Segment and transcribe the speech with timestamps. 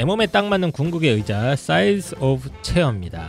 [0.00, 3.28] 내 몸에 딱 맞는 궁극의 의자 Size of Chair입니다.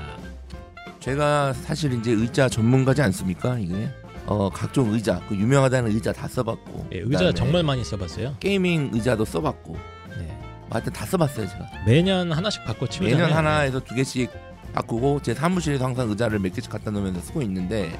[1.02, 3.60] 제가 사실 이제 의자 전문가지 않습니까?
[3.60, 3.90] 이게
[4.26, 6.88] 어 각종 의자, 그 유명하다는 의자 다 써봤고.
[6.94, 8.38] 예, 의자 정말 많이 써봤어요.
[8.40, 9.78] gaming 의자도 써봤고.
[10.18, 10.40] 네.
[10.70, 11.66] 하여튼 다 써봤어요 제가.
[11.86, 13.18] 매년 하나씩 바꿔 치우잖아요.
[13.18, 14.32] 매년 하나에서 두 개씩
[14.72, 18.00] 바꾸고 제 사무실에도 항상 의자를 몇 개씩 갖다 놓으면서 쓰고 있는데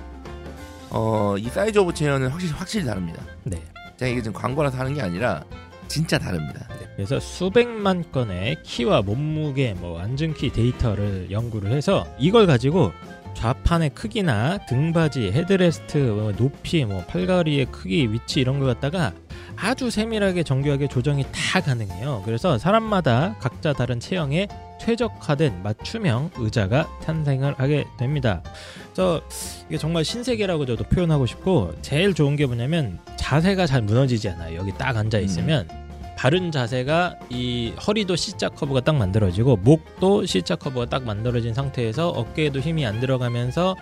[0.92, 3.22] 어 이 Size of Chair는 확실히 확실히 다릅니다.
[3.44, 3.62] 네.
[3.98, 5.44] 제가 이게 지금 광고라서 하는 게 아니라
[5.92, 6.66] 진짜 다릅니다.
[6.70, 6.88] 네.
[6.96, 12.94] 그래서 수백만 건의 키와 몸무게, 뭐 앉은키 데이터를 연구를 해서 이걸 가지고
[13.36, 19.12] 좌판의 크기나 등받이, 헤드레스트, 뭐 높이, 뭐 팔다리의 크기, 위치 이런 걸 갖다가
[19.58, 22.22] 아주 세밀하게 정교하게 조정이 다 가능해요.
[22.24, 24.48] 그래서 사람마다 각자 다른 체형에
[24.80, 28.42] 최적화된 맞춤형 의자가 탄생을 하게 됩니다.
[28.94, 29.22] 그래서
[29.68, 34.58] 이게 정말 신세계라고 저도 표현하고 싶고 제일 좋은 게 뭐냐면 자세가 잘 무너지지 않아요.
[34.58, 35.68] 여기 딱 앉아 있으면
[36.22, 42.60] 바른 자세가 이 허리도 C자 커브가 딱 만들어지고 목도 C자 커브가 딱 만들어진 상태에서 어깨에도
[42.60, 43.76] 힘이 안 들어가면서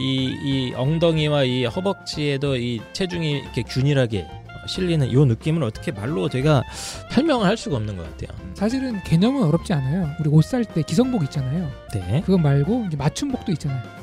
[0.00, 4.26] 이, 이 엉덩이와 이 허벅지에도 이 체중이 이렇게 균일하게
[4.66, 6.64] 실리는 이 느낌을 어떻게 말로 제가
[7.12, 8.36] 설명을 할 수가 없는 것 같아요.
[8.54, 10.10] 사실은 개념은 어렵지 않아요.
[10.18, 11.70] 우리 옷 살 때 기성복 있잖아요.
[11.94, 12.20] 네.
[12.26, 13.95] 그거 말고 이제 맞춤복도 있잖아요.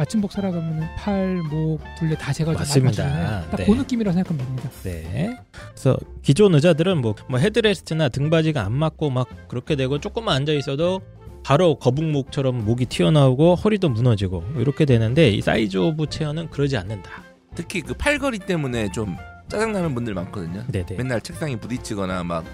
[0.00, 3.04] 맞춤복 사러 가면은 팔, 목, 둘레 다 재가지고 맞습니다.
[3.04, 3.50] 맞추잖아요.
[3.50, 3.56] 네.
[3.56, 4.70] 딱그 느낌이라 생각하면 됩니다.
[4.82, 5.36] 네.
[5.72, 11.02] 그래서 기존 의자들은 뭐, 뭐 headrest나 등받이가 안 맞고 막 그렇게 되고 조금만 앉아 있어도
[11.44, 17.10] 바로 거북목처럼 목이 튀어나오고 허리도 무너지고 이렇게 되는데 이 Size of Chair는 그러지 않는다.
[17.54, 20.64] 특히 그 팔걸이 때문에 좀 짜증나는 분들 많거든요.
[20.68, 20.96] 네네.
[20.96, 22.46] 맨날 책상에 부딪히거나 막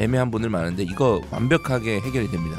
[0.00, 2.58] 애매한 분들 많은데 이거 완벽하게 해결이 됩니다.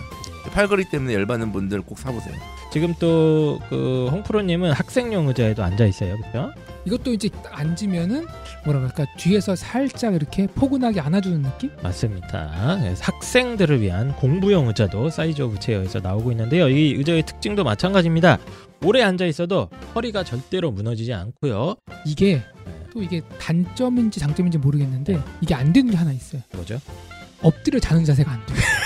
[0.54, 2.36] 팔걸이 때문에 열받는 분들 꼭 사보세요.
[2.72, 6.52] 지금 또 그 홍프로님은 학생용 의자에도 앉아 있어요, 그렇죠?
[6.86, 8.26] 이것도 이제 딱 앉으면은
[8.66, 11.70] 뭐라 그럴까 뒤에서 살짝 이렇게 포근하게 안아주는 느낌?
[11.84, 12.78] 맞습니다.
[12.82, 16.70] 그래서 학생들을 위한 공부용 의자도 Size of Chair에서 나오고 있는데요.
[16.70, 18.40] 이 의자의 특징도 마찬가지입니다.
[18.86, 21.76] 오래 앉아 있어도 허리가 절대로 무너지지 않고요.
[22.06, 22.42] 이게
[22.94, 26.42] 또 이게 단점인지 장점인지 모르겠는데 이게 안 되는 게 하나 있어요.
[26.54, 26.80] 뭐죠?
[27.42, 28.58] 엎드려 자는 자세가 안 돼요.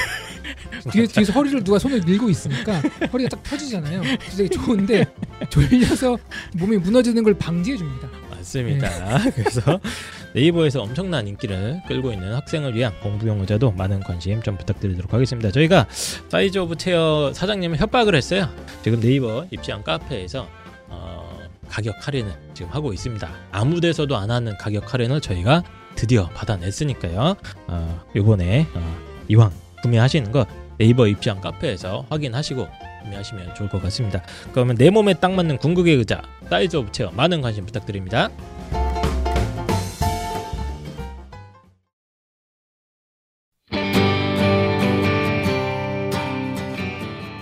[0.92, 4.02] 뒤에, 뒤에서 허리를 누가 손을 밀고 있으니까 허리가 딱 펴지잖아요.
[4.36, 5.06] 되게 좋은데
[5.50, 6.18] 졸려서
[6.56, 8.10] 몸이 무너지는 걸 방지해 줍니다.
[8.30, 8.90] 맞습니다.
[9.36, 9.80] 그래서
[10.34, 15.52] 네이버에서 엄청난 인기를 끌고 있는 학생을 위한 공부용 의자도 많은 관심 좀 부탁드리도록 하겠습니다.
[15.52, 15.88] 저희가
[16.28, 18.50] Size of Chair 사장님을 협박을 했어요.
[18.84, 20.48] 지금 네이버 입시왕 카페에서
[20.90, 21.40] 어,
[21.70, 23.30] 가격 할인을 지금 하고 있습니다.
[23.52, 25.64] 아무 데서도 안 하는 가격 할인을 저희가
[25.96, 27.36] 드디어 받아냈으니까요.
[27.68, 29.52] 어, 이번에 어, 이왕
[29.84, 30.46] 구매하시는 거
[30.78, 32.68] 네이버 입시왕 카페에서 확인하시고
[33.04, 34.24] 구매하시면 좋을 것 같습니다.
[34.52, 38.30] 그러면 내 몸에 딱 맞는 궁극의 의자 Size of Chair 많은 관심 부탁드립니다.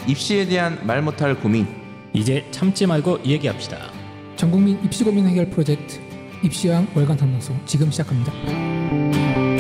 [0.08, 1.66] 입시에 대한 말 못할 고민.
[2.14, 3.78] 이제 참지 말고 얘기합시다.
[4.36, 6.00] 전국민 입시 고민 해결 프로젝트
[6.44, 9.51] 입시왕 월간 탐방소 지금 시작합니다.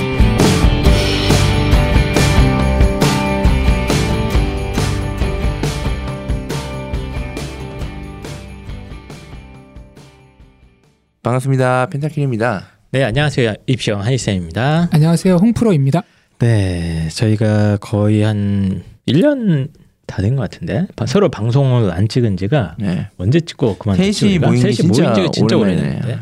[11.24, 11.88] 반갑습니다.
[11.88, 12.68] 펜타킬입니다.
[12.92, 13.54] 네, 안녕하세요.
[13.68, 14.90] 입시왕 한희쌤입니다.
[14.92, 16.02] 안녕하세요 홍프로입니다.
[16.40, 19.70] 네, 저희가 거의 한 1년
[20.08, 23.08] 다 된 것 같은데 서로 방송을 안 찍은 지가 네.
[23.18, 24.40] 언제 찍고 그만뒀지 셋이?
[24.40, 25.80] 모인 게 셋이 모인 지가 진짜 오래네.
[25.82, 26.20] 오래됐는데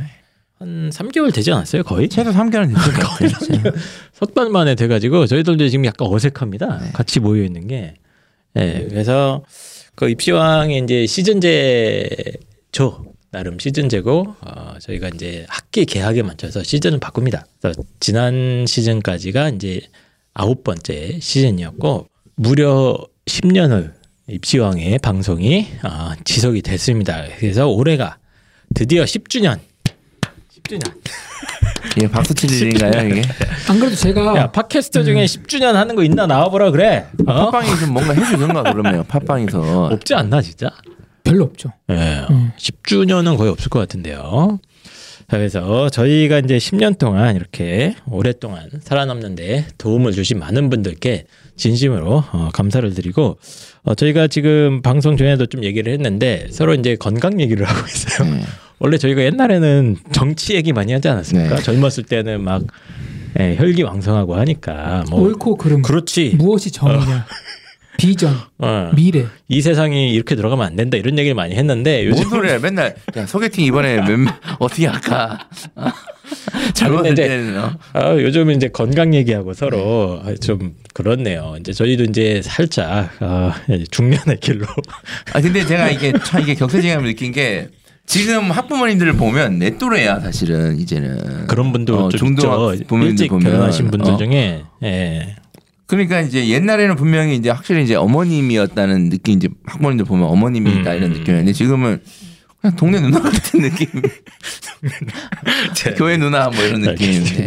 [0.59, 1.81] 한 3개월 되지 않았어요?
[1.83, 2.07] 거의?
[2.09, 3.63] 최소 3개월은 됐을 것 거의 같아요.
[4.13, 6.79] 석 만에 돼가지고 저희들도 지금 약간 어색합니다.
[6.83, 6.91] 네.
[6.91, 7.93] 같이 모여 있는 게.
[8.53, 9.43] 네, 그래서
[9.95, 13.05] 그 입시왕의 이제 시즌제죠.
[13.31, 17.45] 나름 시즌제고 어, 저희가 이제 학기 개학에 맞춰서 시즌을 바꿉니다.
[17.61, 19.81] 그래서 지난 시즌까지가 이제
[20.33, 23.93] 아홉 번째 시즌이었고 무려 10년을
[24.27, 27.25] 입시왕의 방송이 어, 지속이 됐습니다.
[27.37, 28.17] 그래서 올해가
[28.73, 29.59] 드디어 10주년.
[30.63, 30.99] 10주년.
[31.97, 33.21] 이게 박수 칠 일인가요 이게?
[33.67, 37.07] 안 그래도 제가 야 팟캐스트 중에 10주년 하는 거 있나 나와보라 그래.
[37.25, 37.49] 어?
[37.51, 40.69] 팟빵이 좀 뭔가 해주던가 그러면 팟빵에서 없지 않나 진짜?
[41.29, 41.71] 별로 없죠.
[41.89, 42.51] 예, 음.
[42.57, 44.59] 10주년은 거의 없을 것 같은데요.
[45.29, 52.49] 자, 그래서 저희가 이제 10년 동안 이렇게 오랫동안 살아남는데 도움을 주신 많은 분들께 진심으로 어,
[52.51, 53.37] 감사를 드리고
[53.83, 58.27] 어, 저희가 지금 방송 전에도 좀 얘기를 했는데 서로 이제 건강 얘기를 하고 있어요.
[58.33, 58.41] 네.
[58.79, 61.57] 원래 저희가 옛날에는 정치 얘기 많이 하지 않았습니까?
[61.57, 61.61] 네.
[61.61, 62.63] 젊었을 때는 막
[63.39, 66.33] 예, 혈기왕성하고 하니까 뭐 옳고 그름 그렇지.
[66.37, 67.27] 무엇이 정이냐
[67.99, 68.91] 비전 어.
[68.95, 72.95] 미래 이 세상이 이렇게 돌아가면 안 된다 이런 얘기를 많이 했는데 뭔 요즘 소리야 맨날
[73.17, 74.17] 야 소개팅 이번에 몇,
[74.59, 75.47] 어떻게 할까
[76.73, 77.71] 잘못될 이제- 어.
[77.93, 81.55] 아, 요즘 이제 건강 얘기하고 서로 아, 좀 그렇네요.
[81.59, 83.53] 이제 저희도 이제 살짝 아,
[83.91, 84.65] 중년의 길로
[85.33, 87.67] 아 근데 제가 이게 참 이게 격세지감을 느낀 게
[88.05, 92.25] 지금 학부모님들을 보면 내 또래야 사실은 이제는 그런 분도 어, 있죠.
[92.87, 94.17] 부모님들 일찍 보면, 결혼하신 분들 어.
[94.17, 95.35] 중에 예.
[95.89, 100.97] 그러니까 이제 옛날에는 분명히 이제 확실히 이제 어머님이었다는 느낌 이제 학부모님들 보면 어머님이다 음.
[100.97, 101.99] 이런 느낌이었는데 지금은
[102.61, 103.87] 그냥 동네 누나 같은 느낌
[105.97, 107.45] 교회 누나 뭐 이런 느낌인데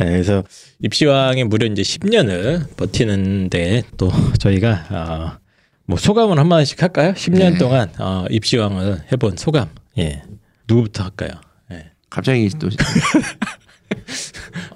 [0.00, 0.42] 예, 그래서
[0.80, 5.38] 입시왕이 무려 이제 10년을 버티는데 또 저희가 어,
[5.86, 7.12] 뭐 소감을 한 마디씩 할까요?
[7.12, 7.58] 10년 네.
[7.58, 9.68] 동안 어, 입시왕을 해본 소감.
[9.98, 10.22] 예.
[10.66, 11.30] 누구부터 할까요?
[11.72, 11.90] 예.
[12.10, 12.68] 갑자기 또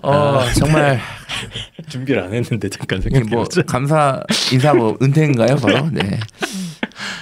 [0.02, 1.00] 어, 정말.
[1.88, 4.22] 준비를 안 했는데 잠깐 뭐 감사
[4.52, 5.88] 인사 뭐 은퇴인가요 바로?
[5.92, 6.18] 네.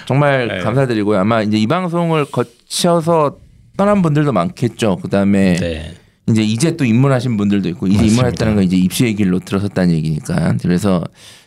[0.07, 0.59] 정말 네.
[0.59, 1.19] 감사드리고요.
[1.19, 3.37] 아마 이제 이 방송을 거쳐서
[3.77, 4.97] 떠난 분들도 많겠죠.
[4.97, 5.95] 그다음에 네.
[6.29, 8.15] 이제 이제 또 입문하신 분들도 있고 이제 맞습니다.
[8.15, 10.55] 입문했다는 건 이제 입시의 길로 들어섰다는 얘기니까.
[10.61, 11.03] 그래서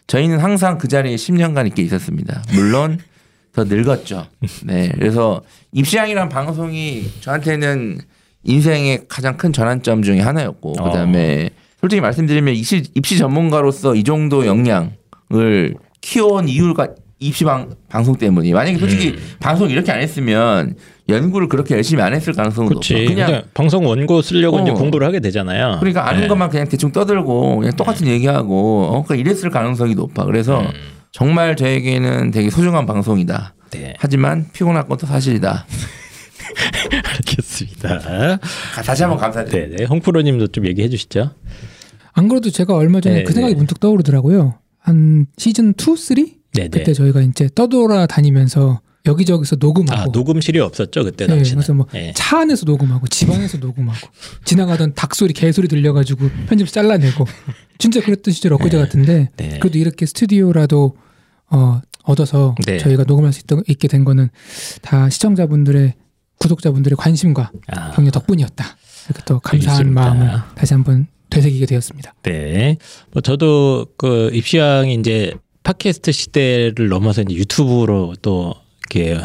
[0.07, 2.43] 저희는 항상 그 자리에 10년간 있게 있었습니다.
[2.53, 2.99] 물론
[3.53, 4.27] 더 늙었죠.
[4.65, 4.91] 네.
[4.95, 5.43] 그래서
[5.73, 8.01] 입시왕이란 방송이 저한테는
[8.45, 10.85] 인생의 가장 큰 전환점 중에 하나였고 어.
[10.85, 11.51] 그다음에
[11.81, 16.89] 솔직히 말씀드리면 입시, 입시 전문가로서 이 정도 역량을 키워온 이유가
[17.21, 19.35] 입시 방, 방송 때문이 만약에 솔직히 음.
[19.41, 20.77] 방송 이렇게 안 했으면
[21.09, 22.71] 연구를 그렇게 열심히 안 했을 가능성은.
[22.71, 22.81] 높아.
[22.89, 24.63] 그냥 그냥 방송 원고 쓰려고 어.
[24.63, 25.77] 이제 공부를 하게 되잖아요.
[25.81, 26.29] 그러니까 아는 네.
[26.29, 30.25] 것만 그냥 대충 떠들고 그냥 똑같은 얘기하고 어, 그러니까 이랬을 가능성이 높아.
[30.25, 30.71] 그래서 음.
[31.13, 33.55] 정말 저에게는 되게 소중한 방송이다.
[33.71, 33.95] 네.
[33.99, 35.67] 하지만 피곤할 것도 사실이다.
[37.05, 37.99] 알겠습니다.
[38.75, 39.71] 가- 다시 한번 감사드립니다.
[39.71, 39.85] 네, 네.
[39.85, 41.31] 홍프로님도 좀 얘기해 주시죠.
[42.13, 43.59] 안 그래도 제가 얼마 전에 네, 그 생각이 네.
[43.59, 44.59] 문득 떠오르더라고요.
[44.79, 46.69] 한 시즌 2, 3 네, 네.
[46.69, 51.59] 그때 저희가 이제 떠돌아 다니면서 여기저기서 아 녹음하고 녹음실이 없었죠 그때 네, 당시는.
[51.59, 52.13] 그래서 뭐 네.
[52.17, 54.09] 차 안에서 녹음하고 집 안에서 녹음하고
[54.45, 57.27] 지나가던 닭 소리, 개 소리 들려가지고 편집 잘라내고
[57.79, 59.59] 진짜 그랬던 시절 엊그제 같은데 네.
[59.59, 60.97] 그래도 이렇게 스튜디오라도
[61.51, 62.79] 어, 얻어서 네.
[62.79, 64.31] 저희가 녹음할 수 있, 있게 된 거는
[64.81, 65.95] 다 시청자분들의
[66.45, 68.65] 구독자분들의 관심과 아, 격려 덕분이었다.
[69.07, 70.01] 이렇게 또 감사한 알겠습니다.
[70.01, 72.15] 마음을 다시 한번 되새기게 되었습니다.
[72.23, 72.77] 네.
[73.13, 75.33] 뭐 저도 그 입시왕이 이제
[75.63, 78.55] 팟캐스트 시대를 넘어서 이제 유튜브로 또
[78.91, 79.19] 이렇게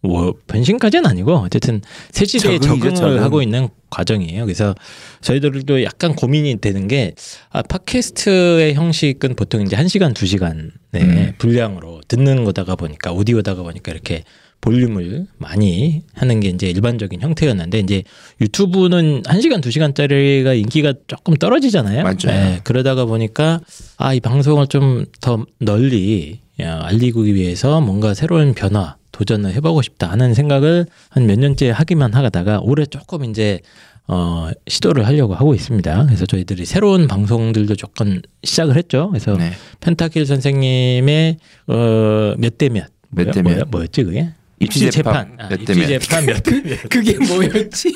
[0.00, 1.80] 뭐 변신까지는 아니고 어쨌든
[2.10, 3.22] 새 시대에 적응이죠, 적응을 적응.
[3.22, 4.44] 하고 있는 과정이에요.
[4.44, 4.74] 그래서
[5.22, 7.14] 저희들도 약간 고민이 되는 게
[7.50, 11.32] 아, 팟캐스트의 형식은 보통 이제 1시간, 2시간 네, 음.
[11.38, 14.24] 분량으로 듣는 거다가 보니까 오디오다가 보니까 이렇게
[14.64, 18.02] 볼륨을 많이 하는 게 이제 일반적인 형태였는데 이제
[18.40, 22.02] 유튜브는 1시간, 2시간짜리가 인기가 조금 떨어지잖아요.
[22.02, 22.16] 맞아요.
[22.26, 23.60] 네, 그러다가 보니까
[23.98, 30.10] 아, 이 방송을 좀 더 널리 야, 알리기 위해서 뭔가 새로운 변화, 도전을 해보고 싶다
[30.10, 33.60] 하는 생각을 한 몇 년째 하기만 하다가 올해 조금 이제
[34.06, 36.06] 어, 시도를 하려고 하고 있습니다.
[36.06, 39.08] 그래서 저희들이 새로운 방송들도 조금 시작을 했죠.
[39.10, 39.52] 그래서 네.
[39.80, 41.36] 펜타킬 선생님의
[41.68, 42.86] 어, 몇 대 몇.
[43.10, 43.68] 몇대 뭐야- 몇.
[43.70, 44.28] 뭐였지 그게?
[44.60, 45.98] 입시 재판 아, 몇대 입시 몇.
[46.00, 46.88] 재판 몇 대 몇.
[46.88, 47.92] 그게 뭐였지?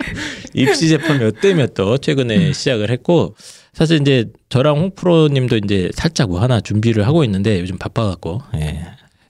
[0.54, 3.34] 입시 재판 몇 대 몇도 최근에 시작을 했고
[3.72, 8.84] 사실 이제 저랑 홍프로님도 이제 살짝 뭐 하나 준비를 하고 있는데 요즘 바빠갖고 예.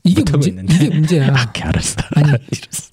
[0.05, 0.75] 이게 문제, 있는데.
[0.75, 1.29] 이게 문제야.
[1.37, 1.97] 아, 알았어.
[2.17, 2.41] 아니, 알았어.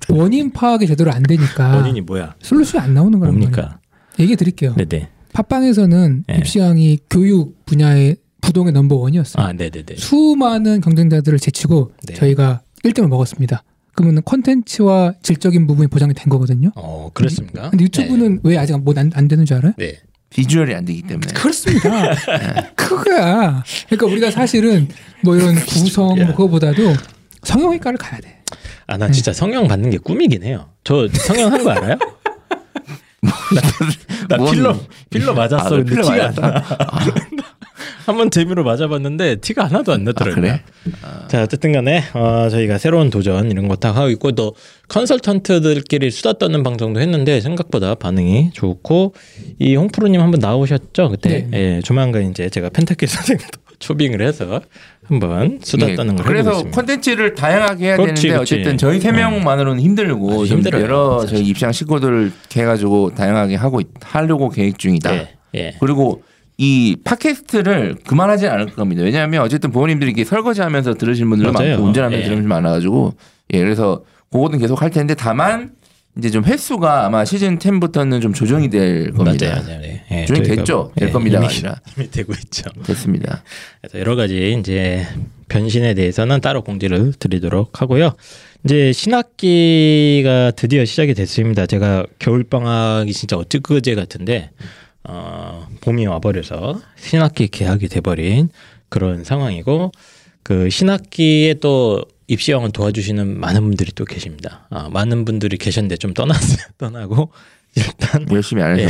[0.09, 2.35] 원인 파악이 제대로 안 되니까 원인이 뭐야?
[2.41, 3.33] 솔루션이 안 나오는 거란.
[3.35, 3.79] 뭡니까?
[4.19, 4.75] 얘기해 드릴게요.
[4.75, 5.09] 네네.
[5.33, 6.37] 팟빵에서는 네.
[6.37, 9.43] 입시왕이 교육 분야의 부동의 넘버 원이었어요.
[9.43, 9.95] 아, 네네네.
[9.97, 12.13] 수많은 경쟁자들을 제치고 네.
[12.13, 13.63] 저희가 1등을 먹었습니다.
[13.99, 16.71] 그러면 콘텐츠와 질적인 부분이 보장이 된 거거든요.
[16.75, 17.69] 어, 그렇습니까?
[17.69, 19.73] 근데 유튜브는 왜 아직 뭐안 안 되는 줄 알아요?
[19.77, 19.87] 네.
[19.87, 19.99] 네.
[20.29, 21.33] 비주얼이 안 되기 때문에.
[21.33, 21.89] 그렇습니다.
[22.75, 23.61] 그거야.
[23.89, 24.87] 그러니까 우리가 사실은
[25.21, 26.27] 뭐 이런 구성 뭐 야.
[26.27, 26.93] 그거보다도
[27.43, 28.41] 성형외과를 가야 돼.
[28.87, 30.69] 아, 나 진짜 성형 받는 게 꿈이긴 해요.
[30.85, 31.97] 저 성형 한 거 알아요?
[33.21, 33.31] 나,
[34.29, 34.79] 나 뭔- 필러
[35.09, 35.65] 필러 맞았어.
[35.65, 36.87] 아, 근데 필러 맞았다?
[36.89, 37.43] 안 나.
[38.05, 40.41] 한번 재미로 맞아봤는데 티가 하나도 안 아, 나더라고요.
[40.41, 40.61] 그래?
[41.27, 44.55] 자 어쨌든 간에 어, 저희가 새로운 도전 이런 거 다 하고 있고 또
[44.87, 49.13] 컨설턴트들끼리 수다 떠는 방송도 했는데 생각보다 반응이 좋고
[49.59, 51.75] 이 홍프로님 한번 나오셨죠 그때 네.
[51.77, 54.61] 예, 조만간 이제 제가 펜타킬 선생님도 초빙을 해서
[55.05, 56.75] 한번 수다 예, 떠는 걸 그래서 해보겠습니다.
[56.75, 58.53] 콘텐츠를 다양하게 해야 그렇지, 되는데 그렇지.
[58.55, 61.37] 어쨌든 저희 세 명만으로는 힘들고 좀 힘들어요, 여러 사실.
[61.37, 65.15] 저희 입시장 식구들을 해가지고 다양하게 하고 있- 하려고 계획 중이다.
[65.15, 65.75] 예, 예.
[65.79, 66.21] 그리고
[66.61, 69.01] 이 팟캐스트를 그만하지 않을 겁니다.
[69.01, 71.69] 왜냐하면 어쨌든 부모님들이 이렇게 설거지하면서 들으시는 분들 맞아요.
[71.69, 72.23] 많고 운전하면서 예.
[72.25, 73.13] 들으시는 분들 많아가지고
[73.53, 75.71] 예 그래서 그거는 계속 할 텐데 다만
[76.17, 79.47] 이제 좀 횟수가 아마 시즌 10부터는 좀 조정이 될 겁니다.
[79.47, 79.81] 맞아요, 맞아요.
[79.83, 80.75] 예, 예, 조정이 됐죠?
[80.75, 82.69] 뭐, 될 예, 겁니다가 이미, 아니라 이미 되고 있죠.
[82.85, 83.41] 됐습니다.
[83.79, 85.07] 그래서 여러 가지 이제
[85.47, 88.15] 변신에 대해서는 따로 공지를 드리도록 하고요.
[88.65, 91.65] 이제 신학기가 드디어 시작이 됐습니다.
[91.65, 94.49] 제가 겨울 방학이 진짜 어찌그제 같은데
[95.11, 98.49] 어, 봄이 와버려서 신학기 개학이 돼버린
[98.89, 99.91] 그런 상황이고
[100.43, 104.67] 그 신학기에 또 입시왕을 도와주시는 많은 분들이 또 계십니다.
[104.69, 106.57] 아, 많은 분들이 계셨는데 좀 떠났어요.
[106.77, 107.31] 떠나고
[107.75, 108.89] 일단 열심히 안 우리가.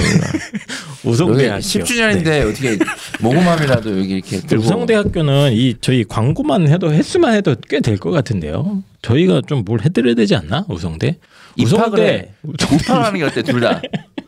[1.05, 2.77] 우송대학교 여기 10주년인데 어떻게
[3.21, 4.47] 모금함이라도 여기 이렇게 네.
[4.47, 8.83] 들고 우성대학교는 이 저희 광고만 해도 횟수만 해도 꽤 될 것 같은데요.
[9.01, 10.65] 저희가 좀 뭘 해드려야 되지 않나?
[10.67, 11.17] 우성대?
[11.55, 12.29] 입학을 해.
[12.43, 13.81] 우성대 우파하는 게 어때 둘 다?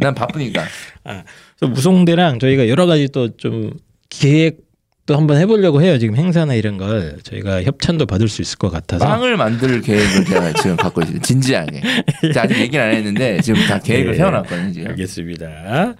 [0.00, 0.62] 난 바쁘니까.
[1.58, 3.72] 그래서 우성대랑 저희가 여러 가지 또좀
[4.08, 5.98] 기획도 한번 해보려고 해요.
[5.98, 10.52] 지금 행사나 이런 걸 저희가 협찬도 받을 수 있을 것 같아서 빵을 만들 계획을 제가
[10.54, 11.18] 지금 갖고 있어요.
[11.20, 11.80] 진지하게.
[12.36, 14.16] 아직 얘기는 안 했는데 지금 다 계획을 네.
[14.18, 14.72] 세워놨거든요.
[14.72, 14.88] 지금.
[14.90, 15.94] 알겠습니다.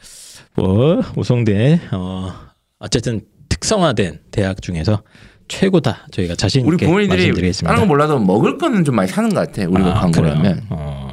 [0.55, 2.33] 뭐 우성대 어
[2.79, 5.03] 어쨌든 특성화된 대학 중에서
[5.49, 6.07] 최고다.
[6.13, 7.69] 저희가 자신 우리 있게 부모님들이 말씀드리겠습니다.
[7.69, 9.69] 다른 건 몰라도 먹을 거는 좀 많이 사는 것 같아.
[9.69, 10.39] 우리가 아, 광고를 그래요?
[10.39, 11.10] 하면 어,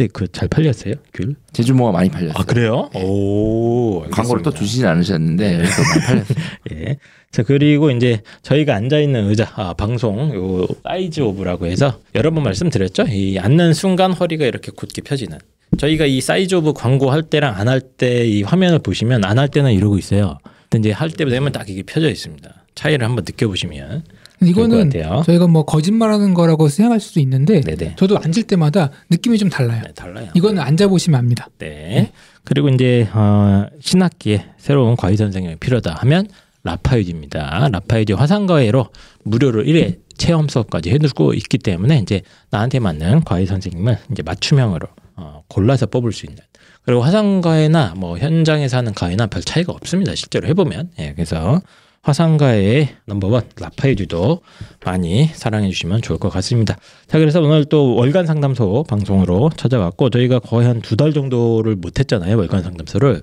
[0.00, 1.34] 그때 그 잘 팔렸어요, 귤?
[1.52, 2.34] 제주모가 많이 팔렸어요.
[2.36, 2.88] 아 그래요?
[2.94, 4.50] 오 광고를 또.
[4.52, 6.38] 주시진 않으셨는데 그래서 많이 팔렸어요.
[6.72, 6.96] 예.
[7.30, 12.42] 자 그리고 이제 저희가 앉아 있는 의자 아, 방송 요 Size of라고 해서 여러 번
[12.44, 13.04] 말씀드렸죠.
[13.08, 15.38] 이 앉는 순간 허리가 이렇게 곧게 펴지는.
[15.78, 19.48] 저희가 이 Size of 광고 할 때랑 안 할 때 이 화면을 보시면 안 할
[19.48, 20.38] 때는 이러고 있어요.
[20.70, 22.64] 근데 이제 할 때 되면 딱 이게 펴져 있습니다.
[22.74, 24.04] 차이를 한번 느껴보시면
[24.42, 24.90] 이거는.
[25.24, 29.82] 저희가 뭐 거짓말하는 거라고 생각할 수도 있는데 네네 저도 앉을 때마다 느낌이 좀 달라요.
[29.84, 30.28] 네, 달라요.
[30.34, 31.48] 이거는 앉아 보시면 압니다.
[31.58, 32.12] 네.
[32.44, 36.26] 그리고 이제 어, 신학기에 새로운 과외 선생님이 필요하다 하면
[36.62, 37.68] 라파이드입니다.
[37.72, 38.88] 라파이드 화상과외로
[39.24, 45.42] 무료로 1회 체험 수업까지 해두고 있기 때문에 이제 나한테 맞는 과외 선생님을 이제 맞춤형으로 어,
[45.48, 46.42] 골라서 뽑을 수 있는.
[46.82, 50.14] 그리고 화상과외나 뭐 현장에서 하는 과외나 별 차이가 없습니다.
[50.14, 50.90] 실제로 해보면.
[50.98, 51.60] 예, 그래서
[52.02, 54.40] 화상과외의 넘버원 라파이드도
[54.84, 56.76] 많이 사랑해 주시면 좋을 것 같습니다.
[57.06, 61.98] 자, 그래서 오늘 또 월간 상담소 방송으로 찾아왔고 저희가 거의 한 두 달 정도를 못
[61.98, 62.36] 했잖아요.
[62.38, 63.22] 월간 상담소를.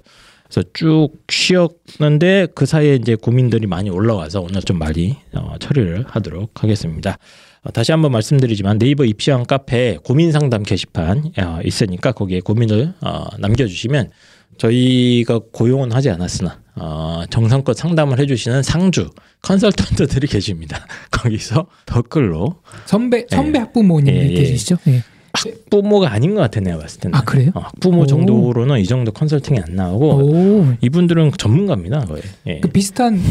[0.50, 6.64] 그래서 쭉 쉬었는데 그 사이에 이제 고민들이 많이 올라와서 오늘 좀 많이 어, 처리를 하도록
[6.64, 7.18] 하겠습니다.
[7.68, 13.26] 어, 다시 한번 말씀드리지만 네이버 입시왕 카페 고민 상담 게시판 어, 있으니까 거기에 고민을 어,
[13.40, 14.10] 남겨주시면
[14.58, 19.10] 저희가 고용은 하지 않았으나 어, 정성껏 상담을 해주시는 상주
[19.42, 20.86] 컨설턴트들이 계십니다.
[21.12, 24.34] 거기서 댓글로 선배 선배 학부모님 예, 예.
[24.34, 24.78] 계시죠?
[24.88, 25.04] 예.
[25.46, 27.16] 학부모가 아닌 것 같아 내가 봤을 때는.
[27.18, 27.52] 아 그래요?
[27.54, 28.06] 어, 학부모 오.
[28.06, 30.74] 정도로는 이 정도 컨설팅이 안 나오고 오.
[30.82, 32.22] 이분들은 전문가입니다 거의.
[32.48, 32.60] 예.
[32.60, 33.22] 그 비슷한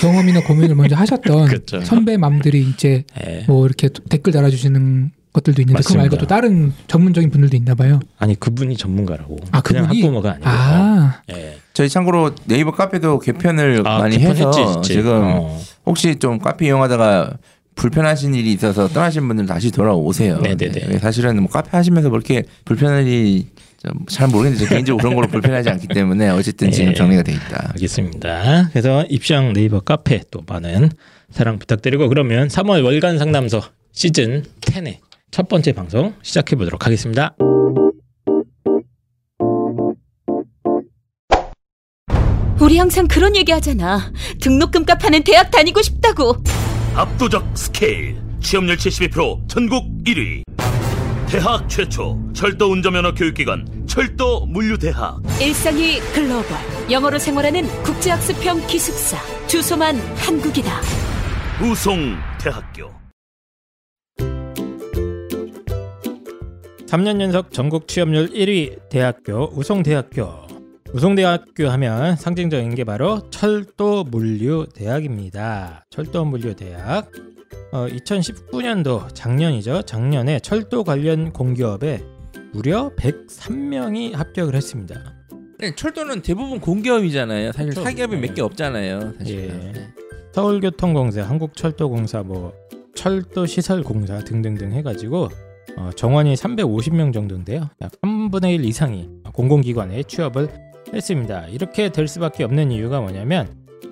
[0.00, 1.80] 경험이나 고민을 먼저 하셨던 그쵸.
[1.84, 3.44] 선배 맘들이 이제 예.
[3.46, 6.20] 뭐 이렇게 댓글 달아주시는 것들도 있는데 그거 말고 맞습니다.
[6.20, 8.00] 또 다른 전문적인 분들도 있나 봐요.
[8.18, 9.38] 아니 그분이 전문가라고.
[9.52, 10.00] 아, 그냥 그분이?
[10.02, 10.48] 학부모가 아니고.
[10.48, 11.58] 아, 예.
[11.74, 14.94] 저희 참고로 네이버 카페도 개편을 아, 많이 개편했지, 해서 했지.
[14.94, 15.60] 지금 어.
[15.86, 17.36] 혹시 좀 카페 이용하다가
[17.78, 20.40] 불편하신 일이 있어서 떠나신 분들 다시 돌아오세요.
[20.40, 20.86] 네네네.
[20.88, 23.46] 네, 사실은 뭐 카페 하시면서 뭐 이렇게 불편한 일이
[23.82, 26.94] 좀잘 모르겠는데 저 개인적으로 그런 걸로 불편하지 않기 때문에 어쨌든 지금 네.
[26.94, 27.70] 정리가 돼 있다.
[27.74, 28.70] 알겠습니다.
[28.72, 30.90] 그래서 입시왕 네이버 카페 또 많은
[31.30, 34.96] 사랑 부탁드리고 그러면 3월 월간 상담소 시즌 10의
[35.30, 37.36] 첫 번째 방송 시작해 보도록 하겠습니다.
[42.60, 44.12] 우리 항상 그런 얘기 하잖아.
[44.40, 46.42] 등록금 값하는 대학 다니고 싶다고.
[46.98, 50.42] 압도적 스케일 취업률 72% 전국 1위
[51.28, 56.56] 대학 최초 철도 운전면허 교육기관 철도 물류대학 일상이 글로벌.
[56.90, 59.16] 영어로 생활하는 국제학습형 기숙사.
[59.46, 60.80] 주소만 한국이다.
[61.62, 62.90] 우송대학교
[66.88, 70.47] 3년 연속 전국 취업률 1위 대학교 우송대학교.
[70.94, 75.84] 우송대학교 하면 상징적인 게 바로 철도 물류 대학입니다.
[75.90, 77.10] 철도 물류 대학.
[77.72, 79.82] 어, 2019년도 작년이죠.
[79.82, 82.02] 작년에 철도 관련 공기업에
[82.52, 84.94] 무려 103명이 합격을 했습니다.
[85.58, 87.52] 네, 철도는 대부분 공기업이잖아요.
[87.52, 87.82] 사실 그렇죠.
[87.82, 88.28] 사기업이 네.
[88.28, 89.14] 몇개 없잖아요.
[89.18, 89.50] 사실.
[89.50, 89.72] 예.
[90.32, 92.54] 서울교통공사, 한국철도공사, 뭐
[92.94, 95.28] 철도시설공사 등등등 해가지고
[95.76, 97.68] 어, 정원이 350명 정도인데요.
[97.82, 101.46] 약 3분의 1 이상이 공공기관에 취업을 했습니다.
[101.48, 103.48] 이렇게 될 수밖에 없는 이유가 뭐냐면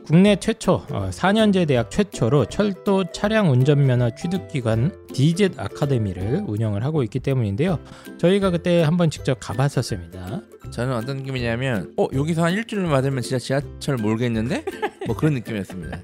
[0.07, 7.19] 국내 최초 어, 4년제 대학 최초로 철도 차량 운전면허 취득기관 DZ 아카데미를 운영을 하고 있기
[7.19, 7.79] 때문인데요.
[8.19, 10.43] 저희가 그때 한번 직접 가봤었습니다.
[10.71, 14.65] 저는 어떤 느낌이냐면 어 여기서 한 일주일만 받으면 진짜 지하철 몰겠는데
[15.07, 15.99] 뭐 그런 느낌이었습니다.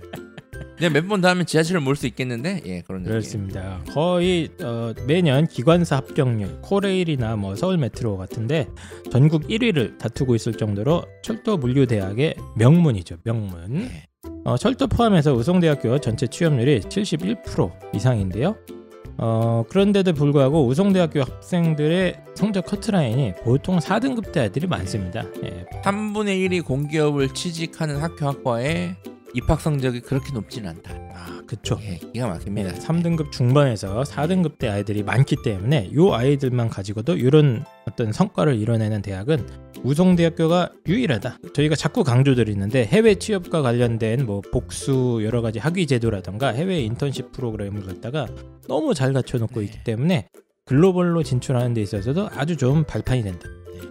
[0.80, 3.04] 내가 몇번 더 하면 지하철을 몰 수 있겠는데 예 그런.
[3.04, 3.80] 그렇습니다.
[3.90, 8.68] 거의 어, 매년 기관사 합격률, 코레일이나 뭐 서울 메트로 같은데
[9.10, 13.18] 전국 1위를 다투고 있을 정도로 철도 물류 대학의 명문이죠.
[13.24, 13.88] 명문.
[14.44, 18.56] 어, 철도 포함해서 우송대학교 전체 취업률이 71% 이상인데요.
[19.18, 25.24] 어, 그런데도 불구하고 우성대학교 학생들의 성적 커트라인이 보통 4등급대 아이들이 많습니다.
[25.44, 28.96] 예, 3분의 1이 공기업을 취직하는 학교 학과에
[29.34, 30.92] 입학 성적이 그렇게 높진 않다.
[31.14, 31.78] 아, 그쵸.
[31.82, 32.74] 예, 기가 막힙니다.
[32.74, 39.46] 3등급 중반에서 4등급 대 아이들이 많기 때문에 요 아이들만 가지고도 이런 어떤 성과를 이뤄내는 대학은
[39.82, 41.38] 우성대학교가 유일하다.
[41.54, 47.84] 저희가 자꾸 강조드리는데 해외 취업과 관련된 뭐 복수 여러 가지 학위 제도라던가 해외 인턴십 프로그램을
[47.86, 48.26] 갖다가
[48.68, 50.28] 너무 잘 갖춰놓고 있기 때문에
[50.66, 53.48] 글로벌로 진출하는 데 있어서도 아주 좀 발판이 된다.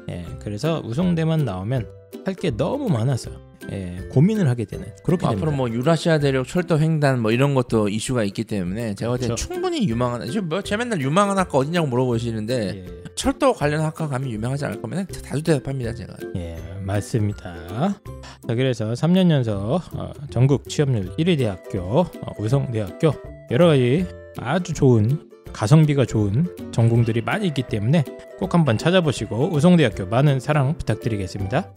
[0.10, 1.88] 예, 그래서 우성대만 나오면
[2.25, 3.31] 할 게 너무 많아서
[3.72, 5.39] 예, 고민을 하게 되는 그렇게 됩니다.
[5.39, 9.36] 앞으로 뭐 유라시아 대륙 철도 횡단 뭐 이런 것도 이슈가 있기 때문에 제가 볼 때는
[9.36, 9.48] 그쵸.
[9.48, 13.01] 충분히 유망한 지금 뭐제 맨날 유망한 학과 어디냐고 물어보시는데 예.
[13.15, 16.15] 철도 관련 학과 가면 유명하지 않을 거면 다수 대답합니다 제가.
[16.36, 18.00] 예, 맞습니다.
[18.48, 23.12] 자, 그래서 3년 연속 어, 전국 취업률 1위 대학교 어, 우성대학교
[23.51, 28.03] 여러 가지 아주 좋은 가성비가 좋은 전공들이 많이 있기 때문에
[28.39, 31.74] 꼭 한번 찾아보시고 우성대학교 많은 사랑 부탁드리겠습니다.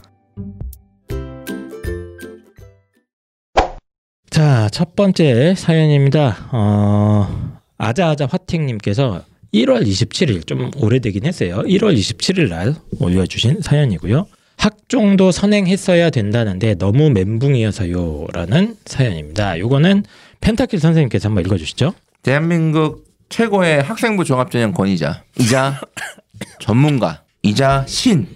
[4.34, 6.48] 자, 첫 번째 사연입니다.
[6.50, 9.22] 어, 아자아자 화팅님께서
[9.54, 11.62] 1월 27일 좀 오래되긴 했어요.
[11.64, 14.26] 1월 27일 날 올려주신 사연이고요.
[14.56, 19.60] 학종도 선행했어야 된다는데 너무 멘붕이어서요 라는 사연입니다.
[19.60, 20.02] 요거는
[20.40, 21.94] 펜타킬 선생님께서 한번 읽어주시죠.
[22.24, 25.80] 대한민국 최고의 학생부 종합전형 권위자 이자
[26.58, 28.26] 전문가 이자 신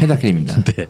[0.00, 0.62] 헤다킬입니다.
[0.64, 0.86] 네.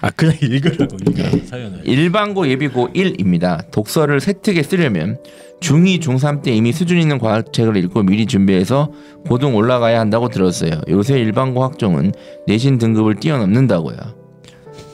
[0.00, 1.80] 아 그냥 읽으라고 읽으라고 사연을.
[1.84, 3.70] 일반고 예비고 1입니다.
[3.70, 5.18] 독서를 세특에 쓰려면
[5.60, 8.90] 중2, 중3 때 이미 수준 있는 과학책을 읽고 미리 준비해서
[9.26, 10.80] 고등 올라가야 한다고 들었어요.
[10.88, 12.12] 요새 일반고 학종은
[12.46, 13.96] 내신 등급을 뛰어넘는다고요.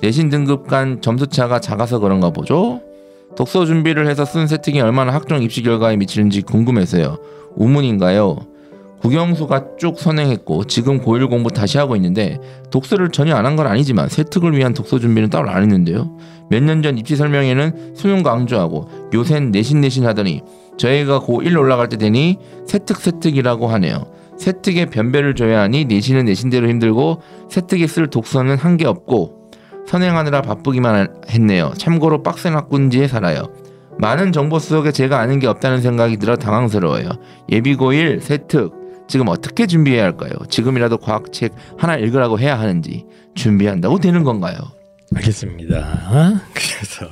[0.03, 2.83] 내신 등급 간 점수차가 작아서 그런가 보죠?
[3.37, 7.19] 독서 준비를 해서 쓴 세특이 얼마나 학종 입시 결과에 미치는지 궁금해서요.
[7.57, 8.37] 우문인가요?
[9.03, 12.39] 국영수가 쭉 선행했고 지금 고1 공부 다시 하고 있는데
[12.71, 16.11] 독서를 전혀 안 한 건 아니지만 세특을 위한 독서 준비는 따로 안 했는데요.
[16.51, 20.43] 몇 년 전 입시 설명회는 수능 강조하고 요샌 내신 내신 하더니
[20.77, 24.07] 저희가 고1 올라갈 때 되니 세특 세특이라고 하네요.
[24.37, 29.51] 세특에 변별을 줘야 하니 내신은 내신대로 힘들고 세특에 쓸 독서는 한 게 없고
[29.87, 31.73] 선행하느라 바쁘기만 했네요.
[31.79, 33.45] 참고로 빡센 학군지에 살아요.
[33.99, 37.09] 많은 정보 속에 제가 아는 게 없다는 생각이 들어 당황스러워요.
[37.51, 38.73] 예비고1 세특
[39.09, 40.33] 지금 어떻게 준비해야 할까요?
[40.51, 44.57] 지금이라도 과학책 하나 읽으라고 해야 하는지 준비한다고 되는 건가요?
[45.15, 46.43] 알겠습니다.
[46.53, 47.11] 그래서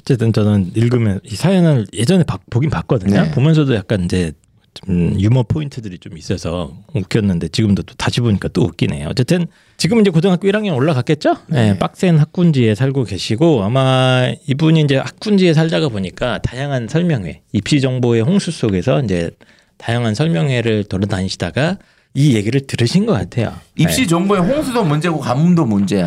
[0.00, 3.22] 어쨌든 저는 읽으면 이 사연을 예전에 봐- 보긴 봤거든요.
[3.22, 3.30] 네.
[3.30, 4.32] 보면서도 약간 이제
[4.74, 9.08] 좀 유머 포인트들이 좀 있어서 웃겼는데 지금도 또 다시 보니까 또 웃기네요.
[9.08, 9.46] 어쨌든
[9.78, 11.34] 지금 이제 고등학교 1학년 올라갔겠죠?
[11.48, 11.76] 네.
[11.78, 18.50] 빡센 학군지에 살고 계시고 아마 이분이 이제 학군지에 살다가 보니까 다양한 설명회, 입시 정보의 홍수
[18.52, 19.30] 속에서 이제
[19.80, 21.78] 다양한 설명회를 돌아다니시다가
[22.14, 23.54] 이 얘기를 들으신 것 같아요.
[23.76, 26.06] 입시 정보의 홍수도 문제고 가뭄도 문제야.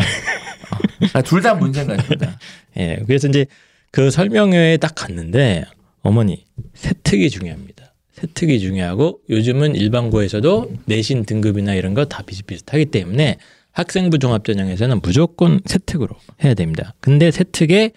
[1.26, 2.38] 둘다 문제인 것 같습니다.
[2.78, 3.46] 예, 그래서 이제
[3.92, 5.66] 그 설명회에 딱 갔는데
[6.02, 7.94] 어머니 세특이 중요합니다.
[8.14, 13.38] 세특이 중요하고 요즘은 일반고에서도 내신 등급이나 이런 거 다 비슷비슷하기 때문에
[13.72, 16.94] 학생부 종합전형에서는 무조건 세특으로 해야 됩니다.
[17.00, 17.92] 근데 세특에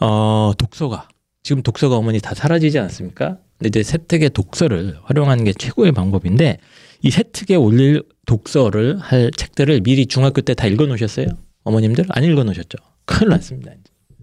[0.00, 1.08] 어 독서가
[1.42, 3.38] 지금 독서가 어머니 다 사라지지 않습니까?
[3.60, 6.56] 근데 이제 세특의 독서를 활용하는 게 최고의 방법인데
[7.02, 11.26] 이 세특에 올릴 독서를 할 책들을 미리 중학교 때 다 읽어 놓으셨어요?
[11.64, 12.78] 어머님들 안 읽어 놓으셨죠?
[13.04, 13.72] 큰일 났습니다.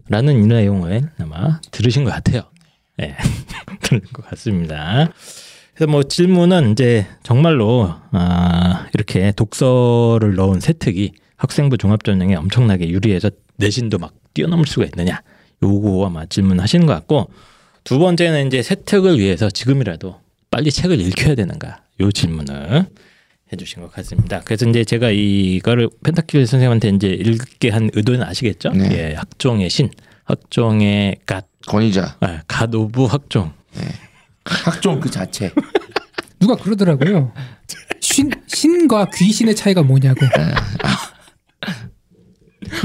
[0.10, 2.42] 라는 이 내용을 아마 들으신 것 같아요.
[2.98, 3.16] 네.
[3.84, 5.12] 들은 것 같습니다.
[5.76, 14.00] 그래서 뭐 질문은 이제 정말로 아, 이렇게 독서를 넣은 세특이 학생부 종합전형에 엄청나게 유리해서 내신도
[14.00, 15.22] 막 뛰어넘을 수가 있느냐
[15.62, 17.30] 요거 아마 질문하시는 것 같고
[17.88, 20.20] 두 번째는 이제 세특을 위해서 지금이라도
[20.52, 22.86] 빨리 책을 읽혀야 되는가 요 질문을
[23.54, 24.42] 해주신 것 같습니다.
[24.44, 28.72] 그래서 이제 제가 이거를 펜타킬 선생님한테 이제 읽게 한 의도는 아시겠죠?
[28.72, 28.90] 네.
[28.92, 29.90] 예, 학종의 신,
[30.26, 33.54] 학종의 god, 권위자 아, god of 학종.
[34.44, 35.54] 학종 그 자체.
[36.42, 37.32] 누가 그러더라고요.
[38.02, 40.26] 신 신과 귀신의 차이가 뭐냐고.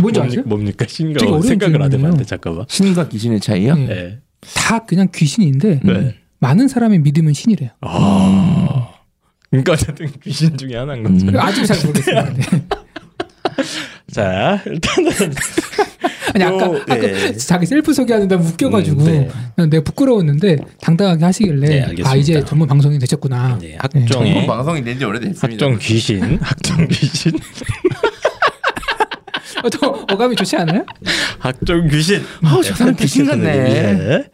[0.00, 0.42] 뭔지 아세요?
[0.46, 1.82] 뭡니까 신가 되게 어려운 생각을.
[1.82, 2.66] 해봤는데 잠깐만.
[2.68, 3.74] 신과 귀신의 차이요?
[3.74, 4.20] 네.
[4.42, 4.50] 네.
[4.54, 6.14] 다 그냥 귀신인데 네.
[6.38, 7.70] 많은 사람의 믿음은 신이래요.
[7.80, 8.88] 아.
[9.50, 11.26] 그러니까 어쨌든 귀신 중에 하나인 거죠.
[11.26, 11.38] 음.
[11.38, 12.34] 아직 잘 모르겠어요.
[12.34, 12.42] 네.
[14.10, 15.10] 자 일단은
[16.34, 17.32] 아니 아까 요, 아까 네.
[17.36, 19.28] 자기 셀프 소개하는데 웃겨가지고 음, 네.
[19.56, 22.02] 난 내가 부끄러웠는데 당당하게 하시길래 네.
[22.04, 23.58] 아 이제 전문 방송이 되셨구나.
[23.60, 25.66] 네, 전문 학종의 방송이 된지 오래됐습니다.
[25.66, 27.32] 학종 귀신, 학종 귀신.
[29.62, 30.84] 어, 또 어감이 좋지 않아요?
[31.38, 32.22] 학종 귀신.
[32.42, 33.42] 아우, 저 사람 귀신 같네.
[33.52, 34.24] 네.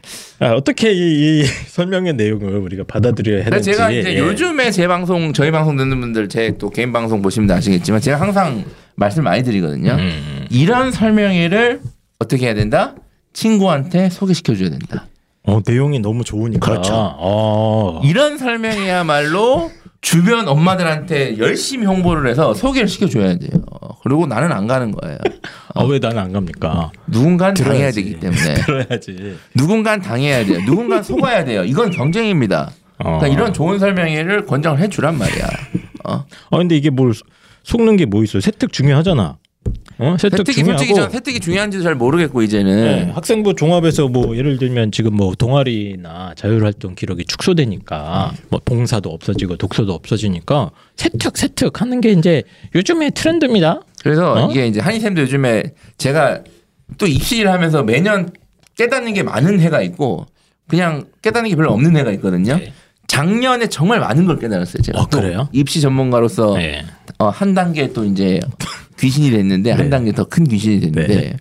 [0.41, 3.73] 아, 어떻게 이, 이 설명의 내용을 우리가 받아들여야 되는지.
[3.73, 4.19] 제가 이제 예.
[4.19, 8.65] 요즘에 제 방송 저희 방송 듣는 분들 제 또 개인 방송 보시면 아시겠지만 제가 항상
[8.95, 9.93] 말씀 많이 드리거든요.
[9.93, 10.47] 음.
[10.51, 11.81] 이런 설명회를
[12.19, 12.95] 어떻게 해야 된다?
[13.33, 15.07] 친구한테 소개시켜 줘야 된다.
[15.45, 16.69] 어, 내용이 너무 좋으니까.
[16.69, 16.93] 그렇죠.
[16.95, 18.01] 어.
[18.05, 23.51] 이런 설명이야말로 주변 엄마들한테 열심히 홍보를 해서 소개를 시켜줘야 돼요.
[24.03, 25.19] 그리고 나는 안 가는 거예요.
[25.75, 26.93] 아, 왜 나는 안 갑니까?
[27.09, 27.91] 누군가는 당해야.
[27.91, 29.37] 되기 때문에 들어야지.
[29.55, 30.61] 누군가는 당해야 돼요.
[30.65, 31.65] 누군가는 속아야 돼요.
[31.65, 32.71] 이건 경쟁입니다.
[32.99, 33.19] 어.
[33.19, 35.47] 그러니까 이런 좋은 설명회를 권장을 해주란 말이야.
[36.05, 36.25] 어.
[36.51, 37.27] 아 근데 이게 뭘 속-
[37.65, 38.41] 속는 게 뭐 있어?
[38.41, 39.37] 세특 중요하잖아.
[39.99, 40.17] 어?
[40.19, 40.79] 세특 중요하고.
[40.79, 45.35] 솔직히 전 세특이 중요한지도 잘 모르겠고 네, 이제는 학생부 종합에서 뭐 예를 들면 지금 뭐
[45.35, 53.13] 동아리나 자율활동 기록이 축소되니까 뭐 봉사도 없어지고 독서도 없어지니까 세특 세특 하는 게 이제 요즘의
[53.13, 53.81] 트렌드입니다.
[54.03, 54.51] 그래서 어?
[54.51, 55.65] 이게 이제 한의쌤도 요즘에
[55.99, 56.43] 제가
[56.97, 58.31] 또 입시를 하면서 매년
[58.77, 60.27] 깨닫는 게 많은 해가 있고
[60.69, 62.57] 그냥 깨닫는 게 별로 없는 해가 있거든요.
[62.57, 62.73] 네.
[63.09, 64.83] 작년에 정말 많은 걸 깨달았어요.
[64.83, 65.49] 제가 아, 또 그래요?
[65.53, 66.85] 입시 전문가로서 네.
[67.19, 68.41] 어, 한 단계 또 이제
[68.99, 69.77] 귀신이 됐는데 네.
[69.77, 71.37] 한 단계 더 큰 귀신이 됐는데 네.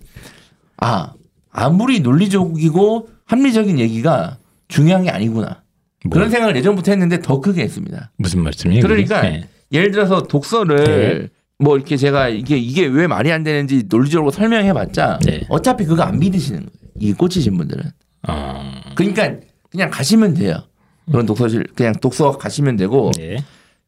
[0.78, 1.12] 아
[1.50, 4.38] 아무리 논리적이고 합리적인 얘기가
[4.68, 5.62] 중요한 게 아니구나
[6.04, 8.10] 뭐, 그런 생각을 예전부터 했는데 더 크게 했습니다.
[8.16, 8.82] 무슨 말씀이에요?
[8.82, 9.22] 그러니까?
[9.22, 9.48] 네.
[9.72, 15.42] 예를 들어서 독서를 뭐 이렇게 제가 이게 이게 왜 말이 안 되는지 논리적으로 설명해봤자 네.
[15.48, 16.70] 어차피 그거 안 믿으시는 거예요.
[17.00, 17.84] 이 꽂히신 분들은.
[18.28, 19.34] 어, 그러니까
[19.70, 20.62] 그냥 가시면 돼요.
[21.10, 23.42] 그런 독서실 그냥 독서 가시면 되고 네.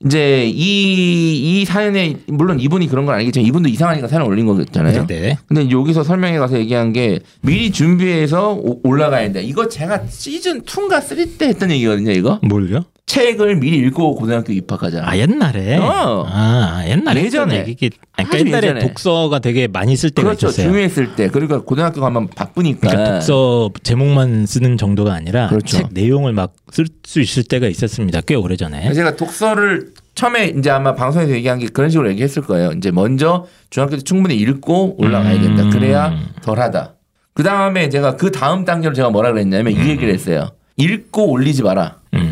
[0.04, 5.06] 이제 이, 이 사연에 물론 이분이 그런 건 아니겠지만 이분도 이상하니까 사연 올린 거잖아요.
[5.06, 5.36] 네.
[5.46, 9.40] 근데 여기서 설명해 가서 얘기한 게 미리 준비해서 오- 올라가야 된다.
[9.40, 12.12] 이거 제가 시즌 2인가 3 때 했던 얘기거든요.
[12.12, 12.84] 이거 뭘요?
[13.10, 15.02] 책을 미리 읽고 고등학교 입학하자.
[15.04, 15.78] 아 옛날에.
[15.78, 16.24] 어.
[16.28, 17.64] 아 옛날에 예전에.
[17.66, 18.80] 이게 그러니까 옛날에 예전에.
[18.86, 20.46] 독서가 되게 많이 쓸 때가 그렇죠.
[20.46, 20.68] 있었어요.
[20.68, 21.28] 중요했을 때.
[21.28, 22.88] 그러니까 고등학교 가면 바쁘니까.
[22.88, 25.78] 그러니까 독서 제목만 쓰는 정도가 아니라 그렇죠.
[25.78, 28.20] 책 내용을 막 쓸 수 있을 때가 있었습니다.
[28.20, 28.92] 꽤 오래 전에.
[28.92, 32.70] 제가 독서를 처음에 이제 아마 방송에서 얘기한 게 그런 식으로 얘기했을 거예요.
[32.76, 35.64] 이제 먼저 중학교 때 충분히 읽고 올라가야 된다.
[35.64, 35.70] 음.
[35.70, 36.94] 그래야 덜하다.
[37.34, 40.50] 그 다음에 제가 그 다음 단계로 제가 뭐라 그랬냐면 이 얘기를 했어요.
[40.76, 41.96] 읽고 올리지 마라.
[42.14, 42.29] 음.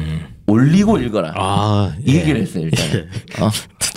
[0.48, 1.32] 올리고 읽어라.
[1.36, 2.20] 아 이 예.
[2.20, 2.64] 얘기를 했어요.
[2.64, 3.06] 일단.
[3.40, 3.50] 어.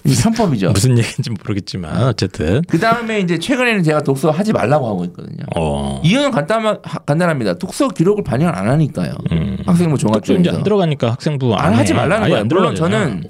[0.03, 0.71] 이 편법이죠.
[0.71, 2.61] 무슨 얘기인지 모르겠지만 어쨌든.
[2.67, 5.43] 그 다음에 이제 최근에는 제가 독서 하지 말라고 하고 있거든요.
[5.55, 6.01] 어.
[6.03, 7.53] 이유는 간단 간단합니다.
[7.55, 9.13] 독서 기록을 반영을 안 하니까요.
[9.31, 9.57] 음.
[9.65, 11.77] 학생부 종합전에서 안 들어가니까 학생부 안 해.
[11.77, 12.41] 하지 말라는 거예요.
[12.41, 12.75] 안 물론.
[12.75, 13.25] 저는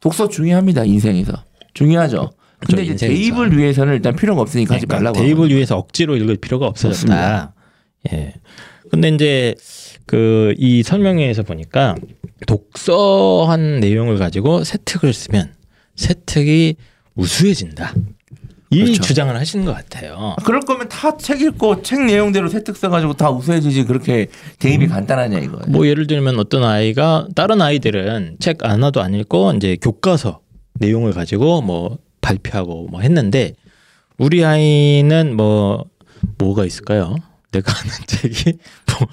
[0.00, 1.32] 독서 중요합니다 인생에서
[1.74, 2.30] 중요하죠.
[2.58, 3.14] 근데 그렇죠, 이제 인생에서.
[3.20, 5.20] 대입을 위해서는 일단 필요가 없으니까 하지 그러니까 말라고.
[5.22, 7.52] 대입을 위해서 억지로 읽을 필요가 없어졌다.
[8.12, 8.34] 예.
[8.90, 9.54] 근데 이제
[10.06, 11.94] 그 이 설명회에서 보니까
[12.46, 15.52] 독서한 내용을 가지고 세특을 쓰면
[15.96, 16.76] 세특이
[17.14, 17.94] 우수해진다.
[18.70, 19.02] 이 그렇죠.
[19.02, 20.34] 주장을 하시는 것 같아요.
[20.44, 24.26] 그럴 거면 다 책 읽고 책 내용대로 세특 써가지고 다 우수해지지 그렇게
[24.58, 25.64] 대입이 간단하냐 이거예요.
[25.68, 30.40] 뭐 예를 들면 어떤 아이가 다른 아이들은 책 하나도 안 읽고 이제 교과서
[30.74, 33.54] 내용을 가지고 뭐 발표하고 뭐 했는데
[34.18, 35.84] 우리 아이는 뭐
[36.38, 37.14] 뭐가 있을까요?
[37.52, 38.58] 내가 아는 책이
[38.98, 39.08] 뭐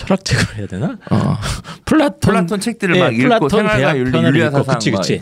[0.00, 0.98] 철학책을 해야 되나?
[1.10, 1.36] 어.
[1.84, 5.20] 플라톤, 플라톤 책들을 네, 막 읽고 플라톤 생활과 윤리, 읽고, 사상 그치, 막 그치.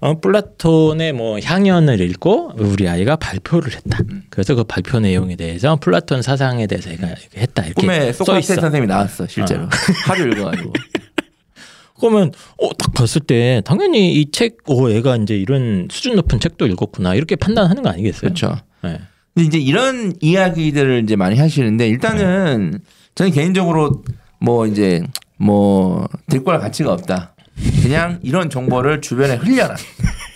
[0.00, 3.98] 어, 플라톤의 뭐 향연을 읽고 우리 아이가 발표를 했다.
[4.30, 7.64] 그래서 그 발표 내용에 대해서 플라톤 사상에 대해서 얘가 이렇게 했다.
[7.64, 8.54] 이렇게 꿈에서 소크라테스.
[8.56, 9.68] 선생님이 나왔어 실제로 어.
[10.06, 10.72] 하루 읽어가지고.
[11.98, 16.66] 그러면 어 딱 봤을 때 당연히 이 책, 어 애가 이제 이런 수준 높은 책도
[16.66, 18.20] 읽었구나 이렇게 판단하는 거 아니겠어요?
[18.20, 18.56] 그렇죠.
[18.82, 18.98] 네.
[19.34, 22.80] 근데 이제 이런 이야기들을 이제 많이 하시는데 일단은
[23.14, 24.02] 저는 개인적으로
[24.40, 25.02] 뭐 이제
[25.36, 27.34] 뭐 들꼴 가치가 없다.
[27.82, 29.76] 그냥 이런 정보를 주변에 흘려라.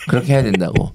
[0.09, 0.93] 그렇게 해야 된다고.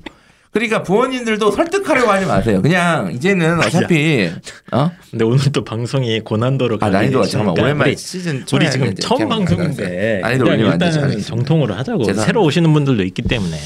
[0.54, 2.62] 그러니까 부모님들도 설득하려고 하지 마세요.
[2.62, 4.30] 그냥 이제는 어차피
[4.72, 4.92] 어?
[5.10, 10.20] 근데 오늘 또 방송이 고난도로 아 난이도가 잠깐만 오랜만에 우리, 시즌 우리 지금 처음 방송인데
[10.22, 11.22] 난이도 올리면 않겠습니다.
[11.22, 12.26] 정통으로 하자고 죄송합니다.
[12.26, 13.58] 새로 오시는 분들도 있기 때문에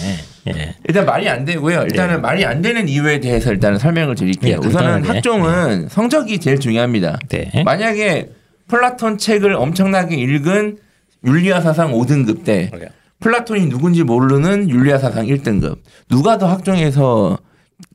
[0.47, 0.75] 예.
[0.87, 1.83] 일단 말이 안 되고요.
[1.83, 2.21] 일단은 네.
[2.21, 4.61] 말이 안 되는 이유에 대해서 일단은 설명을 드릴게요.
[4.61, 5.07] 네, 우선은 간단하게.
[5.17, 7.19] 학종은 성적이 제일 중요합니다.
[7.27, 7.63] 네.
[7.65, 8.29] 만약에
[8.69, 10.77] 플라톤 책을 엄청나게 읽은
[11.25, 12.71] 윤리와 사상 5등급 때.
[13.19, 17.37] 플라톤이 누군지 모르는 윤리와 사상 1등급 누가 더 학종에서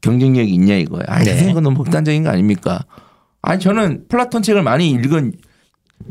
[0.00, 1.04] 경쟁력이 있냐 이거예요.
[1.06, 1.30] 아, 네.
[1.30, 2.84] 선생님 너무 극단적인 거 아닙니까?
[3.40, 5.32] 아니 저는 플라톤 책을 많이 읽은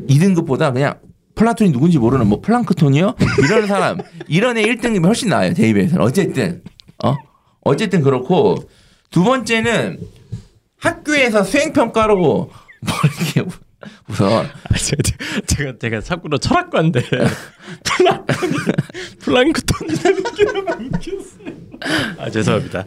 [0.09, 0.99] 2등급보다 그냥
[1.35, 3.15] 플라톤이 누군지 모르는 뭐 플랑크톤이요?
[3.43, 3.97] 이런 사람
[4.27, 6.61] 이런 애 1등급이 훨씬 나아요 대입에서는 어쨌든
[7.03, 7.15] 어
[7.61, 8.57] 어쨌든 그렇고
[9.09, 9.99] 두 번째는
[10.77, 12.49] 학교에서 수행 평가로 뭐
[13.33, 13.49] 이렇게
[14.07, 15.01] 우선 아, 제가,
[15.47, 17.01] 제가 제가 자꾸로 철학관데
[17.83, 18.47] 플랑크톤
[19.19, 21.61] 플랑크톤이라는 게 너무 웃겼어요.
[22.17, 22.85] 아 죄송합니다.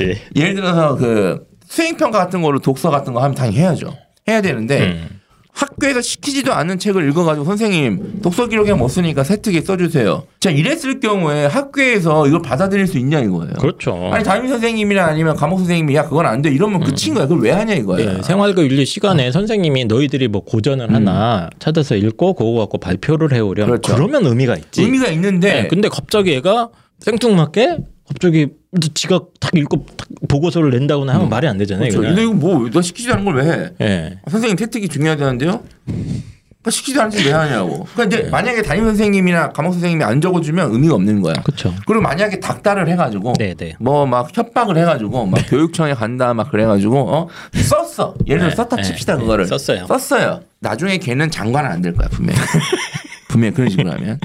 [0.00, 0.20] 예.
[0.36, 3.96] 예를 들어서 그 수행 평가 같은 거로 독서 같은 거 하면 당연히 해야죠.
[4.28, 5.20] 해야 되는데 음.
[5.54, 10.24] 학교에서 시키지도 않은 책을 읽어가지고 선생님 독서 기록에 못 쓰니까 세특에 써주세요.
[10.40, 13.52] 자 이랬을 경우에 학교에서 이걸 받아들일 수 있냐 이거예요.
[13.60, 14.10] 그렇죠.
[14.12, 17.26] 아니 담임 선생님이나 아니면 과목 선생님이 야 그건 안 돼 이러면 끝인 거야.
[17.28, 18.18] 그걸 왜 하냐 이거야.
[18.18, 23.66] 예, 생활과 윤리 시간에 선생님이 너희들이 뭐 고전을 하나 찾아서 읽고 그거 갖고 발표를 해오렴.
[23.66, 23.70] 음.
[23.70, 23.94] 그렇죠.
[23.94, 24.82] 그러면 의미가 있지.
[24.82, 28.48] 의미가 있는데 네, 근데 갑자기 얘가 생뚱맞게 갑자기
[28.94, 31.88] 지가 딱 읽고 딱 보고서를 낸다거나 하면 말이 안 되잖아요.
[31.88, 32.00] 그렇죠.
[32.06, 33.70] 근데 이거 뭐너 시키지 않은 걸 왜 해?
[33.80, 34.18] 예.
[34.24, 35.62] 아, 선생님 태특이 중요하다는데요?
[36.62, 37.86] 그 시키지 않은 짓왜 하냐고.
[37.94, 38.22] 그러니까 네.
[38.22, 41.34] 이제 만약에 담임 선생님이나 과목 선생님이 안 적어주면 의미가 없는 거야.
[41.44, 41.74] 그렇죠.
[41.86, 43.74] 그리고 만약에 닥달을 해가지고 네, 네.
[43.80, 48.14] 뭐막 협박을 해가지고 막 교육청에 간다 막 그래가지고 어 썼어.
[48.26, 49.86] 예를 들어 네, 썼다 네, 칩시다 네, 그거를 썼어요.
[49.86, 50.40] 썼어요.
[50.60, 52.34] 나중에 걔는 장관은 안 될 거야 분명.
[52.34, 52.40] 히
[53.28, 54.18] 분명 히 그런 식으로 하면.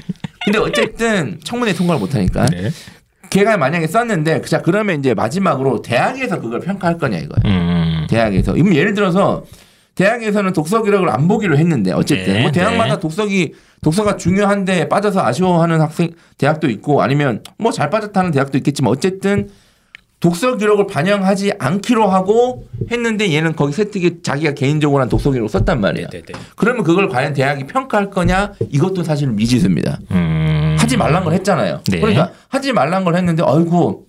[0.44, 2.70] 근데 어쨌든 청문회 통과를 못하니까 네.
[3.30, 7.38] 걔가 만약에 썼는데 자 그러면 이제 마지막으로 대학에서 그걸 평가할 거냐 이거야.
[7.46, 8.06] 음.
[8.10, 8.56] 대학에서.
[8.56, 9.44] 이면 예를 들어서
[9.94, 13.00] 대학에서는 독서 기록을 안 보기로 했는데 어쨌든 네, 뭐 대학마다 네.
[13.00, 19.48] 독서기 독서가 중요한데 빠져서 아쉬워하는 학생 대학도 있고 아니면 뭐 잘 빠졌다는 대학도 있겠지만 어쨌든
[20.20, 25.80] 독서 기록을 반영하지 않기로 하고 했는데 얘는 거기 세특에 자기가 개인적으로 한 독서 기록을 썼단
[25.80, 26.08] 말이야.
[26.08, 26.32] 네, 네.
[26.56, 28.52] 그러면 그걸 과연 대학이 평가할 거냐?
[28.70, 29.98] 이것도 사실 미지수입니다.
[30.10, 30.69] 음.
[30.90, 31.82] 하지 말란 걸 했잖아요.
[31.88, 32.00] 네.
[32.00, 34.06] 그러니까 하지 말란 걸 했는데 아이고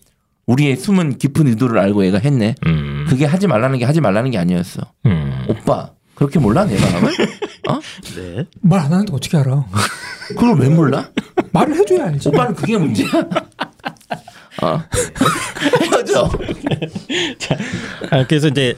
[0.48, 2.56] 우리의 숨은 깊은 의도를 알고 얘가 했네.
[2.66, 3.06] 음.
[3.08, 4.82] 그게 하지 말라는 게 하지 말라는 게 아니었어.
[5.06, 5.46] 음.
[5.48, 7.12] 오빠 그렇게 몰라 내 마음을?
[7.70, 7.80] 어?
[8.18, 8.46] 네.
[8.62, 9.64] 말 안 하는데 어떻게 알아?
[10.30, 11.08] 그걸 왜 몰라?
[11.52, 12.30] 말을 해줘야 알지.
[12.30, 13.08] 오빠는 그게 문제야.
[14.64, 14.82] 어?
[15.84, 16.30] 헤어져.
[18.10, 18.76] 아, 그래서 이제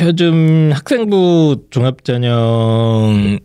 [0.00, 3.38] 요즘 학생부 종합전형에서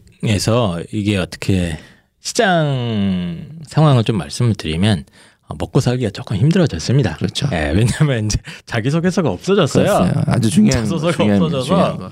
[0.91, 1.77] 이게 어떻게
[2.23, 5.03] 시장 상황을 좀 말씀을 드리면
[5.49, 7.17] 어, 먹고 살기가 조금 힘들어졌습니다.
[7.17, 7.49] 그렇죠.
[7.51, 9.83] 예, 왜냐하면 이제 자기 소개서가 없어졌어요.
[9.83, 10.13] 그렇어요.
[10.27, 12.11] 아주 중요한 자소서가 중요한 없어져서 중요한 거.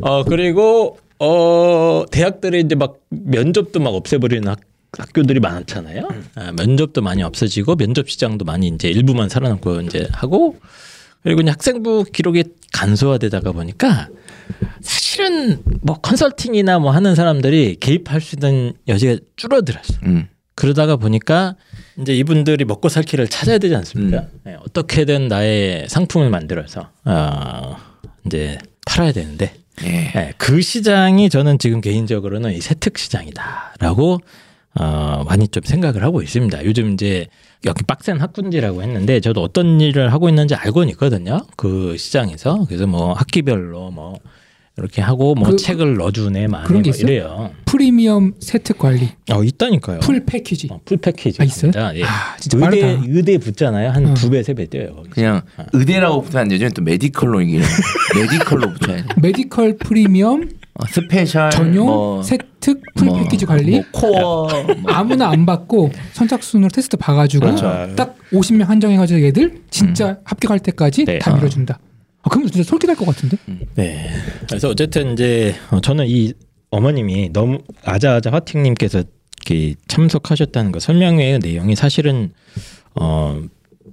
[0.00, 4.58] 어 그리고 어 대학들이 이제 막 면접도 막 없애버리는 학,
[4.98, 6.08] 학교들이 많잖아요.
[6.34, 10.56] 아, 면접도 많이 없어지고 면접 시장도 많이 이제 일부만 살아남고 이제 하고
[11.22, 14.08] 그리고 이제 학생부 기록이 간소화되다가 보니까
[14.80, 19.94] 사실은 뭐 컨설팅이나 뭐 하는 사람들이 개입할 수 있는 여지가 줄어들었어.
[20.04, 20.28] 음.
[20.54, 21.56] 그러다가 보니까
[22.00, 24.20] 이제 이분들이 먹고 살 길을 찾아야 되지 않습니까?
[24.20, 24.40] 음.
[24.44, 27.76] 네, 어떻게든 나의 상품을 만들어서 어,
[28.26, 29.90] 이제 팔아야 되는데 예.
[30.14, 34.20] 네, 그 시장이 저는 지금 개인적으로는 이 세특 시장이다라고
[34.80, 36.64] 어, 많이 좀 생각을 하고 있습니다.
[36.64, 37.26] 요즘 이제
[37.64, 41.38] 여기 빡센 학군지라고 했는데 저도 어떤 일을 하고 있는지 알고는 있거든요.
[41.56, 44.18] 그 시장에서 그래서 뭐 학기별로 뭐
[44.76, 47.06] 이렇게 하고 뭐 그- 책을 넣어주네 많이 그런 게뭐 있어요?
[47.06, 47.50] 이래요.
[47.64, 50.00] 프리미엄 세특 관리, 어 있다니까요.
[50.00, 50.66] full 패키지.
[50.72, 51.40] 어, full 패키지.
[51.40, 51.70] 아, 있어요?
[51.94, 52.02] 예.
[52.02, 53.04] 아, 진짜 의대 빠르다.
[53.08, 53.90] 의대 붙잖아요.
[53.90, 54.14] 한 어.
[54.14, 54.96] 두배 세 배 뛰어요.
[54.96, 55.14] 거기서.
[55.14, 56.68] 그냥 의대라고 붙으면 안 되죠.
[56.70, 57.64] 또 medical로 얘기를.
[58.16, 59.08] medical로 붙여야 돼.
[59.22, 63.70] medical 프리미엄 어, special 전용 뭐, 세특 full 뭐, 패키지 관리.
[63.70, 64.92] 뭐 코어 뭐.
[64.92, 67.94] 아무나 안 받고 선착순으로 테스트 봐가지고 그렇죠.
[67.94, 71.18] 딱 50명 한정해가지고 얘들 진짜 합격할 때까지 네.
[71.20, 71.36] 다 아.
[71.36, 71.78] 밀어준다.
[72.22, 73.36] 아, 그러면 진짜 솔깃할 것 같은데?
[73.76, 74.08] 네.
[74.48, 76.32] 그래서 어쨌든 이제 어, 저는 이
[76.70, 79.04] 어머님이 너무 아자아자 화팅님께서
[79.46, 82.32] 이렇게 참석하셨다는 거 설명회 내용이 사실은
[82.96, 83.40] 어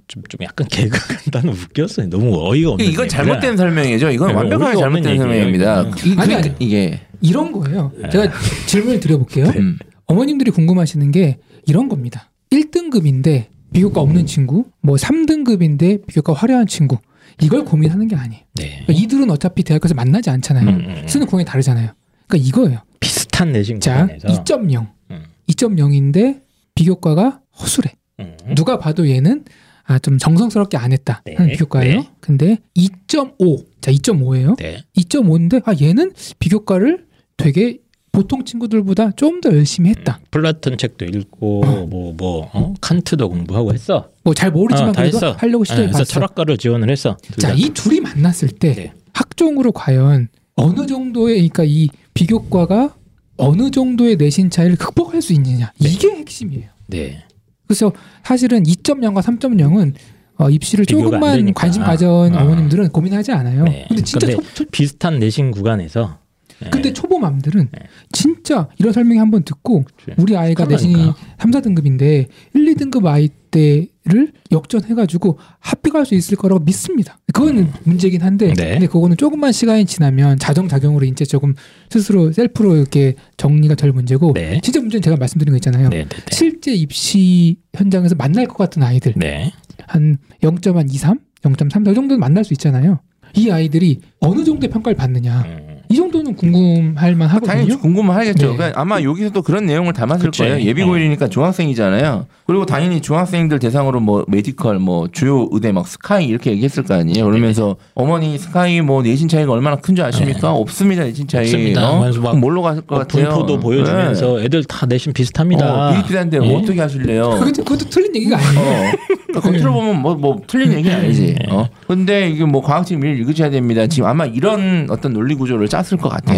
[0.08, 0.90] 좀 좀 약간 개그
[1.24, 2.08] 같다는 웃겼어요.
[2.08, 2.84] 너무 어이가 없는.
[2.86, 3.08] 이건.
[3.08, 4.10] 잘못된 설명이죠.
[4.10, 5.82] 이건 네, 완벽하게 잘못된 얘기예요, 설명입니다.
[6.04, 6.54] 이- 아니, 그- 아니.
[6.58, 7.92] 이게 이런 거예요.
[8.00, 8.08] 네.
[8.10, 8.32] 제가
[8.66, 9.46] 질문을 드려볼게요.
[9.56, 9.78] 음.
[10.06, 12.30] 어머님들이 궁금하시는 게 이런 겁니다.
[12.50, 16.98] 1등급인데 비교과 없는 친구, 뭐 3등급인데 비교과 화려한 친구.
[17.40, 18.42] 이걸 고민하는 게 아니에요.
[18.56, 18.82] 네.
[18.84, 20.68] 그러니까 이들은 어차피 대학에서 만나지 않잖아요.
[20.68, 21.08] 음, 음, 음.
[21.08, 21.90] 쓰는 공이 다르잖아요.
[22.26, 22.78] 그러니까 이거예요.
[23.00, 24.86] 비슷한 내신 자, 구간에서 2.0.
[25.10, 25.22] 음.
[25.48, 26.40] 2.0인데
[26.74, 27.94] 비교과가 허술해.
[28.20, 28.36] 음.
[28.54, 29.44] 누가 봐도 얘는
[29.84, 32.00] 아, 좀 정성스럽게 안 했다 네, 하는 비교과예요.
[32.00, 32.10] 네.
[32.20, 33.66] 근데 2.5.
[33.80, 34.56] 자, 2.5예요.
[34.58, 34.82] 네.
[34.96, 37.78] 2.5인데 아, 얘는 비교과를 되게
[38.12, 40.20] 보통 친구들보다 좀 더 열심히 했다.
[40.30, 42.74] 플라톤 책도 읽고 뭐뭐 어?
[42.80, 44.10] 칸트도 공부하고 했어.
[44.22, 45.32] 뭐 잘 모르지만 어, 다 그래도 했어.
[45.32, 46.04] 하려고 시도해 그래서 봤어.
[46.12, 47.16] 철학과를 지원을 했어.
[47.22, 47.54] 둘 자, 다.
[47.56, 48.92] 이 둘이 만났을 때 네.
[49.14, 52.94] 학종으로 과연 어느 정도의 그러니까 이 비교과가
[53.38, 55.72] 어느 정도의 내신 차이를 극복할 수 있느냐.
[55.80, 56.68] 이게 핵심이에요.
[56.88, 57.24] 네.
[57.72, 57.90] 그래서
[58.22, 59.94] 사실은 2.0과 3.0은
[60.38, 61.52] 어, 입시를 조금만.
[61.54, 62.42] 관심 가진 아.
[62.42, 63.64] 어머님들은 고민하지 않아요.
[63.64, 63.86] 네.
[63.88, 66.18] 근데 진짜 근데 초, 초- 비슷한 내신 구간에서
[66.64, 66.70] 네.
[66.70, 67.78] 근데 초보맘들은 네.
[68.12, 70.14] 진짜 이런 설명이 한번 듣고 그치.
[70.18, 71.16] 우리 아이가 내신이 그러니까.
[71.38, 77.18] 3, 4등급인데 1, 2등급 아이 때를 역전해가지고 합격할 수 있을 거라고 믿습니다.
[77.32, 78.72] 그거는 문제긴 한데 네.
[78.72, 81.54] 근데 그거는 조금만 시간이 지나면 자정작용으로 이제 조금
[81.90, 84.60] 스스로 셀프로 이렇게 정리가 될 문제고 네.
[84.62, 85.90] 진짜 문제는 제가 말씀드린 거 있잖아요.
[85.90, 86.24] 네, 네, 네.
[86.30, 89.52] 실제 입시 현장에서 만날 것 같은 아이들 네.
[89.86, 93.00] 한 0.23, 0.3, 이 정도는 만날 수 있잖아요.
[93.34, 95.61] 이 아이들이 어느 정도의 평가를 받느냐 음.
[95.92, 97.78] 이 정도는 궁금할 만 당연히 하거든요.
[97.78, 98.50] 궁금하겠죠.
[98.50, 98.56] 네.
[98.56, 100.42] 그러니까 아마 여기서도 그런 내용을 담았을 그치.
[100.42, 100.60] 거예요.
[100.62, 102.26] 예비 고일이니까 중학생이잖아요.
[102.46, 107.24] 그리고 당연히 중학생들 대상으로 뭐 medical, 뭐 주요 의대 막 SKY 이렇게 얘기했을 거 아니에요.
[107.24, 110.52] 그러면서 어머니 SKY 뭐 내신 차이가 얼마나 큰 줄 아십니까?
[110.52, 111.42] 없습니다 내신 차이.
[111.44, 111.90] 없습니다.
[111.90, 112.10] 어?
[112.22, 113.28] 막 뭘로 갔을 것 어, 같아요?
[113.28, 115.88] 분포도 보여주면서 애들 다 내신 비슷합니다.
[115.90, 116.54] 어, 비슷비슷한데 예?
[116.54, 117.30] 어떻게 하실래요?
[117.30, 118.92] 그것도, 그것도 틀린 얘기가 아니에요.
[119.36, 119.40] 어.
[119.40, 121.34] 그러니까 겉으로 보면 뭐, 뭐 틀린 얘기는 아니지.
[121.38, 121.46] 네.
[121.50, 121.68] 어.
[121.86, 123.86] 근데 이게 뭐 과학책 미리 읽으셔야 됩니다.
[123.86, 126.34] 지금 아마 이런 어떤 논리 구조를 짰을 것 같아.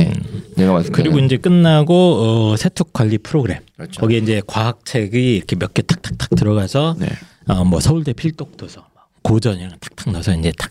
[0.57, 1.03] 내가 봤을 때.
[1.03, 4.01] 그리고 이제 끝나고 어, 세특 관리 프로그램 그렇죠.
[4.01, 7.09] 거기에 이제 과학책이 이렇게 몇 개 탁탁탁 들어가서 네.
[7.49, 8.87] 어, 뭐 서울대 필독도서
[9.23, 10.71] 고전이랑 탁탁 넣어서 이제 탁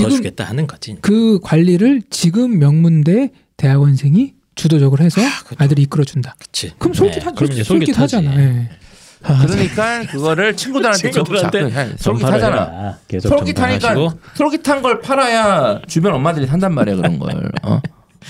[0.00, 0.96] 넣어주겠다 하는 거지.
[1.00, 6.34] 그 관리를 지금 명문대 대학원생이 주도적으로 해서 그것도- 아이들이 이끌어준다.
[6.38, 6.72] 그치.
[6.78, 8.40] 그럼 솔깃하, 네, 그럼 솔깃하잖아.
[8.40, 8.68] 예.
[9.24, 11.96] 그러니까 그거를 친구들한테 좀 친구들한테.
[11.96, 12.56] 솔깃하잖아.
[12.56, 14.20] 전파를 계속 솔깃하니까 전파하시고.
[14.34, 17.50] 솔깃한 걸 팔아야 주변 엄마들이 산단 말이야 그런 걸.
[17.62, 17.80] 어?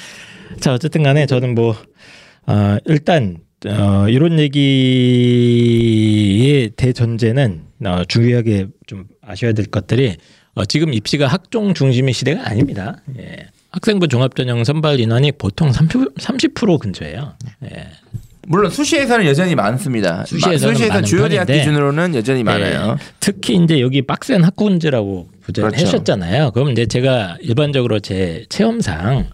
[0.61, 1.77] 자 어쨌든 간에 저는 뭐
[2.47, 4.39] 어, 일단 어, 이런
[5.35, 10.17] 얘기의 대전제는 어, 중요하게 좀 아셔야 될 것들이
[10.55, 12.97] 어, 지금 입시가 학종 중심의 시대가 아닙니다.
[13.19, 13.49] 예.
[13.71, 17.35] 학생부 종합전형 선발 인원이 보통 30, 30% 근처예요.
[17.65, 17.89] 예.
[18.47, 20.25] 물론 수시에서는 여전히 많습니다.
[20.27, 21.47] 수시에서는 수시에서 주요 대학.
[21.47, 22.97] 기준으로는 여전히 많아요.
[22.99, 23.05] 예.
[23.21, 25.87] 특히 이제 여기 빡센 학군제라고 부제를 그렇죠.
[25.87, 26.51] 하셨잖아요.
[26.53, 29.29] 그럼 이제 제가 일반적으로 제 체험상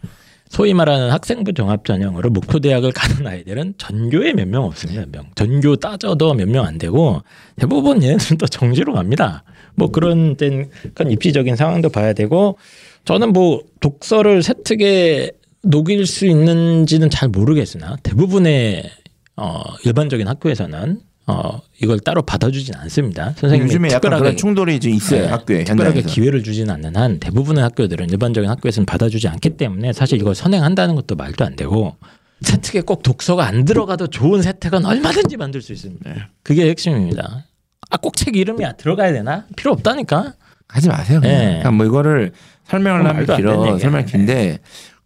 [0.48, 5.02] 소위 말하는 학생부 종합 전형으로 목표 대학을 가는 아이들은 전교에 몇 명 없습니다.
[5.02, 5.26] 몇 명.
[5.34, 7.22] 전교 따져도 몇 명 안 되고
[7.56, 9.44] 대부분 얘네들도 정시로 갑니다.
[9.76, 12.58] 뭐 그런 땐 그런 입시적인 상황도 봐야 되고
[13.04, 15.30] 저는 뭐 독서를 세특에
[15.62, 18.90] 녹일 수 있는지는 잘 모르겠으나 대부분의
[19.36, 23.32] 어 일반적인 학교에서는 어 이걸 따로 받아주진 않습니다.
[23.36, 26.14] 선생님이 요즘에 약간 그런 충돌이 좀 있어요 네, 학교에 특별하게 현장에서.
[26.14, 31.14] 기회를 주지는 않는 한 대부분의 학교들은 일반적인 학교에서는 받아주지 않기 때문에 사실 이걸 선행한다는 것도
[31.14, 31.96] 말도 안 되고
[32.42, 36.30] 세특에 꼭 독서가 안 들어가도 좋은 세특은 얼마든지 만들 수 있습니다.
[36.42, 37.44] 그게 핵심입니다.
[37.90, 39.46] 아 꼭 책 이름이 들어가야 되나?
[39.56, 40.34] 필요 없다니까.
[40.68, 41.20] 하지 마세요.
[41.20, 41.34] 그냥.
[41.36, 41.44] 예.
[41.46, 42.32] 그러니까 뭐 이거를
[42.68, 43.78] 설명을 하면 길어.
[43.78, 44.58] 설명 긴데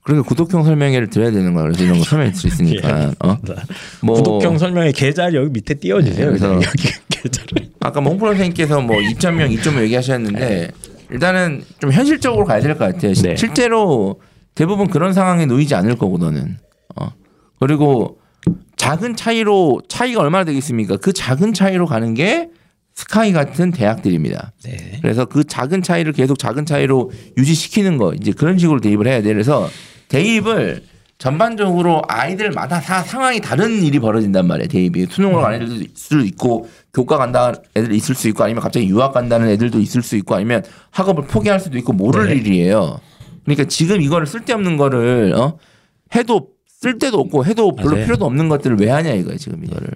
[0.04, 1.64] 그리고 구독형 설명회를 드려야 되는 거야.
[1.64, 3.12] 그래서 이런 거 설명해 줄수 있으니까.
[3.24, 3.38] 어?
[4.02, 4.22] 뭐 예.
[4.22, 6.30] 구독형 설명의 계좌를 여기 밑에 띄워주세요.
[6.30, 7.70] 네, 그래서- 여기 계좌를.
[7.80, 10.70] 아까 몽프로 선생님께서 뭐 2.0, 2.5 얘기하셨는데
[11.10, 13.14] 일단은 좀 현실적으로 가야 될 것 같아요.
[13.14, 13.36] 시- 네.
[13.36, 14.20] 실제로
[14.54, 16.58] 대부분 그런 상황에 놓이지 않을 거고 너는.
[16.96, 17.08] 어.
[17.58, 18.18] 그리고
[18.76, 20.98] 작은 차이로 차이가 얼마나 되겠습니까?
[20.98, 22.50] 그 작은 차이로 가는 게
[22.94, 24.52] 스카이 같은 대학들입니다.
[24.64, 24.98] 네.
[25.00, 29.32] 그래서 그 작은 차이를 계속 작은 차이로 유지시키는 거 이제 그런 식으로 대입을 해야 돼.
[29.32, 29.68] 그래서
[30.14, 30.82] 대입을
[31.18, 34.68] 전반적으로 아이들마다 다 상황이 다른 일이 벌어진단 말이에요.
[34.68, 38.86] 대입이 수능으로 가는 애들도 있을 수 있고 교과 간다는 애들 있을 수 있고 아니면 갑자기
[38.86, 42.36] 유학 간다는 애들도 있을 수 있고 아니면 학업을 포기할 수도 있고 모를 네.
[42.36, 43.00] 일이에요.
[43.44, 45.58] 그러니까 지금 이거를 쓸데없는 거를 어?
[46.14, 48.04] 해도 쓸 데도 없고 해도 별로 맞아요.
[48.04, 49.88] 필요도 없는 것들을 왜 하냐 이거예요 지금 이거를.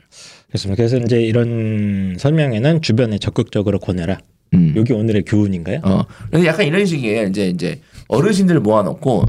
[0.48, 0.76] 그렇습니다.
[0.76, 4.18] 그래서 이제 이런 설명에는 주변에 적극적으로 권해라.
[4.54, 4.72] 음.
[4.76, 5.80] 여기 오늘의 교훈인가요?
[5.84, 6.04] 어.
[6.30, 7.28] 그래서 약간 이런 식이에요.
[7.28, 9.26] 이제 이제 어르신들 모아놓고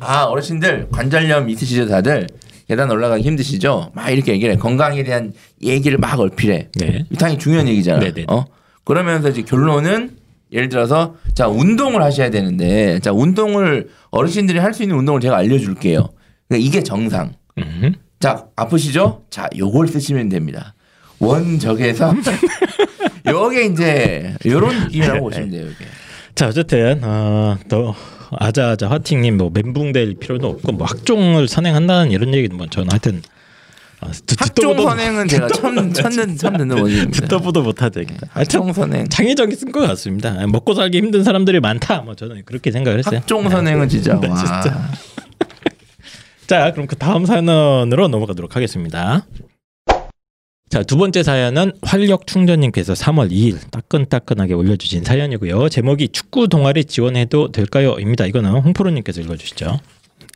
[0.00, 2.26] 아 어르신들 관절염 있으시죠 다들
[2.68, 3.92] 계단 올라가기 힘드시죠?
[3.94, 4.58] 막 이렇게 얘기를 해.
[4.58, 5.32] 건강에 대한
[5.62, 6.68] 얘기를 막 얼필해.
[6.74, 7.04] 네.
[7.18, 7.98] 당연히 중요한 얘기잖아.
[8.00, 8.24] 네 네.
[8.28, 8.44] 어?
[8.84, 10.16] 그러면서 이제 결론은
[10.52, 16.08] 예를 들어서 자 운동을 하셔야 되는데 자 운동을 어르신들이 할 수 있는 운동을 제가 알려줄게요.
[16.48, 17.32] 그러니까 이게 정상.
[17.58, 17.94] 음.
[18.20, 19.22] 자 아프시죠?
[19.30, 20.74] 자 요걸 쓰시면 됩니다.
[21.20, 22.14] 원적에서
[23.26, 25.66] 요게 이제 요런 느낌이라고 보시면 돼요.
[25.66, 25.84] 이게.
[26.34, 27.94] 자 어쨌든 어, 또
[28.30, 33.22] 아자아자 화팅님 뭐 멘붕될 필요도 없고 뭐 학종을 선행한다는 이런 얘기는 뭐 저는 하여튼
[34.00, 37.10] 어, 듣- 학종 선행은 제가 처음 듣는 처음 듣는 원입니다.
[37.22, 38.00] 듣도 보도 못하죠.
[38.00, 39.08] 하여튼 학종 선행.
[39.08, 40.36] 창의적이 쓴것 같습니다.
[40.38, 42.02] 아, 먹고 살기 힘든 사람들이 많다.
[42.02, 43.18] 뭐 저는 그렇게 생각을 했어요.
[43.20, 44.36] 학종 선행은 진짜 네, 와.
[44.36, 44.88] 진짜.
[46.46, 49.26] 자, 그럼 그 다음 사연으로 넘어가도록 하겠습니다.
[50.68, 55.70] 자, 두 번째 사연은 활력 충전님께서 3월 2일 따끈따끈하게 올려주신 사연이고요.
[55.70, 58.26] 제목이 축구 동아리 지원해도 될까요?입니다.
[58.26, 59.78] 이거는 홍프로님께서 읽어주시죠.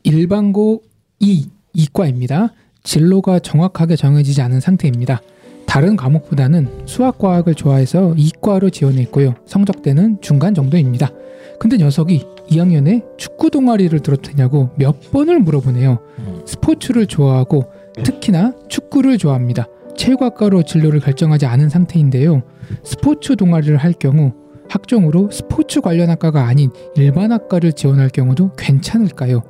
[0.03, 0.81] 일반고
[1.19, 2.53] 2 이과입니다.
[2.81, 5.21] 진로가 정확하게 정해지지 않은 상태입니다.
[5.67, 9.35] 다른 과목보다는 수학 과학을 좋아해서 이과로 지원했고요.
[9.45, 11.11] 성적대는 중간 정도입니다.
[11.59, 15.99] 근데 녀석이 2학년에 축구 동아리를 들어도 되냐고 몇 번을 물어보네요.
[16.19, 16.41] 음.
[16.45, 17.71] 스포츠를 좋아하고
[18.03, 19.67] 특히나 축구를 좋아합니다.
[19.95, 22.43] 체육학과로 진로를 결정하지 않은 상태인데요.
[22.83, 24.33] 스포츠 동아리를 할 경우
[24.69, 29.43] 학종으로 스포츠 관련 학과가 아닌 일반 학과를 지원할 경우도 괜찮을까요?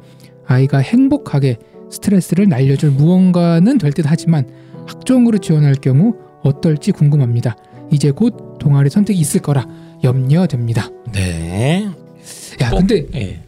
[0.45, 1.57] 아이가 행복하게
[1.89, 4.49] 스트레스를 날려줄 무언가는 될 듯 하지만
[4.87, 7.55] 학종으로 지원할 경우 어떨지 궁금합니다.
[7.91, 9.65] 이제 곧 동아리 선택이 있을 거라
[10.03, 10.89] 염려됩니다.
[11.13, 11.87] 네.
[12.61, 13.43] 야 꼭- 근데 예.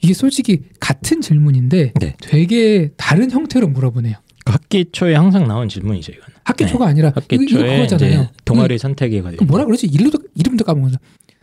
[0.00, 2.16] 이게 솔직히 같은 질문인데 네.
[2.20, 4.16] 되게 다른 형태로 물어보네요.
[4.44, 6.24] 그 학기 초에 항상 나온 질문이죠 이건.
[6.44, 6.70] 학기 네.
[6.70, 8.20] 초가 아니라 학기 이거, 이거 초에 그거잖아요.
[8.22, 9.86] 이제 동아리 그, 선택해 그 뭐라 그러지?
[9.86, 10.98] 이름도 이름도 까먹었어.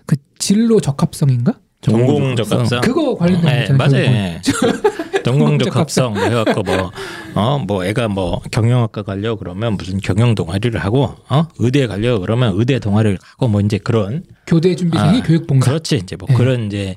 [0.06, 1.54] 그 진로 적합성인가?
[1.82, 2.82] 전공 적합성.
[2.82, 4.40] 그거 관련된 네, 거잖아요.
[4.62, 4.82] 맞아요.
[5.24, 10.78] 전공 적합성 뭐 해갖고 뭐어 뭐 애가 뭐 경영학과 가려 고 그러면 무슨 경영 동아리를
[10.80, 15.24] 하고 어 의대 가려 고 그러면 의대 동아리를 가고 뭐 이제 그런 교대 준비생이 아,
[15.24, 15.70] 교육봉사.
[15.72, 16.36] 그렇지 이제 뭐 네.
[16.36, 16.96] 그런 이제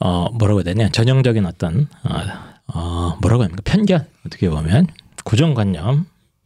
[0.00, 2.20] 어 뭐라고 해야 되냐 전형적인 어떤 어,
[2.74, 4.86] 어 뭐라고 합니까 편견 어떻게 보면
[5.24, 6.02] 고정관념이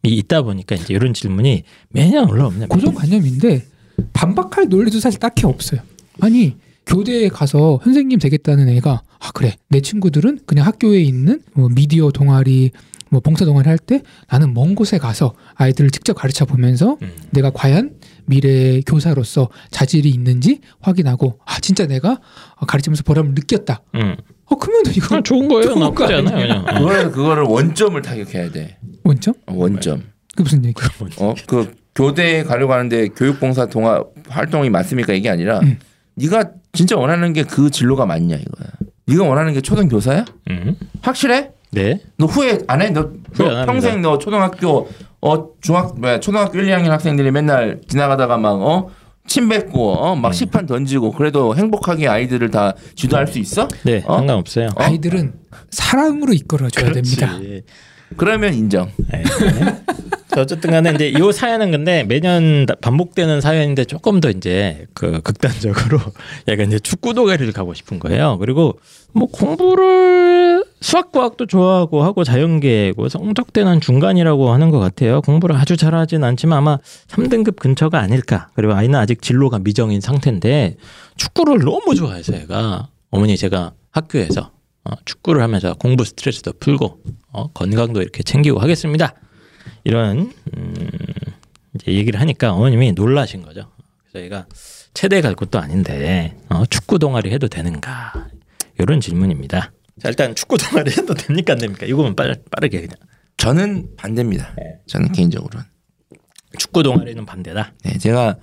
[0.09, 2.67] 있다 보니까 이제 이런 질문이 매년 올라옵니다.
[2.67, 3.65] 고정관념인데
[4.11, 5.81] 반박할 논리도 사실 딱히 없어요.
[6.19, 12.11] 아니 교대에 가서 선생님 되겠다는 애가 아 그래 내 친구들은 그냥 학교에 있는 뭐 미디어
[12.11, 12.71] 동아리
[13.09, 17.11] 뭐 봉사 동아리 할 때 나는 먼 곳에 가서 아이들을 직접 가르쳐 보면서 음.
[17.31, 17.95] 내가 과연
[18.25, 22.19] 미래 교사로서 자질이 있는지 확인하고 아 진짜 내가
[22.67, 23.81] 가르치면서 보람을 느꼈다.
[23.95, 24.15] 음.
[24.45, 25.75] 어 그러면 이거 그건 좋은 거예요.
[25.75, 26.37] 나쁘지 않아요.
[26.47, 26.65] 그냥.
[26.67, 26.79] 어.
[26.79, 28.77] 그거를 그거를 원점을 타격해야 돼.
[29.03, 29.33] 원점?
[29.47, 30.03] 원점.
[30.35, 30.73] 그 무슨 얘기?
[31.19, 35.77] 어그 교대에 가려고 하는데 교육봉사 동아 활동이 맞습니까 이게 아니라 음.
[36.15, 38.67] 네가 진짜 원하는 게 그 진로가 맞냐 이거야.
[39.07, 40.25] 네가 원하는 게 초등 교사야?
[40.49, 40.75] 음.
[41.01, 41.51] 확실해?
[41.71, 42.01] 네.
[42.17, 42.89] 너 후회 안 해?
[42.91, 43.65] 너, 후회 안너 합니다.
[43.71, 44.89] 평생 너 초등학교
[45.21, 48.89] 어 중학 뭐야 초등학교 1, 2학년 학생들이 맨날 지나가다가 막 어
[49.27, 49.97] 침 뱉고 음.
[49.97, 53.67] 어막 시판 던지고 그래도 행복하게 아이들을 다 지도할 수 있어?
[53.83, 54.03] 네.
[54.05, 54.17] 어?
[54.17, 54.67] 상관없어요.
[54.67, 54.83] 어?
[54.83, 55.33] 아이들은
[55.69, 57.37] 사랑으로 이끌어줘야 됩니다.
[57.37, 57.63] 그렇지.
[58.17, 58.91] 그러면 인정.
[59.11, 59.23] 네.
[60.33, 65.99] 자, 어쨌든 간에 이제 이 사연은 근데 매년 반복되는 사연인데 조금 더 이제 그 극단적으로
[66.47, 68.37] 약간 이제 축구 동아리를 가고 싶은 거예요.
[68.39, 68.79] 그리고
[69.13, 75.21] 뭐 공부를 수학과학도 좋아하고 하고 자연계고 뭐 성적대는 중간이라고 하는 것 같아요.
[75.21, 76.77] 공부를 아주 잘하진 않지만 아마
[77.07, 78.49] 3등급 근처가 아닐까.
[78.53, 80.75] 그리고 아이는 아직 진로가 미정인 상태인데
[81.15, 84.51] 축구를 너무 좋아해서 얘가 어머니 제가 학교에서
[84.83, 86.99] 어, 축구를 하면서 공부 스트레스도 풀고
[87.31, 89.13] 어, 건강도 이렇게 챙기고 하겠습니다.
[89.85, 90.75] 이런 음,
[91.75, 93.69] 이제 얘기를 하니까 어머님이 놀라신 거죠.
[94.09, 94.45] 그래서 얘가
[94.93, 98.27] 체대 갈 것도 아닌데 어, 축구 동아리 해도 되는가
[98.79, 99.71] 이런 질문입니다.
[99.99, 101.85] 자 일단 축구 동아리 해도 됩니까 안 됩니까?
[101.85, 102.95] 이거만 빠르, 빠르게 그냥
[103.37, 104.53] 저는 반대입니다.
[104.57, 104.75] 네.
[104.87, 105.65] 저는 개인적으로는.
[106.57, 107.73] 축구 동아리는 반대다.
[107.83, 108.35] 네, 제가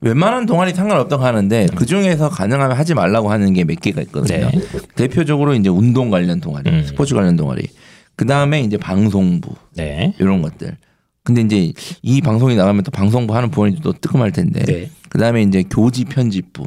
[0.00, 4.50] 웬만한 동아리 상관없다고 하는데 그 중에서 가능하면 하지 말라고 하는 게 몇 개가 있거든요.
[4.50, 4.60] 네.
[4.94, 6.84] 대표적으로 이제 운동 관련 동아리, 음.
[6.86, 7.64] 스포츠 관련 동아리.
[8.14, 10.14] 그 다음에 이제 방송부 네.
[10.18, 10.76] 이런 것들.
[11.24, 14.64] 근데 이제 이 방송이 나가면 또 방송부 하는 부원이 또 뜨끔할 텐데.
[14.64, 14.90] 네.
[15.08, 16.64] 그 다음에 이제 교지 편집부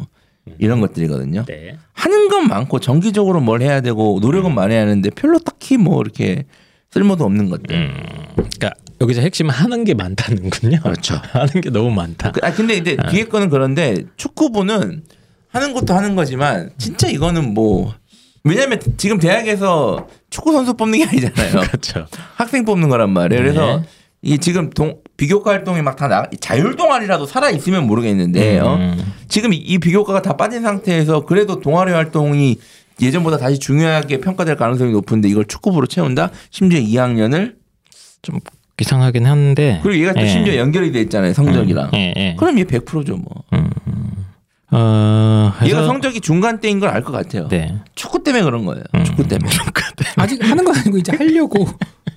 [0.57, 1.45] 이런 것들이거든요.
[1.45, 1.77] 네.
[1.93, 6.45] 하는 건 많고 정기적으로 뭘 해야 되고 노력은 많이 하는데 별로 딱히 뭐 이렇게
[6.91, 7.75] 쓸모도 없는 것들.
[7.75, 7.93] 음,
[8.35, 10.79] 그러니까 여기서 핵심 하는 게 많다는군요.
[10.81, 11.15] 그렇죠.
[11.31, 12.31] 하는 게 너무 많다.
[12.31, 15.03] 그- 아 근데 이제 뒤에 거는 그런데 축구부는
[15.49, 17.93] 하는 것도 하는 거지만 진짜 이거는 뭐
[18.43, 21.61] 왜냐면 지금 대학에서 축구 선수 뽑는 게 아니잖아요.
[21.67, 22.07] 그렇죠.
[22.35, 23.41] 학생 뽑는 거란 말이에요.
[23.43, 23.83] 그래서 네.
[24.21, 28.75] 이 지금 동 비교과 활동이 막다나 자율 동아리라도 살아 있으면 모르겠는데 어?
[28.75, 29.13] 음.
[29.27, 32.57] 지금 이- 이 비교과가 다 빠진 상태에서 그래도 동아리 활동이
[33.01, 36.31] 예전보다 다시 중요하게 평가될 가능성이 높은데 이걸 축구부로 채운다?
[36.51, 37.55] 심지어 2학년을
[38.21, 38.39] 좀
[38.81, 39.81] 이상하긴 한데.
[39.83, 40.27] 그리고 얘가 또 예.
[40.27, 41.91] 심지어 연결이 돼 있잖아요 성적이랑.
[41.95, 42.35] 예, 예.
[42.39, 43.43] 그럼 얘 100%죠 뭐.
[44.71, 47.47] 어, 얘가 성적이 중간 때인 걸 알 것 같아요.
[47.49, 47.75] 네.
[47.95, 48.83] 축구 때문에 그런 거예요.
[48.95, 49.03] 음.
[49.03, 49.51] 축구 때문에.
[50.15, 51.67] 아직 하는 건 아니고 이제 하려고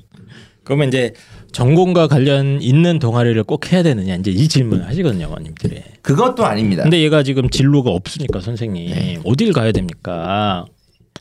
[0.65, 1.15] 그러면 이제
[1.53, 5.83] 전공과 관련 있는 동아리를 꼭 해야 되느냐 이제 이 질문을 하시거든요, 어머님들이.
[6.03, 6.83] 그것도 아닙니다.
[6.83, 9.19] 근데 얘가 지금 진로가 없으니까 선생님 네.
[9.25, 10.65] 어딜 가야 됩니까?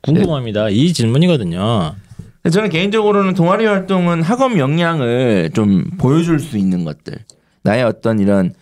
[0.01, 0.69] 궁금합니다.
[0.69, 1.95] 이 질문이거든요.
[2.51, 7.19] 저는 개인적으로는 동아리 활동은 학업 역량을 좀 보여줄 수 있는 것들.
[7.63, 8.53] 나의 어떤 이런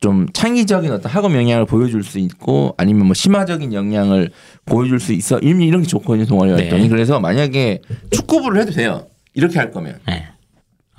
[0.00, 4.30] 좀 창의적인 어떤 학업 역량을 보여줄 수 있고 아니면 뭐 심화적인 역량을
[4.64, 5.38] 보여줄 수 있어.
[5.40, 6.62] 이런 게 좋거든요, 동아리 네.
[6.62, 6.88] 활동이.
[6.88, 9.06] 그래서 만약에 축구부를 해도 돼요.
[9.34, 9.98] 이렇게 할 거면.
[10.08, 10.26] 네.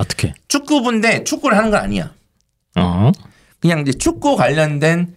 [0.04, 0.34] 어떻게?
[0.48, 2.12] 축구부인데 축구를 하는 건 아니야.
[2.76, 3.12] 어?
[3.60, 5.16] 그냥 이제 축구 관련된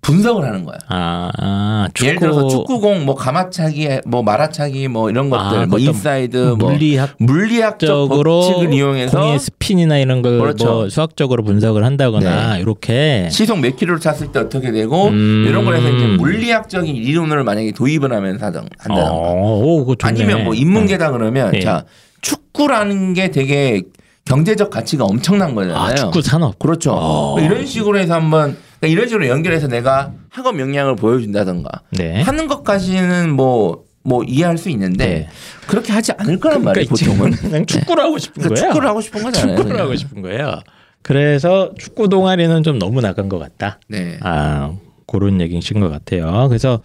[0.00, 0.78] 분석을 하는 거야.
[0.88, 2.06] 아, 아 축구.
[2.06, 7.16] 예를 들어서 축구공 뭐 감아차기 뭐 말아차기 뭐 이런 것들 아, 뭐 인사이드 뭐 물리학
[7.18, 10.64] 물리학적 적으로 법칙을 이용해서 공의 스핀이나 이런 걸 그렇죠.
[10.64, 15.44] 뭐 수학적으로 분석을 한다거나 이렇게 시속 몇 킬로를 찼을 때 어떻게 되고 음.
[15.46, 19.94] 이런 거에서 이제 물리학적인 이론을 만약에 도입을 하면서 한다던가 어, 오.
[20.02, 21.60] 아니면 뭐 인문계다 그러면 예.
[21.60, 21.84] 자
[22.20, 23.82] 축구라는 게 되게
[24.28, 25.78] 경제적 가치가 엄청난 거잖아요.
[25.82, 26.58] 아, 축구 산업.
[26.58, 26.92] 그렇죠.
[26.94, 27.40] 어.
[27.40, 32.20] 이런 식으로 해서 한번 그러니까 이런 식으로 연결해서 내가 학업 역량을 보여준다던가 네.
[32.20, 35.28] 하는 것까지는 뭐뭐 이해할 수 있는데 네.
[35.66, 36.86] 그렇게 하지 않을 거란 말이에요.
[36.88, 38.72] 그러니까 이 보통은 그냥 축구를 하고 싶은 그러니까 거예요.
[38.72, 39.56] 축구를 하고 싶은 거잖아요.
[39.56, 39.86] 축구를 그냥.
[39.86, 40.60] 하고 싶은 거예요.
[41.02, 43.80] 그래서 축구 동아리는 좀 너무 나간 것 같다.
[43.88, 44.18] 네.
[44.20, 44.72] 아,
[45.06, 46.48] 그런 얘기신 것 같아요.
[46.48, 46.82] 그래서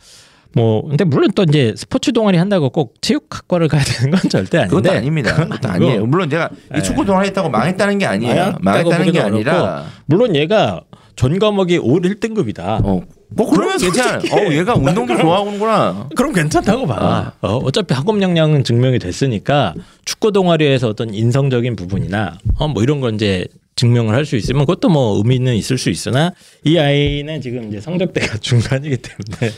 [0.55, 4.75] 뭐 근데 물론 또 이제 스포츠 동아리 한다고 꼭 체육학과를 가야 되는 건 절대 아닌데
[4.75, 5.35] 그것도 아닙니다.
[5.35, 5.67] 그것도.
[5.67, 6.05] 아니에요.
[6.05, 6.81] 물론 제가 이 네.
[6.81, 8.55] 축구 동아리 했다고 망했다는 게 아니에요.
[8.61, 10.81] 망했다는 게 아니라 물론 얘가
[11.15, 12.83] 전 과목이 올 1등급이다.
[12.83, 14.19] 어, 뭐 그러면 괜찮아요.
[14.31, 16.09] 어, 얘가 운동도 좋아하는구나.
[16.15, 17.33] 그럼 괜찮다고 봐.
[17.41, 19.73] 어, 어 차피 학업 역량은 증명이 됐으니까
[20.05, 23.45] 축구 동아리에서 어떤 인성적인 부분이나 어, 뭐 이런 건 이제
[23.75, 26.31] 증명을 할 수 있으면 그것도 뭐 의미는 있을 수 있으나
[26.63, 29.53] 이 아이는 지금 이제 성적대가 중간이기 때문에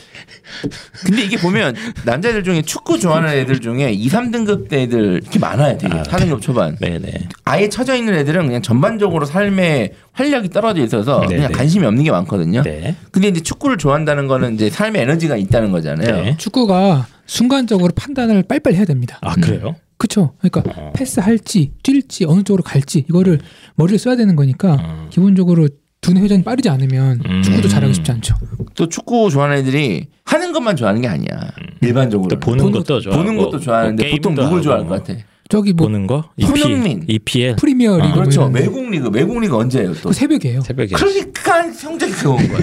[1.04, 5.76] 근데 이게 보면 남자들 중에 축구 좋아하는 애들 중에 2, 3등급 대 애들 이렇게 많아요.
[5.78, 6.76] 되게 아, 4등급 초반.
[6.80, 11.56] 네네 아예 처져 있는 애들은 그냥 전반적으로 삶에 활력이 떨어져 있어서 네, 그냥 네.
[11.56, 12.62] 관심이 없는 게 많거든요.
[12.62, 12.96] 네.
[13.10, 16.24] 근데 이제 축구를 좋아한다는 거는 이제 삶에 에너지가 있다는 거잖아요.
[16.24, 16.36] 네.
[16.38, 19.18] 축구가 순간적으로 판단을 빨리빨리 해야 됩니다.
[19.20, 19.76] 아 그래요?
[19.98, 20.34] 그렇죠.
[20.38, 20.92] 그러니까 어.
[20.94, 23.40] 패스할지 뛸지 어느 쪽으로 갈지 이거를
[23.76, 25.06] 머리를 써야 되는 거니까 음.
[25.10, 25.68] 기본적으로
[26.00, 27.42] 두뇌 회전이 빠르지 않으면 음.
[27.42, 28.36] 축구도 잘하기 쉽지 않죠.
[28.74, 31.28] 또 축구 좋아하는 애들이 하는 것만 좋아하는 게 아니야.
[31.80, 32.28] 일반적으로.
[32.28, 33.16] 또 보는, 보는 것도 좋아.
[33.16, 35.18] 보는 것도 좋아하는데 보통 누굴 좋아할 것 같아?
[35.48, 36.24] 저기 뭐 보는 거?
[36.40, 37.04] 손흥민.
[37.08, 38.50] EP, EPL 프리미어 리그 뭐 그렇죠.
[38.52, 39.08] 외국 리그.
[39.12, 40.08] 외국 리그 언제예요 또?
[40.08, 40.60] 그 새벽이에요.
[40.60, 42.58] 새벽에 그러니까 성적이 그건 거야.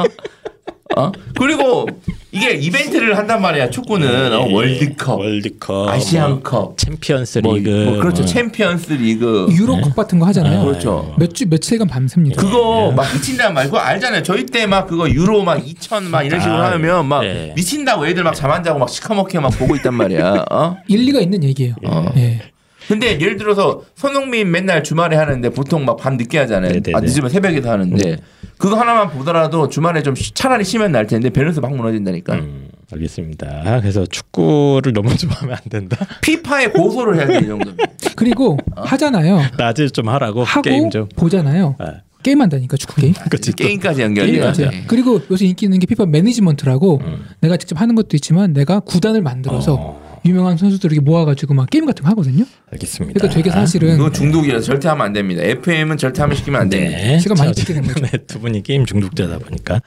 [0.00, 0.04] 어?
[0.94, 1.10] 어?
[1.38, 1.86] 그리고
[2.30, 3.70] 이게 이벤트를 한단 말이야.
[3.70, 8.22] 축구는 어, 월드컵, 월드컵, 뭐 아시안컵, 챔피언스 뭐, 리그, 뭐 그렇죠.
[8.22, 8.26] 뭐.
[8.32, 9.48] 챔피언스 리그.
[9.50, 10.60] 유로컵 같은 거 하잖아요.
[10.60, 11.14] 아, 그렇죠.
[11.18, 12.36] 몇 주 며칠간 밤샙니다.
[12.36, 14.22] 그거 막 미친단 말고 알잖아요.
[14.22, 17.52] 저희 때 막 그거 유로 막 2천 막 이런 식으로 아, 하면 막 네.
[17.56, 20.44] 미친다고 애들 막 잠 안 자고 막 시커멓게 막 보고 있단 말이야.
[20.50, 20.76] 어?
[20.88, 21.74] 일리가 있는 얘기예요.
[21.84, 22.06] 어.
[22.16, 22.40] 예.
[22.88, 26.72] 근데 예를 들어서 손흥민 맨날 주말에 하는데 보통 막 밤 늦게 하잖아요.
[26.72, 26.92] 네네네.
[26.94, 28.16] 아, 늦으면 새벽에도 하는데
[28.58, 32.34] 그거 하나만 보더라도 주말에 좀 쉬- 차라리 쉬면 날 텐데 밸런스 막 무너진다니까.
[32.34, 33.80] 음, 알겠습니다.
[33.80, 35.96] 그래서 축구를 너무 좋아하면 안 된다.
[36.22, 37.76] 피파에 고소를 해야 돼 이 정도면.
[38.14, 39.40] 그리고 하잖아요.
[39.58, 41.08] 낮에 좀 하라고 하고 게임 좀.
[41.16, 41.76] 보잖아요.
[41.78, 43.12] 아, 게임 한다니까 축구 게임.
[43.30, 43.64] 그치, 또.
[43.64, 44.14] 게임까지.
[44.14, 44.84] 게임까지.
[44.86, 47.24] 그리고 요새 인기 있는 게 피파 매니지먼트라고 음.
[47.40, 51.86] 내가 직접 하는 것도 있지만 내가 구단을 만들어서 어, 유명한 선수들 이렇게 모아가지고 막 게임
[51.86, 52.44] 같은 거 하거든요.
[52.72, 53.18] 알겠습니다.
[53.18, 55.42] 그러니까 되게 사실은 이거 중독이라 절대 하면 안 됩니다.
[55.42, 56.96] FM은 절대 하면 시키면 안 됩니다.
[56.96, 57.18] 네.
[57.18, 57.80] 시간 많이 자, 찍게.
[57.80, 59.80] 네, 두 분이 게임 중독자다 보니까.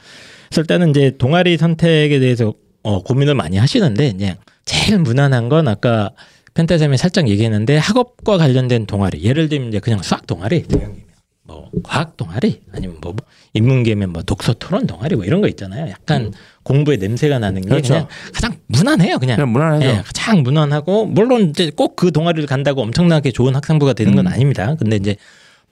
[0.50, 4.36] 그래서 일단은 이제 동아리 선택에 대해서 어, 고민을 많이 하시는데 그냥
[4.66, 6.12] 제일 무난한 건 아까
[6.54, 9.24] 펜타쌤이 살짝 얘기했는데 학업과 관련된 동아리.
[9.24, 11.09] 예를 들면 이제 그냥 수학 동아리, 대형이면
[11.50, 13.16] 뭐 과학 동아리, 아니면 뭐
[13.54, 15.89] 인문계면 뭐 독서 토론 동아리 뭐 이런 거 있잖아요.
[15.89, 16.32] 약간
[16.64, 17.70] 공부의 냄새가 나는 게 음.
[17.70, 17.93] 그렇죠.
[17.93, 19.18] 그냥 가장 무난해요.
[19.18, 19.36] 그냥.
[19.38, 19.86] 그냥 무난하죠.
[19.88, 24.32] 예, 가장 무난하고 물론 이제 꼭 그 동아리를 간다고 엄청나게 좋은 학생부가 되는 건 음.
[24.32, 24.76] 아닙니다.
[24.78, 25.16] 근데 이제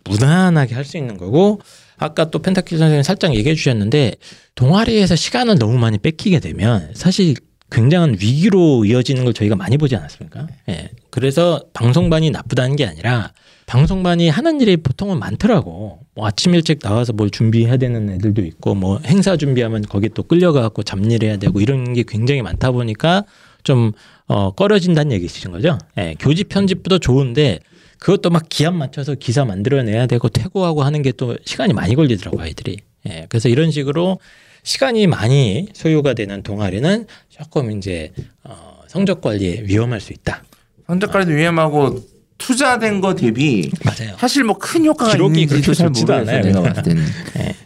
[0.03, 1.61] 무난하게 할 수 있는 거고
[1.97, 4.13] 아까 또 펜타킬 선생님 살짝 얘기해 주셨는데
[4.55, 7.35] 동아리에서 시간을 너무 많이 뺏기게 되면 사실
[7.71, 10.47] 굉장한 위기로 이어지는 걸 저희가 많이 보지 않았습니까?
[10.69, 10.89] 예.
[11.09, 13.33] 그래서 방송반이 나쁘다는 게 아니라
[13.67, 15.99] 방송반이 하는 일이 보통은 많더라고.
[16.15, 20.83] 뭐 아침 일찍 나와서 뭘 준비해야 되는 애들도 있고 뭐 행사 준비하면 거기 또 끌려가갖고
[20.83, 23.25] 잡일해야 되고 이런 게 굉장히 많다 보니까
[23.63, 23.91] 좀
[24.27, 25.77] 어, 꺼려진다는 얘기이신 거죠.
[25.97, 27.59] 예, 교집 편집도 좋은데
[27.99, 32.77] 그것도 막 기한 맞춰서 기사 만들어내야 되고 퇴고하고 하는 게 또 시간이 많이 걸리더라고 아이들이.
[33.09, 34.19] 예, 그래서 이런 식으로
[34.63, 38.13] 시간이 많이 소요가 되는 동아리는 조금 이제
[38.45, 40.43] 어, 성적 관리에 위험할 수 있다.
[40.85, 41.99] 성적 관리도 위험하고
[42.37, 44.15] 투자된 거 대비 맞아요.
[44.19, 46.37] 사실 뭐 큰 효과가 기록이 있는지도 그렇게 잘 좋지도 모르겠어요.
[46.39, 46.61] 않아요, 내가.
[46.73, 47.03] 봤을 때는.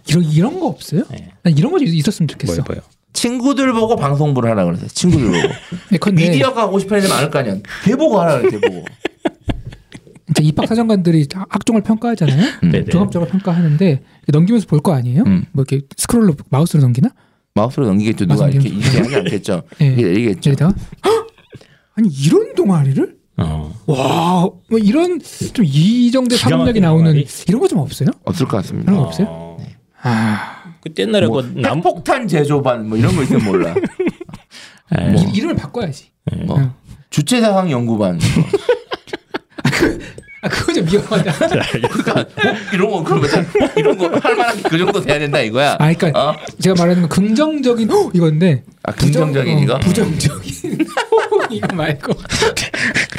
[0.07, 1.03] 이런 이런 거 없어요?
[1.11, 1.31] 네.
[1.43, 2.53] 난 이런 거좀 있었으면 좋겠어.
[2.53, 2.81] 뭐요, 뭐요?
[3.13, 4.87] 친구들 보고 방송부를 하라 그랬어요.
[4.89, 5.53] 친구들 보고.
[5.91, 7.55] 예컨대 미디어가 하고 싶은 애들 많을 거 아니야.
[7.83, 8.85] 대보고 하라 그래 대보고.
[10.27, 12.41] 진짜 입학 사정관들이 학종을 평가하잖아요.
[12.63, 12.71] 음.
[12.71, 12.85] 네네.
[12.89, 15.23] 종합적으로 평가하는데 넘기면서 볼 거 아니에요?
[15.27, 15.45] 음.
[15.51, 17.09] 뭐 이렇게 스크롤로 마우스로 넘기나?
[17.53, 18.25] 마우스로 넘기겠죠.
[18.25, 18.47] 누가.
[18.49, 19.63] 이렇게 이렇게 하지 않겠죠.
[19.81, 20.29] 이게.
[20.29, 20.73] 여기다가
[21.05, 21.27] 헉!
[21.95, 23.73] 아니 이런 동아리를 어.
[23.87, 25.19] 와, 뭐 이런
[25.53, 25.65] 좀
[26.37, 27.27] 사문력이 막힌 나오는 동아리?
[27.47, 28.09] 이런 거 좀 없어요?
[28.25, 28.91] 없을 것 같습니다.
[28.91, 29.27] 그런 거 없어요?
[29.29, 29.57] 어.
[30.03, 33.73] 아, 그때 옛날에 뭐 그 남, 핵폭탄 제조반 뭐 이런 거 있으면 몰라.
[34.99, 35.05] 예.
[35.11, 35.21] 뭐.
[35.21, 36.07] 이, 이름을 바꿔야지.
[36.45, 36.71] 뭐 응.
[37.09, 38.19] 주체사상 연구반.
[40.43, 41.31] 아, 그거 좀 위험하다.
[41.71, 42.25] 그러니까 어?
[42.73, 43.29] 이런 거 그러면
[43.75, 45.73] 이런 거 할 만한 게그 정도 돼야 된다 이거야.
[45.79, 46.35] 아, 그러니까 어?
[46.59, 49.75] 제가 말하는 건 긍정적인 어, 이건데 아 긍정적인 부정- 이거.
[49.75, 50.77] 어, 부정적인
[51.51, 52.13] 이거 말고.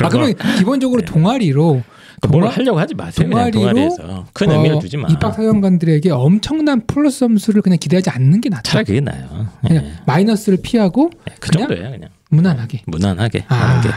[0.00, 1.82] 아, 그러면 기본적으로 동아리로
[2.28, 3.28] 뭘 하려고 하지 마세요.
[3.28, 5.08] 동아리로 큰 의미를 어, 두지 마.
[5.08, 8.62] 입학 사정관들에게 엄청난 플러스 점수를 그냥 기대하지 않는 게 낫다.
[8.62, 9.48] 차라리 그게 나요.
[9.64, 9.68] 예.
[9.68, 11.10] 그냥 마이너스를 피하고
[11.40, 12.82] 그 그냥 정도예요, 그냥 무난하게.
[12.86, 13.54] 무난하게 아.
[13.54, 13.88] 하는 게.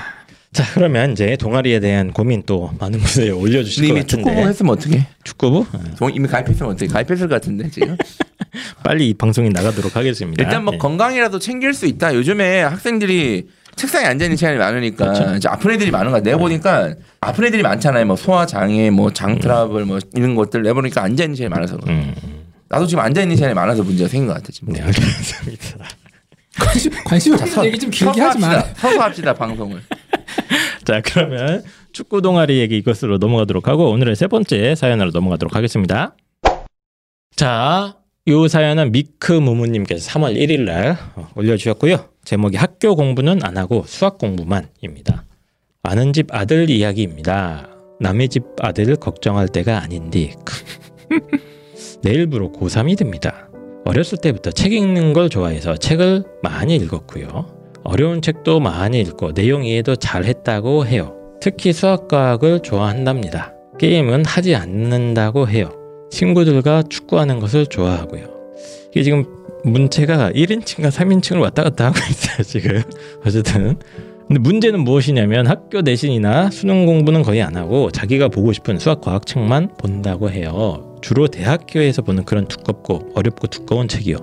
[0.56, 4.72] 자 그러면 이제 동아리에 대한 고민 또 많은 곳에 올려주실 것 이미 같은데 축구부 했으면
[4.74, 5.06] 어떻게?
[5.26, 6.88] 축구부 어, 동- 이미 가입했으면 어떻게?
[6.88, 7.98] 가입했을 것 같은데 지금.
[8.84, 10.42] 빨리 이 방송이 나가도록 하겠습니다.
[10.42, 10.78] 일단 뭐 예.
[10.78, 12.16] 건강이라도 챙길 수 있다.
[12.16, 15.36] 요즘에 학생들이 책상에 앉아 있는 시간이 많으니까 그렇죠.
[15.36, 16.22] 이제 아픈 애들이 많은 거야.
[16.22, 18.06] 내가 보니까 아픈 애들이 많잖아요.
[18.06, 21.76] 뭐 소화 장애, 뭐 장 트러블, 뭐 이런 것들 내가 보니까 앉아 있는 시간이 많아서.
[21.78, 21.92] 그래.
[21.94, 22.16] 음,
[22.70, 24.72] 나도 지금 앉아 있는 시간이 많아서 문제가 생긴 것 같아 지금.
[24.72, 25.86] 네 알겠습니다.
[26.58, 28.62] 관심 관심 없는 얘기 좀 길게 하지 마.
[28.78, 29.82] 서서 합시다 방송을.
[30.86, 36.16] 자 그러면 축구 동아리 얘기 이것으로 넘어가도록 하고 오늘의 세 번째 사연으로 넘어가도록 하겠습니다.
[37.36, 42.10] 자, 이 사연은 미크 무무님께서 3월 1일 날 어, 올려주셨고요.
[42.24, 45.26] 제목이 학교 공부는 안 하고 수학 공부만입니다.
[45.84, 47.70] 아는 집 아들 이야기입니다.
[48.00, 50.34] 남의 집 아들 걱정할 때가 아닌디.
[52.04, 53.50] 내일부로 고3이 됩니다.
[53.86, 57.55] 어렸을 때부터 책 읽는 걸 좋아해서 책을 많이 읽었고요.
[57.86, 61.14] 어려운 책도 많이 읽고 내용 이해도 잘했다고 해요.
[61.40, 63.54] 특히 수학과학을 좋아한답니다.
[63.80, 65.70] 게임은 하지 않는다고 해요.
[66.10, 68.26] 친구들과 축구하는 것을 좋아하고요.
[68.92, 69.26] 이게 지금
[69.64, 72.82] 문체가 1인칭과 3인칭을 왔다 갔다 하고 있어요, 지금.
[73.26, 73.78] 어쨌든.
[74.28, 79.28] 근데 문제는 무엇이냐면 학교 내신이나 수능 공부는 거의 안 하고 자기가 보고 싶은 수학 과학
[79.28, 80.98] 책만 본다고 해요.
[81.02, 84.18] 주로 대학교에서 보는 그런 두껍고 어렵고 두꺼운 책이요.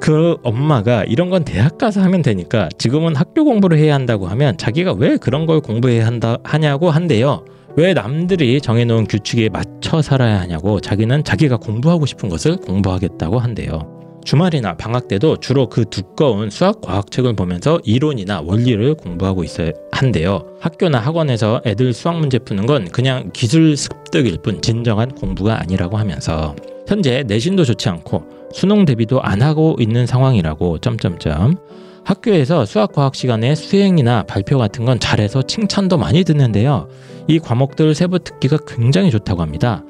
[0.00, 4.94] 그 엄마가 이런 건 대학 가서 하면 되니까 지금은 학교 공부를 해야 한다고 하면 자기가
[4.94, 7.44] 왜 그런 걸 공부해야 한다 하냐고 한대요.
[7.76, 14.00] 왜 남들이 정해놓은 규칙에 맞춰 살아야 하냐고 자기는 자기가 공부하고 싶은 것을 공부하겠다고 한대요.
[14.24, 20.46] 주말이나 방학 때도 주로 그 두꺼운 수학 과학 책을 보면서 이론이나 원리를 공부하고 있어야 한대요.
[20.60, 26.54] 학교나 학원에서 애들 수학 문제 푸는 건 그냥 기술 습득일 뿐 진정한 공부가 아니라고 하면서
[26.86, 31.56] 현재 내신도 좋지 않고 수능 대비도 안 하고 있는 상황이라고 점점점
[32.04, 36.88] 학교에서 수학 과학 시간에 수행이나 발표 같은 건 잘해서 칭찬도 많이 듣는데요.
[37.28, 39.84] 이 과목들 세부 듣기가 굉장히 좋다고 합니다.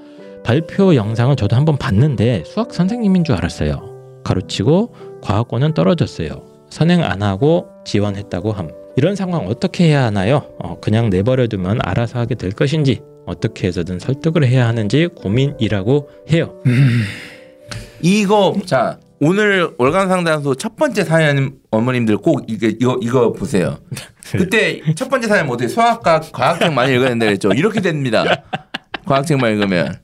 [0.44, 4.22] 발표 영상을 저도 한번 봤는데 수학 선생님인 줄 알았어요.
[4.24, 6.42] 가르치고 과학고는 떨어졌어요.
[6.68, 8.70] 선행 안 하고 지원했다고 함.
[8.96, 10.42] 이런 상황 어떻게 해야 하나요?
[10.58, 16.54] 어, 그냥 내버려두면 알아서 하게 될 것인지 어떻게 해서든 설득을 해야 하는지 고민이라고 해요.
[18.02, 23.78] 이거 자 오늘 월간 상담소 첫 번째 사연 어머님들 꼭 이거 이거, 이거 보세요.
[24.32, 27.50] 그때 첫 번째 사연 어떻게 수학과 과학책 많이 읽어야 된다 그랬죠.
[27.52, 28.44] 이렇게 됩니다.
[29.04, 29.98] 과학책만 읽으면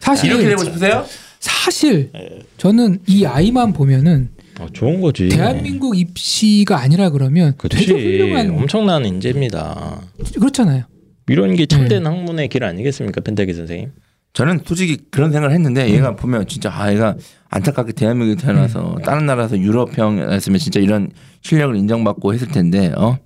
[0.00, 1.04] 사실 이렇게 되고 싶으세요?
[1.40, 2.10] 사실
[2.58, 4.30] 저는 이 아이만 보면은
[4.60, 5.28] 어, 좋은 거지.
[5.28, 7.92] 대한민국 입시가 아니라 그러면 되게 그렇지.
[7.92, 10.02] 훌륭한 엄청난 인재입니다.
[10.38, 10.84] 그렇잖아요.
[11.28, 11.66] 이런 게 네.
[11.66, 13.90] 참된 학문의 길 아니겠습니까, 펜타기 선생님?
[14.32, 17.14] 저는 솔직히 그런 생각을 했는데 얘가 보면 진짜 아 얘가
[17.50, 21.10] 안타깝게 대한민국에 태어나서 다른 나라에서 유럽형이었으면 진짜 이런
[21.42, 23.18] 실력을 인정받고 했을 텐데 어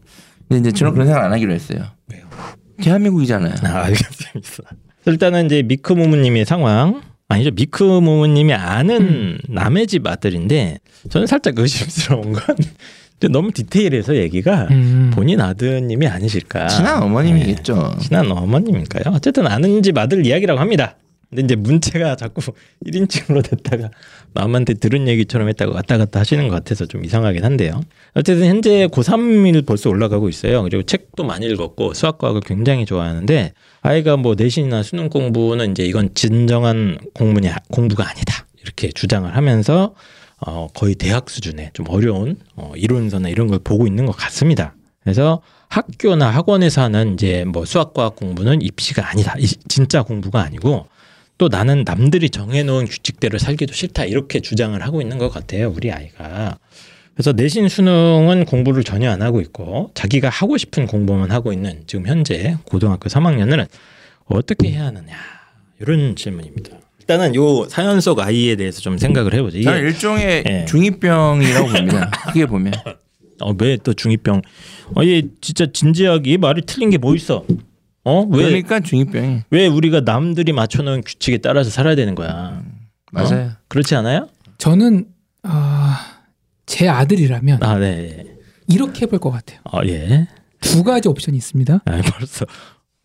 [0.48, 1.84] 근데 이제 저는 그런 생각 안 하기로 했어요.
[2.12, 2.24] 왜요?
[2.82, 3.54] 대한민국이잖아요.
[3.64, 4.70] 아, 알겠습니다.
[5.07, 7.50] 일단은 이제 미크 모모님의 상황 아니죠.
[7.52, 10.78] 미크 모모님이 아는 남의 집 아들인데
[11.09, 12.42] 저는 살짝 의심스러운 건
[13.18, 15.10] 근데 너무 디테일해서 얘기가 음.
[15.14, 16.68] 본인 아드님이 아니실까.
[16.68, 17.94] 친한 어머님이겠죠.
[17.98, 19.14] 네, 친한 어머님일까요?
[19.14, 20.96] 어쨌든 아는 집 아들 이야기라고 합니다.
[21.30, 22.40] 근데 이제 문체가 자꾸
[22.86, 23.90] 1인칭으로 됐다가
[24.34, 27.80] 남한테 들은 얘기처럼 했다가 왔다 갔다 하시는 것 같아서 좀 이상하긴 한데요.
[28.14, 30.62] 어쨌든 현재 고3일 벌써 올라가고 있어요.
[30.62, 36.98] 그리고 책도 많이 읽었고 수학과학을 굉장히 좋아하는데 아이가 뭐 내신이나 수능 공부는 이제 이건 진정한
[37.14, 39.94] 공부냐 공부가 아니다 이렇게 주장을 하면서
[40.41, 44.74] 어, 거의 대학 수준의 좀 어려운 어, 이론서나 이런 걸 보고 있는 것 같습니다.
[45.03, 49.34] 그래서 학교나 학원에서 하는 이제 뭐 수학과학 공부는 입시가 아니다.
[49.39, 50.89] 이- 진짜 공부가 아니고
[51.39, 54.05] 또 나는 남들이 정해놓은 규칙대로 살기도 싫다.
[54.05, 55.70] 이렇게 주장을 하고 있는 것 같아요.
[55.70, 56.59] 우리 아이가.
[57.14, 62.07] 그래서 내신 수능은 공부를 전혀 안 하고 있고 자기가 하고 싶은 공부만 하고 있는 지금
[62.07, 63.66] 현재 고등학교 3학년은
[64.26, 65.16] 어떻게 해야 하느냐
[65.80, 66.76] 이런 질문입니다.
[67.09, 69.62] 일단은 요 사연 속 아이에 대해서 좀 생각을 해보죠.
[69.62, 70.64] 저는 이게 일종의 예.
[70.66, 72.11] 중이병이라고 봅니다.
[72.26, 72.72] 크게 보면
[73.40, 74.42] 어, 왜 또 중이병?
[74.96, 77.44] 어, 얘 진짜 진지하게 말이 틀린 게 뭐 있어?
[78.02, 78.22] 어?
[78.30, 82.61] 왜, 그러니까 중이병이 왜 우리가 남들이 맞춰놓은 규칙에 따라서 살아야 되는 거야?
[83.12, 83.52] 맞아요.
[83.68, 84.28] 그렇지 않아요?
[84.59, 85.07] 저는
[85.44, 86.22] 아,
[86.66, 88.24] 제 아들이라면 아, 네.
[88.68, 89.61] 이렇게 해볼 것 같아요.
[89.72, 90.26] 어, 예.
[90.61, 91.82] 두 가지 옵션이 있습니다.
[91.84, 92.46] 아, 벌써.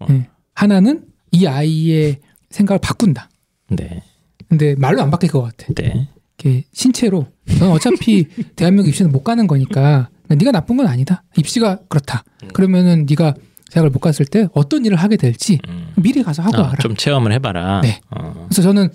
[0.09, 0.27] 예.
[0.55, 3.29] 하나는 이 아이의 생각을 바꾼다.
[3.71, 4.03] 네.
[4.49, 5.67] 근데 말로 안 바뀔 것 같아.
[5.75, 6.07] 네.
[6.37, 7.27] 이렇게 신체로
[7.59, 11.23] 넌 어차피 대한민국 입시는 못 가는 거니까 네가 나쁜 건 아니다.
[11.37, 12.23] 입시가 그렇다.
[12.53, 13.33] 그러면은 네가
[13.71, 15.93] 대학을 못 갔을 때 어떤 일을 하게 될지 음.
[15.95, 16.75] 미리 가서 하고 아, 와라.
[16.81, 17.81] 좀 체험을 해봐라.
[17.81, 18.01] 네.
[18.09, 18.89] 어, 그래서 저는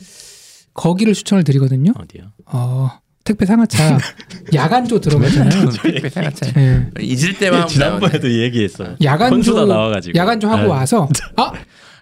[0.75, 1.93] 거기를 추천을 드리거든요.
[1.99, 2.25] 어디요?
[2.47, 2.91] 어,
[3.25, 3.99] 택배 상하차
[4.55, 5.71] 야간조 들어가잖아요.
[5.83, 6.87] 택배 생각차 예.
[7.01, 8.97] 잊을 때만 지난번에도 이 얘기했어.
[9.03, 10.19] 야간조 나와가지고.
[10.19, 10.69] 야간조 하고 네.
[10.69, 11.53] 와서 아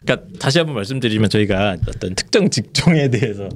[0.05, 3.48] 그러니까 다시 한번 말씀드리면 저희가 어떤 특정 직종에 대해서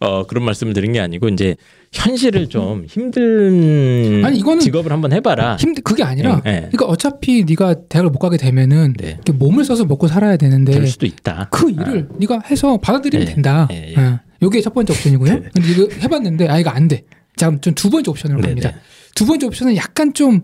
[0.00, 1.56] 어, 그런 말씀을 드린 게 아니고 이제
[1.92, 5.56] 현실을 좀 힘든 아니, 이거는 직업을 한번 해봐라.
[5.56, 6.54] 힘들 그게 아니라 예, 예.
[6.70, 9.18] 그러니까 어차피 네가 대학을 못 가게 되면은 네.
[9.32, 11.48] 몸을 써서 먹고 살아야 되는데 될 수도 있다.
[11.50, 13.68] 그 일을 네가 해서 받아들이면 예, 된다.
[13.72, 13.94] 예, 예.
[14.00, 14.20] 예.
[14.42, 15.32] 요게 첫 번째 옵션이고요.
[15.32, 15.42] 네.
[15.52, 17.04] 근데 이거 해봤는데 아 이거 안 돼.
[17.36, 18.60] 자, 그럼 좀두 번째 옵션으로 네네.
[18.60, 18.80] 갑니다.
[19.14, 20.42] 두 번째 옵션은 약간 좀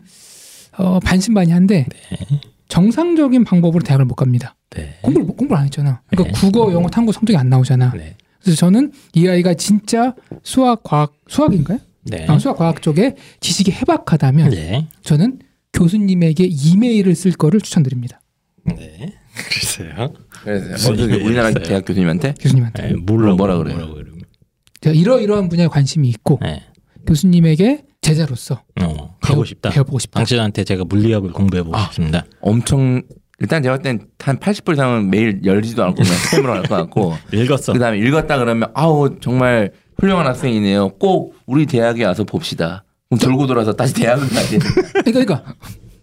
[0.76, 1.86] 어, 반신반의한데
[2.68, 4.56] 정상적인 방법으로 대학을 못 갑니다.
[4.70, 4.98] 네.
[5.02, 6.02] 공부를 못- 공부를 안 했잖아.
[6.08, 6.40] 그러니까 네.
[6.40, 7.92] 국어, 영어, 탐구 성적이 안 나오잖아.
[7.96, 8.16] 네.
[8.42, 11.78] 그래서 저는 이 아이가 진짜 수학, 과학, 수학인가요?
[12.04, 12.26] 네.
[12.28, 14.86] 아, 수학, 과학 쪽에 지식이 해박하다면 네.
[15.02, 15.38] 저는
[15.72, 18.20] 교수님에게 이메일을 쓸 거를 추천드립니다.
[18.76, 19.14] 네.
[19.50, 20.12] 글쎄요.
[20.42, 21.50] 그래서 우리나라?
[21.52, 23.36] 대학 교수님한테 교수님한테 네, 뭐라 그래요?
[23.36, 24.14] 뭐라고 그래요?
[24.80, 26.62] 제가 이러이러한 분야에 관심이 있고 네.
[27.06, 29.70] 교수님에게 제자로서 어, 가고 배워- 싶다.
[29.70, 30.20] 배워보고 싶다.
[30.20, 31.84] 당신한테 제가 물리학을 공부해 보고 아.
[31.86, 32.24] 싶습니다.
[32.40, 33.02] 엄청
[33.40, 37.14] 일단 제가 볼 땐 한 80% 이상은 매일 열지도 않고 그냥 스팸으로 할 것 같고
[37.32, 37.72] 읽었어.
[37.72, 40.90] 그다음에 읽었다 그러면 아우 정말 훌륭한 학생이네요.
[40.98, 42.84] 꼭 우리 대학에 와서 봅시다.
[43.09, 44.59] 그럼 돌고 돌아서 다시 대학을 가야 돼.
[45.05, 45.55] 그러니까, 그러니까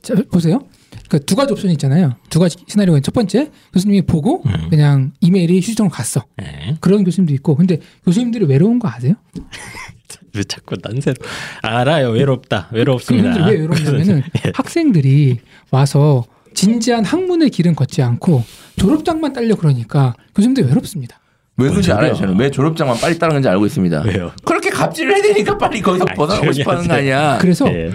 [0.01, 0.59] 자, 보세요.
[1.07, 2.15] 그러니까 두 가지 옵션이 있잖아요.
[2.29, 4.67] 두 가지 시나리오가 있- 첫 번째 교수님이 보고 음.
[4.69, 6.23] 그냥 이메일이 휴지통으로 갔어.
[6.37, 6.75] 네.
[6.79, 7.55] 그런 교수님도 있고.
[7.55, 9.15] 근데 교수님들이 외로운 거 아세요?
[10.35, 11.15] 왜 자꾸 난세로
[11.61, 12.09] 알아요.
[12.09, 12.69] 외롭다.
[12.71, 13.45] 외롭습니다.
[13.47, 14.51] 왜 외롭냐면은 예.
[14.53, 15.39] 학생들이
[15.71, 18.43] 와서 진지한 학문의 길은 걷지 않고
[18.77, 21.19] 졸업장만 딸려 그러니까 교수님들이 외롭습니다.
[21.57, 22.15] 왜 그런지 뭔 알아요.
[22.15, 24.03] 저는 왜 졸업장만 빨리 따는지 알고 있습니다.
[24.03, 24.31] 왜요?
[24.45, 26.93] 그렇게 갑질을 해야 되니까 빨리 거기서 벗어나고 싶어하는 거.
[26.93, 27.37] 아니야.
[27.39, 27.91] 그래서 예.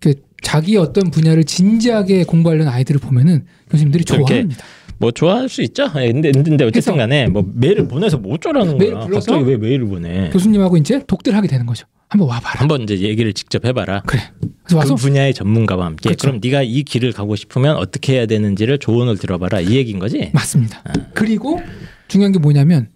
[0.00, 4.64] 그 자기 어떤 분야를 진지하게 공부하려는 아이들을 보면은 교수님들이 좋아합니다.
[5.00, 5.90] 뭐 좋아할 수 있죠.
[5.96, 9.06] 예, 근데 근데 어쨌든 간에 뭐 메일을 보내서 뭐 어쩌라는 메일 거야.
[9.06, 10.28] 불러서 갑자기 왜 메일을 보내?
[10.28, 11.86] 교수님하고 이제 독대를 하게 되는 거죠.
[12.10, 12.60] 한번 와봐라.
[12.60, 14.02] 한번 이제 얘기를 직접 해봐라.
[14.04, 14.20] 그래.
[14.64, 16.26] 그래서 와서 그 분야의 전문가와 함께 그렇죠.
[16.28, 20.30] 그럼 네가 이 길을 가고 싶으면 어떻게 해야 되는지를 조언을 들어봐라 이 얘기인 거지.
[20.34, 20.82] 맞습니다.
[20.84, 20.92] 아.
[21.14, 21.60] 그리고
[22.08, 22.88] 중요한 게 뭐냐면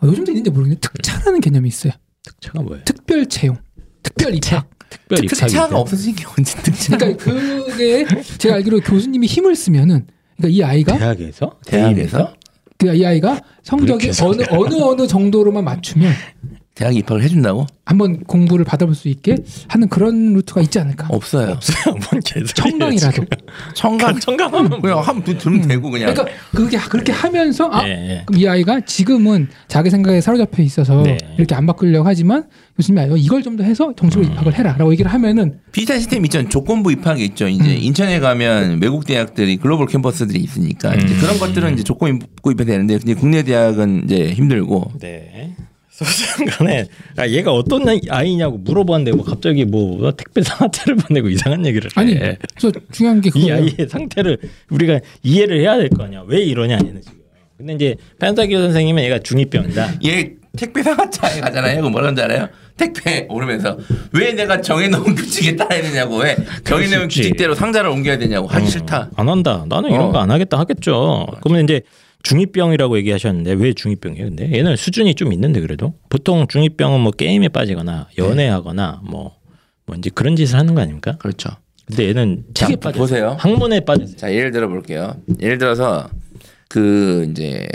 [0.00, 1.92] 어, 요즘도 있는지 모르겠는데 특차라는 개념이 있어요.
[2.24, 2.82] 특차가 뭐예요?
[2.86, 3.58] 특별 채용,
[4.02, 4.70] 특별 입학.
[4.88, 5.78] 특별 입학이 특차가?
[5.78, 6.96] 없어진 게 언제 특차?
[6.96, 8.06] 그러니까 그게
[8.38, 10.06] 제가 알기로 교수님이 힘을 쓰면은
[10.42, 11.56] 그러니까 이 아이가 대학에서?
[11.64, 12.34] 대학에서?
[12.76, 16.12] 그이 아이가 성적이 어느 어느 어느 정도로만 맞추면
[16.74, 17.66] 대학 입학을 해준다고?
[17.84, 19.36] 한번 공부를 받아볼 수 있게
[19.68, 21.08] 하는 그런 루트가 있지 않을까?
[21.10, 21.58] 없어요.
[21.86, 23.24] 뭔 개소리예요, 청강이라도.
[23.74, 26.14] 청강 청강하면 그냥 한번 들으면 되고 그냥.
[26.14, 28.22] 그러니까 그게 그렇게 하면서 아 예, 예.
[28.24, 31.18] 그럼 이 아이가 지금은 자기 생각에 사로잡혀 있어서 네.
[31.36, 32.44] 이렇게 안 바꾸려고 하지만
[32.76, 34.32] 교수님이 아, 이걸 좀 더 해서 정식으로 음.
[34.32, 36.48] 입학을 해라라고 얘기를 하면은 비슷한 시스템 있죠.
[36.48, 37.48] 조건부 입학이 있죠.
[37.48, 37.76] 이제 음.
[37.82, 41.20] 인천에 가면 외국 대학들이 글로벌 캠퍼스들이 있으니까 이제 음.
[41.20, 45.54] 그런 것들은 이제 조건부 입학이 되는데 국내 대학은 이제 힘들고 네.
[45.92, 46.86] 소중간에
[47.16, 52.00] 아, 얘가 어떤 아이냐고 물어봤는데 뭐 갑자기 뭐 택배 상태를 보내고 이상한 얘기를 해.
[52.00, 53.54] 아니 그래서 중요한 게이 그거예요.
[53.56, 54.38] 아이의 상태를
[54.70, 56.24] 우리가 이해를 해야 될 거 아니야.
[56.26, 57.18] 왜 이러냐 얘는 지금.
[57.58, 60.04] 근데 이제 판사교 선생님은 얘가 중2병이다.
[60.06, 61.76] 얘 택배 상하차에 가잖아요.
[61.78, 62.48] 그럼 뭐라는 줄 알아요?
[62.76, 63.78] 택배 오르면서
[64.12, 67.08] 왜 내가 정해놓은 규칙에 따라야 되냐고 왜 정해놓은.
[67.08, 69.10] 규칙대로 상자를 옮겨야 되냐고 하기 싫다.
[69.14, 69.64] 안 한다.
[69.68, 70.12] 나는 이런 어.
[70.12, 71.26] 거안 하겠다 하겠죠.
[71.42, 71.82] 그러면 이제
[72.22, 74.18] 중2병이라고 얘기하셨는데 왜 중2병이에요?
[74.18, 79.36] 근데 얘는 수준이 좀 있는데 그래도 보통 중2병은 뭐 게임에 빠지거나 연애하거나 뭐,
[79.86, 81.16] 뭐 이제 그런 짓을 하는 거 아닙니까?
[81.18, 81.50] 그렇죠.
[81.86, 82.98] 근데 얘는 자, 책에 빠져.
[82.98, 83.36] 보세요.
[83.40, 84.16] 학문에 빠졌어요.
[84.16, 85.16] 자 예를 들어 볼게요.
[85.40, 86.08] 예를 들어서
[86.68, 87.66] 그 이제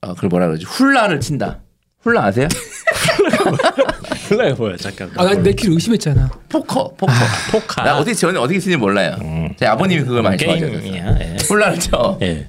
[0.00, 0.64] 어, 그걸 뭐라 그러지?
[0.64, 1.60] 훌라를 친다.
[2.00, 2.48] 훌라 아세요?
[4.30, 5.10] 몰라요, 뭐야 잠깐.
[5.16, 6.30] 아 난 내 귀를 의심했잖아.
[6.48, 7.12] 포커, 포커.
[7.52, 7.84] 포카.
[7.84, 9.16] 나 어떻게 저는 어떻게 쓰는지 몰라요.
[9.58, 10.80] 제 아버님이 그걸 많이 좋아하셨어요.
[10.80, 11.18] 게임이야.
[11.20, 11.36] 예.
[11.46, 12.18] 훌라를 쳐.
[12.22, 12.48] 예.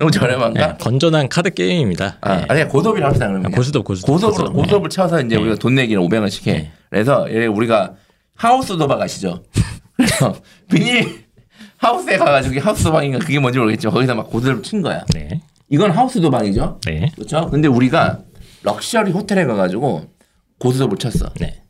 [0.00, 0.60] 너무 저렴한가?
[0.62, 0.74] 예.
[0.80, 2.16] 건전한 카드 게임입니다.
[2.22, 2.46] 아, 예.
[2.48, 3.52] 아니 고섭이라 합시다 그러면.
[3.52, 4.54] 아, 고스톱, 고스톱, 고섭을 고스톱.
[4.56, 5.42] 고섭을 쳐서 이제 네.
[5.42, 6.52] 우리가 돈 내기는 500원씩 해.
[6.52, 6.72] 네.
[6.88, 7.94] 그래서 얘 우리가
[8.34, 9.42] 하우스 도박 아시죠?
[9.96, 10.34] 그래서
[10.70, 11.24] 비닐
[11.76, 15.04] 하우스에 가가지고 하우스 도박인가 그게 뭔지 모르겠지만 거기서 막 고섭을 친 거야.
[15.14, 15.42] 네.
[15.68, 16.80] 이건 하우스 도박이죠.
[16.86, 17.12] 네.
[17.14, 17.48] 그렇죠?
[17.50, 18.20] 근데 우리가
[18.62, 20.06] 럭셔리 호텔에 가가지고
[20.58, 21.30] 고스톱을 쳤어.
[21.38, 21.62] 네.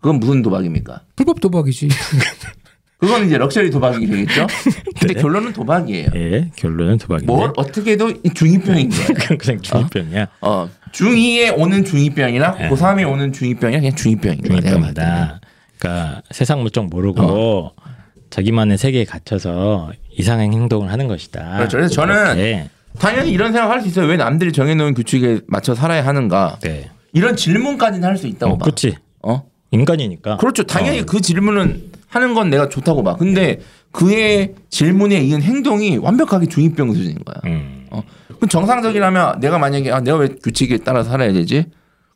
[0.00, 1.02] 그건 무슨 도박입니까?
[1.14, 1.88] 불법 도박이지.
[3.00, 4.46] 그건 이제 럭셔리 도박이 되겠죠?
[5.00, 5.20] 근데 네.
[5.20, 6.10] 결론은 도박이에요.
[6.14, 6.50] 예.
[6.54, 7.32] 결론은 도박인데.
[7.32, 9.36] 뭘 어떻게 해도 중2병인 거야.
[9.38, 10.26] 그냥 중이병이야.
[10.42, 12.68] 어, 중2에 오는 중2병이나 네.
[12.68, 14.60] 고3에 오는 중2병이나 그냥 중2병인 거야.
[14.60, 15.40] 중이병이다.
[15.78, 17.72] 그러니까 세상 물정 모르고 어.
[18.28, 21.56] 자기만의 세계에 갇혀서 이상한 행동을 하는 것이다.
[21.56, 21.78] 그렇죠.
[21.78, 22.68] 그래서 저는 네.
[22.98, 24.06] 당연히 이런 생각 할수 있어요.
[24.06, 26.58] 왜 남들이 정해놓은 규칙에 맞춰 살아야 하는가?
[26.62, 26.90] 네.
[27.12, 28.64] 이런 질문까지는 할 수 있다고 어, 봐.
[28.64, 28.96] 그렇지.
[29.22, 29.44] 어?
[29.70, 30.36] 인간이니까.
[30.36, 30.64] 그렇죠.
[30.64, 31.04] 당연히 어.
[31.06, 33.14] 그 질문은 하는 건 내가 좋다고 봐.
[33.16, 33.60] 근데
[33.92, 37.36] 그의 질문에 이은 행동이 완벽하게 중2병 수준인 거야.
[37.46, 37.86] 음.
[37.90, 38.02] 어.
[38.36, 41.66] 그럼 정상적이라면 내가 만약에 아, 내가 왜 규칙에 따라 살아야 되지?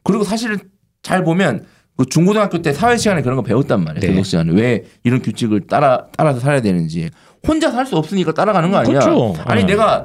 [0.02, 0.58] 그리고 사실
[1.02, 1.64] 잘 보면
[1.96, 4.00] 그 중고등학교 때 사회 시간에 그런 거 배웠단 말이야.
[4.00, 4.08] 네.
[4.12, 7.10] 교육 시간에 왜 이런 규칙을 따라 따라서 살아야 되는지.
[7.46, 8.98] 혼자 살 수 없으니까 따라가는 거 아니야.
[8.98, 9.34] 그렇죠.
[9.44, 9.66] 아니 어.
[9.66, 10.04] 내가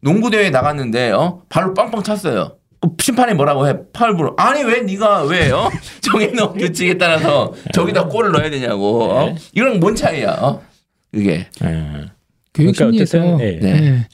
[0.00, 2.56] 농구 대회 나갔는데 어 발로 빵빵 찼어요.
[2.90, 3.74] 그 심판이 뭐라고 해?
[3.92, 4.34] 불어.
[4.36, 5.70] 아니 왜 네가 왜 어?
[6.02, 9.04] 정해놓은 규칙에 따라서 저기다 골을 넣어야 되냐고.
[9.04, 9.26] 어?
[9.26, 9.36] 네.
[9.52, 10.30] 이런 뭔 차이야?
[10.40, 10.62] 어?
[11.12, 12.06] 이게 예.
[12.54, 13.58] 교육 그러니까 심리에서 어쨌든, 예.
[13.60, 13.86] 네.
[13.86, 14.06] 예,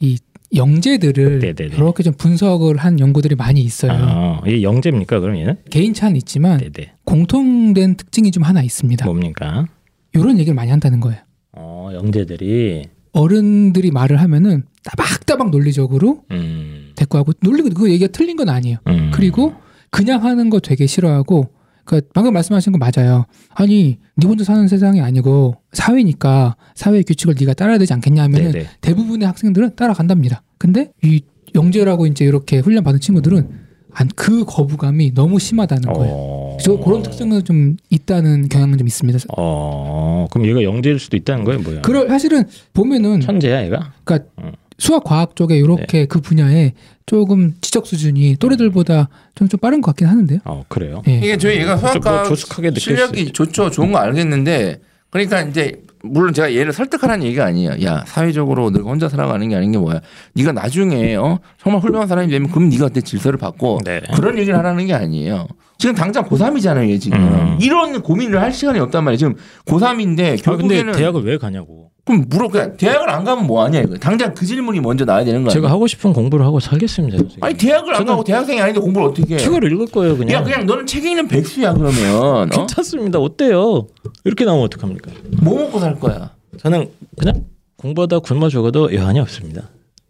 [0.00, 0.18] 이
[0.54, 1.76] 영재들을 네네네.
[1.76, 3.92] 이렇게 좀 분석을 한 연구들이 많이 있어요.
[3.92, 5.56] 아, 이게 영재입니까 그럼 얘는?
[5.70, 6.92] 개인차는 있지만 네네.
[7.04, 9.04] 공통된 특징이 좀 하나 있습니다.
[9.04, 9.66] 뭡니까?
[10.14, 11.20] 이런 얘기를 많이 한다는 거예요.
[11.52, 16.67] 어 영재들이 어른들이 말을 하면은 따박따박 논리적으로 음,
[16.98, 18.78] 대꾸하고 논리고 그 얘기가 틀린 건 아니에요.
[18.88, 19.10] 음.
[19.14, 19.54] 그리고
[19.90, 21.50] 그냥 하는 거 되게 싫어하고
[21.84, 23.24] 그 방금 말씀하신 거 맞아요.
[23.54, 28.66] 아니 네 혼자 사는 세상이 아니고 사회니까 사회의 규칙을 네가 따라야 되지 않겠냐 하면은 네네.
[28.82, 30.42] 대부분의 학생들은 따라간답니다.
[30.58, 31.22] 근데 이
[31.54, 36.14] 영재라고 이제 이렇게 훈련 받은 친구들은 안그 거부감이 너무 심하다는 거예요.
[36.14, 36.56] 어.
[36.60, 39.18] 저 그런 특성은 좀 있다는 경향은 좀 있습니다.
[39.36, 41.80] 어, 그럼 얘가 영재일 수도 있다는 거예요, 뭐야?
[41.80, 42.44] 그럴 사실은
[42.74, 43.92] 보면은 천재야, 얘가?
[44.04, 44.52] 그러니까 음.
[44.78, 45.60] 수학 과학 쪽에 네.
[45.60, 46.72] 이렇게 그 분야에
[47.04, 50.40] 조금 지적 수준이 또래들보다 좀, 좀 빠른 것 같긴 하는데요.
[50.44, 51.02] 어, 그래요.
[51.08, 51.18] 예.
[51.18, 56.32] 이게 저희 얘가 좀 수학과 뭐 조숙하게 실력이 좋죠, 좋은 거 알겠는데 그러니까 이제 물론
[56.32, 57.82] 제가 얘를 설득하라는 얘기가 아니에요.
[57.84, 60.00] 야 사회적으로 너가 혼자 살아가는 게 아닌 게 뭐야?
[60.34, 64.00] 네가 나중에 어 정말 훌륭한 사람이 되면 그럼 네가 그때 질서를 받고 네.
[64.14, 65.48] 그런 얘기를 하라는 게 아니에요.
[65.78, 67.18] 지금 당장 고3이잖아요, 얘 지금.
[67.20, 67.58] 음.
[67.60, 69.16] 이런 고민을 할 시간이 없단 말이에요.
[69.16, 71.92] 지금 고3인데 아, 근데 결국에는 대학을 왜 가냐고.
[72.04, 73.96] 그럼 물어 그냥 대학을 안 가면 뭐 하냐 이거.
[73.96, 75.52] 당장 그 질문이 먼저 나와야 되는 거야.
[75.52, 77.18] 제가 하고 싶은 공부를 하고 살겠습니다.
[77.18, 77.44] 선생님.
[77.44, 79.38] 아니 대학을 안 가고 대학생이 아닌데 공부를 어떻게 해?
[79.38, 80.40] 책을 읽을 거예요, 그냥.
[80.40, 82.46] 야 그냥 너는 책 읽는 백수야 그러면 어?
[82.46, 83.20] 괜찮습니다.
[83.20, 83.86] 어때요?
[84.24, 85.12] 이렇게 나오면 어떡합니까?
[85.42, 86.32] 뭐 먹고 살 거야?
[86.58, 87.44] 저는 그냥
[87.76, 89.68] 공부하다 굶어 죽어도 여한이 없습니다.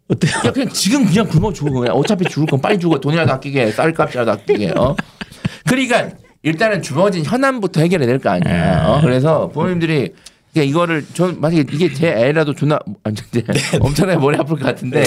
[0.08, 0.32] 어때요?
[0.46, 4.30] 야 그냥 지금 그냥 굶어 죽어 그냥 어차피 죽을 건 빨리 죽어 돈이라도 아끼게 쌀값이라도
[4.30, 4.96] 아끼게 어
[5.68, 6.08] 그러니까
[6.42, 9.00] 일단은 주어진 현안부터 해결해야 될 거 아니야 어?
[9.02, 10.14] 그래서 부모님들이
[10.52, 13.44] 그러니까 이거를 전 만약에 이게 제 애라도 존나 아니, 이제
[13.80, 15.04] 엄청나게 머리 아플 것 같은데요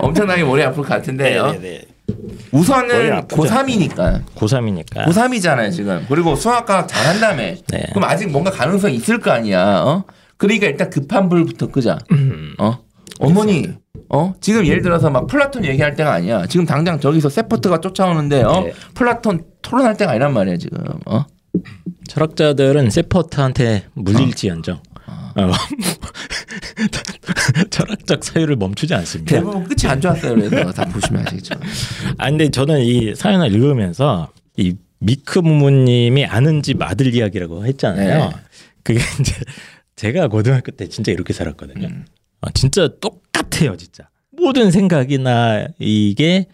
[0.00, 1.60] 엄청나게 머리 아플 것 같은데요 네네.
[1.60, 1.94] 머리
[2.52, 3.42] 우선은 아프죠.
[3.42, 5.06] 고3이니까 고3이니까.
[5.06, 7.86] 고3이잖아요 지금 그리고 수학과 잘한다며 네.
[7.92, 10.04] 그럼 아직 뭔가 가능성이 있을 거 아니야 어
[10.36, 12.54] 그러니까 일단 급한 불부터 끄자 음.
[12.58, 12.78] 어
[13.20, 13.68] 어머니
[14.08, 18.62] 어 지금 예를 들어서 막 플라톤 얘기할 때가 아니야 지금 당장 저기서 셰퍼드가 쫓아오는데 어
[18.62, 18.72] 네.
[18.94, 21.24] 플라톤 토론할 때가 아니란 말이야 지금 어
[22.08, 25.32] 철학자들은 세포트한테 물릴지언정 아.
[25.36, 25.52] 어.
[27.70, 29.36] 철학적 사유를 멈추지 않습니다.
[29.36, 31.54] 대부분 끝이 안 좋았어요 그래서 다 보시면 아시겠죠
[32.18, 38.18] 아 근데 저는 이 사연을 읽으면서 이 미크 부모님이 아는 집 아들 이야기라고 했잖아요.
[38.18, 38.30] 네.
[38.82, 39.34] 그게 이제
[39.96, 41.88] 제가 고등학교 때 진짜 이렇게 살았거든요.
[41.88, 42.04] 음.
[42.44, 44.08] 어, 진짜 똑같아요, 진짜.
[44.30, 46.46] 모든 생각이나 이게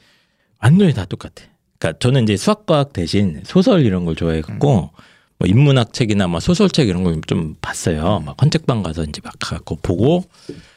[0.63, 1.45] 완전히 다 똑같아.
[1.79, 4.91] 그러니까 저는 이제 수학과학 대신 소설 이런 걸 좋아해갖고
[5.39, 8.21] 뭐 인문학 책이나 뭐 소설책 이런 걸 좀 봤어요.
[8.21, 10.25] 막 헌책방 가서 이제 막 가고 보고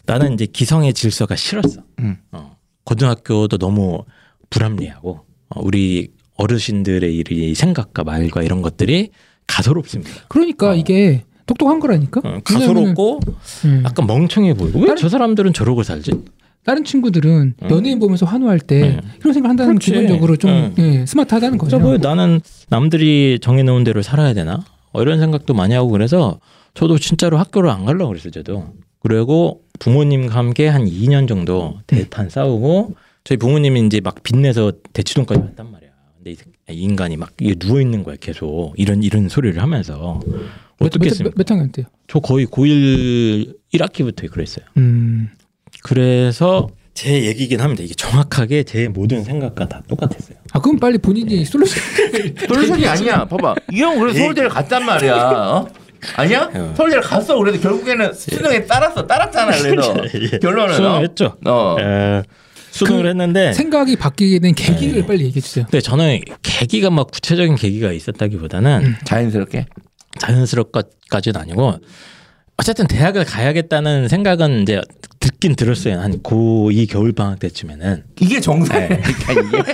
[0.05, 1.81] 나는 이제 기성의 질서가 싫었어.
[1.99, 2.17] 음.
[2.31, 2.55] 어,
[2.85, 4.05] 고등학교도 너무
[4.49, 9.09] 불합리하고 어, 우리 어르신들의 이 생각과 말과 이런 것들이
[9.47, 10.25] 가소롭습니다.
[10.29, 10.75] 그러니까 어.
[10.75, 12.21] 이게 똑똑한 거라니까.
[12.23, 13.19] 어, 가소롭고
[13.65, 13.83] 예.
[13.83, 16.11] 약간 멍청해 보이고 왜 저 사람들은 저러고 살지?
[16.63, 17.69] 다른 친구들은 음.
[17.69, 18.99] 연예인 보면서 환호할 때 네.
[19.19, 19.91] 이런 생각 한다는 건 그렇지.
[19.91, 20.73] 기본적으로 좀 음.
[20.77, 21.77] 예, 스마트하다는 거죠.
[21.79, 22.39] 뭐 나는
[22.69, 24.63] 남들이 정해놓은 대로 살아야 되나?
[24.93, 26.39] 어, 이런 생각도 많이 하고 그래서
[26.73, 28.31] 저도 진짜로 학교를 안 가려고 그랬어요.
[28.31, 28.67] 저도.
[29.01, 35.69] 그리고 부모님과 함께 한 2년 정도 대판 싸우고 저희 부모님이 이제 막 빚내서 대치동까지 왔단
[35.69, 35.89] 말이야.
[36.15, 36.31] 근데
[36.69, 40.39] 이이 인간이 막 누워 있는 거야 계속 이런 이런 소리를 하면서 몇,
[40.87, 41.33] 어떻게 몇, 했습니까?
[41.37, 41.85] 몇, 몇 학년 때요?
[42.07, 44.65] 저 거의 고1 1학기부터 그랬어요.
[44.77, 45.29] 음.
[45.83, 47.83] 그래서 제 얘기긴 합니다.
[47.83, 50.37] 이게 정확하게 제 모든 생각과 다 똑같았어요.
[50.53, 51.81] 아 그럼 빨리 본인이 솔루션
[52.47, 55.67] 솔루션이 아니야 봐봐 이 형 그래서 서울대를 갔단 말이야 어?
[56.15, 56.73] 아니야 어.
[56.77, 59.95] 서울대를 갔어 그래도 결국에는 수능에 따랐어 따랐잖아 그래서
[60.33, 60.37] 예.
[60.37, 60.99] 결론은 수능을 어?
[60.99, 61.35] 했죠.
[61.45, 61.75] 어.
[61.79, 62.21] 에,
[62.69, 65.07] 수능을 그 했는데 생각이 바뀌게 된 계기를 네.
[65.07, 65.65] 빨리 얘기해 주세요.
[65.65, 68.95] 근데 저는 계기가 막 구체적인 계기가 있었다기보다는 음.
[69.05, 69.65] 자연스럽게
[70.19, 71.75] 자연스럽까지는 아니고
[72.57, 74.81] 어쨌든 대학을 가야겠다는 생각은 이제
[75.19, 75.99] 듣긴 들었어요.
[75.99, 79.67] 한 고2 겨울 방학 때쯤에는 이게 정상이니까 이게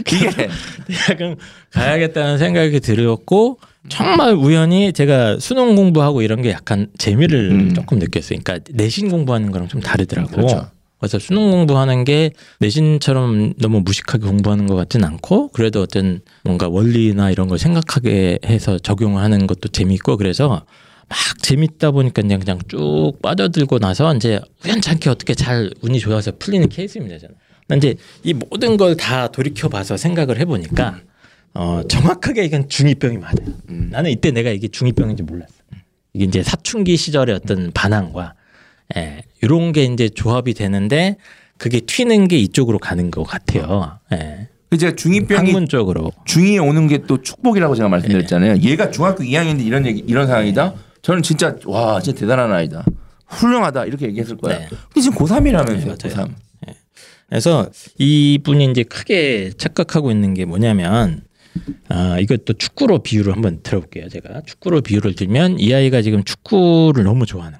[0.26, 0.48] 이게
[0.88, 1.36] 대학은
[1.70, 7.74] 가야겠다는 생각이 들었고 정말 우연히 제가 수능 공부하고 이런 게 약간 재미를 음.
[7.74, 8.38] 조금 느꼈어요.
[8.42, 10.30] 그러니까 내신 공부하는 거랑 좀 다르더라고.
[10.30, 10.70] 그렇죠.
[10.98, 12.30] 그래서 수능 공부하는 게
[12.60, 18.78] 내신처럼 너무 무식하게 공부하는 것 같진 않고 그래도 어떤 뭔가 원리나 이런 걸 생각하게 해서
[18.78, 20.64] 적용하는 것도 재밌고 그래서
[21.08, 26.68] 막 재밌다 보니까 그냥 그냥 쭉 빠져들고 나서 이제 우연찮게 어떻게 잘 운이 좋아서 풀리는
[26.70, 27.34] 케이스입니다 저는.
[27.68, 31.00] 난 이제 이 모든 걸 다 돌이켜 봐서 생각을 해보니까
[31.52, 33.36] 어 정확하게 이건 중이병이 맞아요.
[33.68, 33.88] 음.
[33.92, 35.52] 나는 이때 내가 이게 중이병인지 몰랐어.
[36.14, 38.34] 이게 이제 사춘기 시절의 어떤 반항과
[38.96, 41.16] 예, 이런 게 이제 조합이 되는데
[41.58, 43.98] 그게 튀는 게 이쪽으로 가는 것 같아요.
[44.12, 44.48] 예.
[44.70, 46.10] 그 제가 중이병이 학문 쪽으로.
[46.24, 48.56] 중이 오는 게 또 축복이라고 제가 말씀드렸잖아요.
[48.62, 50.74] 얘가 중학교 2학년인데 이런 얘기 이런 상황이다.
[51.02, 52.84] 저는 진짜 와 진짜 대단한 아이다.
[53.26, 54.58] 훌륭하다 이렇게 얘기했을 거야.
[54.58, 54.68] 네.
[54.68, 55.78] 근데 지금 고3이라면서요.
[55.78, 56.26] 네, 맞아요.
[56.26, 56.30] 고3.
[57.28, 57.68] 그래서
[57.98, 61.22] 이분이 이제 크게 착각하고 있는 게 뭐냐면
[61.88, 64.08] 아 이것도 축구로 비유를 한번 들어볼게요.
[64.08, 67.58] 제가 축구로 비유를 들면 이 아이가 지금 축구를 너무 좋아하는.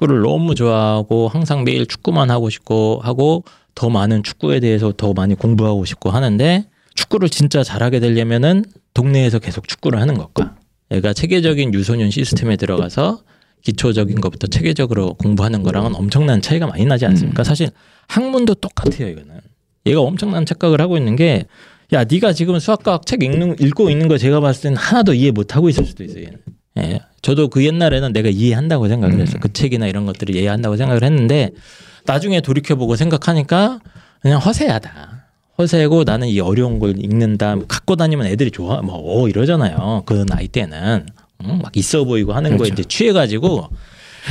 [0.00, 3.44] 축구를 너무 좋아하고 항상 매일 축구만 하고 싶고 하고
[3.74, 9.68] 더 많은 축구에 대해서 더 많이 공부하고 싶고 하는데 축구를 진짜 잘하게 되려면은 동네에서 계속
[9.68, 10.56] 축구를 하는 것과
[10.92, 13.22] 얘가 체계적인 유소년 시스템에 들어가서
[13.62, 17.44] 기초적인 것부터 체계적으로 공부하는 거랑은 엄청난 차이가 많이 나지 않습니까?
[17.44, 17.68] 사실
[18.08, 19.40] 학문도 똑같아요, 이거는.
[19.86, 21.44] 얘가 엄청난 착각을 하고 있는 게
[21.92, 25.54] 야, 네가 지금 수학과학 책 읽는 읽고 있는 거 제가 봤을 때는 하나도 이해 못
[25.56, 26.38] 하고 있을 수도 있어요, 얘는.
[26.78, 27.00] 예.
[27.22, 29.38] 저도 그 옛날에는 내가 이해한다고 생각을 했어.
[29.38, 31.50] 그 책이나 이런 것들을 이해한다고 생각을 했는데
[32.06, 33.80] 나중에 돌이켜보고 생각하니까
[34.22, 35.24] 그냥 허세하다.
[35.58, 37.56] 허세고 나는 이 어려운 걸 읽는다.
[37.56, 38.80] 뭐 갖고 다니면 애들이 좋아.
[38.80, 40.04] 뭐 어, 이러잖아요.
[40.06, 41.06] 그 나이 때는
[41.44, 41.58] 응?
[41.62, 43.68] 막 있어 보이고 하는 거에 이제 취해가지고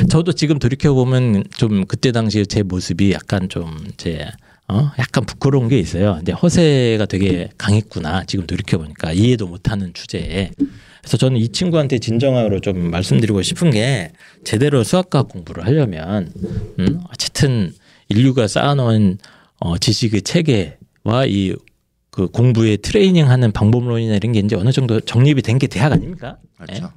[0.10, 4.30] 저도 지금 돌이켜 보면 좀 그때 당시에 제 모습이 약간 좀 제
[4.72, 6.16] 어 약간 부끄러운 게 있어요.
[6.18, 8.26] 근데 허세가 되게 강했구나.
[8.26, 10.52] 지금 돌이켜 보니까 이해도 못하는 주제에.
[11.10, 14.12] 그래서 저는 이 친구한테 진정으로 좀 말씀드리고 싶은 게
[14.44, 16.32] 제대로 수학과학 공부를 하려면
[16.78, 17.74] 음, 어쨌든
[18.10, 19.18] 인류가 쌓아놓은
[19.60, 21.56] 어, 지식의 체계와 이
[22.12, 26.38] 그 공부의 트레이닝하는 방법론이나 이런 게 이제 어느 정도 정립이 된 게 대학 아닙니까?
[26.58, 26.92] 그렇죠.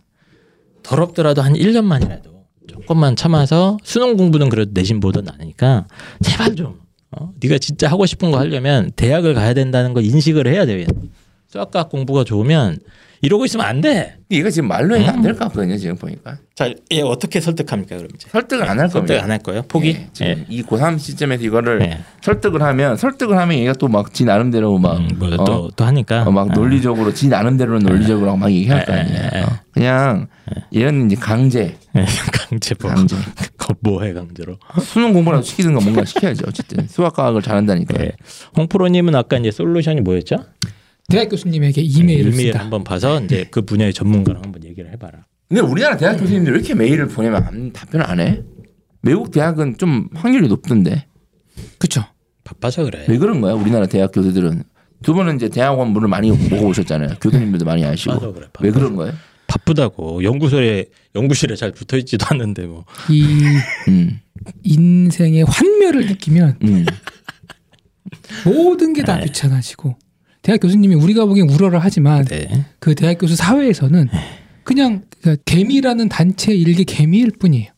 [0.82, 2.24] 더럽더라도 한 1년만이라도
[2.66, 5.86] 조금만 참아서 수능 공부는 그래도 내신 보던 나니까
[6.22, 6.80] 제발 좀
[7.12, 7.30] 어?
[7.40, 10.80] 네가 진짜 하고 싶은 거 하려면 대학을 가야 된다는 걸 인식을 해야 돼요.
[10.80, 11.10] 얘는.
[11.48, 12.78] 수학과학 공부가 좋으면
[13.22, 14.16] 이러고 있으면 안 돼.
[14.28, 15.76] 이거 지금 말로 해도 안될 것 같거든요.
[15.76, 18.28] 지금 보니까 자, 얘 어떻게 설득합니까 그럼 이제?
[18.30, 19.14] 설득을 안 할 겁니다.
[19.14, 19.62] 설득 안 할 거예요?
[19.68, 19.88] 포기?
[19.90, 20.44] 예, 지금 예.
[20.48, 22.00] 이 고3 시점에서 이거를 예.
[22.22, 25.44] 설득을 하면 설득을 하면 얘가 또 막 지 나름대로 막 음, 뭐 어?
[25.44, 26.22] 또, 또 하니까.
[26.24, 29.16] 어, 막 논리적으로 지 나름대로는 논리적으로 막 얘기할 거 아니에요.
[29.16, 29.42] 예, 예, 예.
[29.44, 29.46] 어.
[29.72, 30.26] 그냥
[30.74, 32.04] 얘는 이제 강제, 예,
[32.50, 32.90] 강제 뭐.
[32.90, 33.16] 강제.
[33.80, 34.58] 뭐해 강제로.
[34.82, 36.44] 수능 공부라도 시키든가 뭔가 시켜야죠.
[36.48, 38.02] 어쨌든 수학 과학을 잘한다니까.
[38.04, 38.12] 예.
[38.56, 40.44] 홍프로님은 아까 이제 솔루션이 뭐였죠?
[41.12, 42.64] 대학 교수님에게 이메일을 이메일 쓰다.
[42.64, 45.26] 한번 봐서 이제 그 분야의 전문가랑 한번 얘기를 해봐라.
[45.48, 48.42] 근데 우리나라 대학 교수님들 왜 이렇게 메일을 보내면 안, 답변을 안 해?
[49.02, 51.06] 외국 대학은 좀 확률이 높던데
[51.78, 52.04] 그렇죠.
[52.44, 53.04] 바빠서 그래.
[53.08, 53.52] 왜 그런 거야?
[53.52, 54.62] 우리나라 대학 교수들은
[55.02, 57.16] 두 분은 이제 대학원 문을 많이 보고 오셨잖아요.
[57.20, 58.46] 교수님들도 많이 아시고 그래.
[58.60, 58.70] 왜.
[58.70, 59.12] 그런 거예요?
[59.48, 62.86] 바쁘다고 연구소에 연구실에 잘 붙어 있지도 않는데 뭐.
[63.10, 63.24] 이
[63.88, 64.20] 음,
[64.62, 66.86] 인생의 환멸을 느끼면 음.
[68.46, 69.24] 모든 게다 네.
[69.26, 69.96] 귀찮아지고
[70.42, 72.64] 대학 교수님이 우리가 보기엔 우러러 하지만 네.
[72.80, 74.08] 그 대학 교수 사회에서는
[74.64, 77.70] 그냥 그 개미라는 단체 일개 개미일 뿐이에요.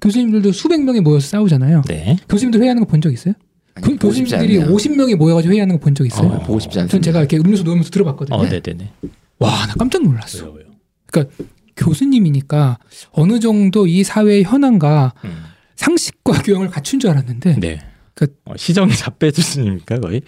[0.00, 1.82] 교수님들도 수백 명이 모여서 싸우잖아요.
[1.88, 2.16] 네.
[2.28, 3.34] 교수님들 회의하는 거 본 적 있어요?
[3.74, 4.74] 아니, 그 교수님들이 않네요.
[4.76, 6.28] 50명이 모여가지고 회의하는 거 본 적 있어요?
[6.28, 6.92] 어, 보고 싶지 않습니다.
[6.92, 8.36] 전 제가 이렇게 음료수 놓으면서 들어봤거든요.
[8.36, 8.92] 어, 네, 네, 네.
[9.38, 10.44] 와, 나 깜짝 놀랐어.
[10.44, 10.66] 왜요, 왜요?
[11.10, 11.34] 그러니까
[11.76, 12.78] 교수님이니까
[13.12, 15.30] 어느 정도 이 사회의 현황과 음.
[15.76, 17.78] 상식과 교양을 갖춘 줄 알았는데 네.
[18.14, 20.22] 그- 어, 시정 잡배 수준입니까 거의?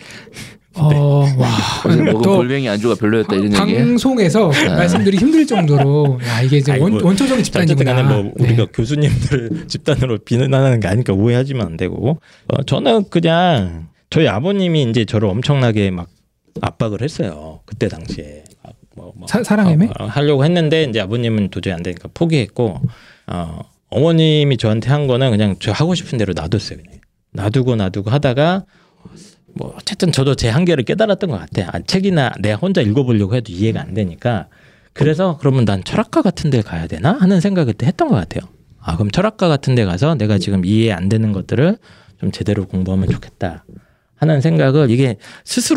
[0.77, 1.49] 어, 와.
[1.85, 3.85] 어제 먹은 또 골뱅이 안주가 별로였다 이런 얘기예요?
[3.87, 8.03] 방송에서 말씀드리기 힘들 정도로 야 이게 이제 아이고, 원, 원초적인 자, 어쨌든 집단이구나.
[8.23, 8.71] 뭐 우리가 네.
[8.73, 15.29] 교수님들 집단으로 비난하는 게 아니니까 오해하지면 안 되고 어, 저는 그냥 저희 아버님이 이제 저를
[15.29, 16.09] 엄청나게 막
[16.61, 19.87] 압박을 했어요 그때 당시에 막 뭐, 뭐 사- 사랑해매?
[19.87, 22.81] 어, 어, 하려고 했는데 이제 아버님은 도저히 안 되니까 포기했고
[23.27, 27.01] 어, 어머님이 저한테 한 거는 그냥 저 하고 싶은 대로 놔뒀어요 그냥
[27.33, 28.65] 놔두고 놔두고 하다가
[29.55, 31.71] 뭐 어쨌든 저도 제 한계를 깨달았던 것 같아.
[31.73, 34.47] 아, 책이나 내가 혼자 읽어보려고 해도 이해가 안 되니까
[34.93, 38.49] 그래서 그러면 난 철학과 같은 데 가야 되나 하는 생각을 그때 했던 것 같아요.
[38.81, 41.77] 아 그럼 철학과 같은 데 가서 내가 지금 이해 안 되는 것들을
[42.21, 43.65] 좀 제대로 공부하면 좋겠다
[44.17, 45.17] 하는 생각을 이게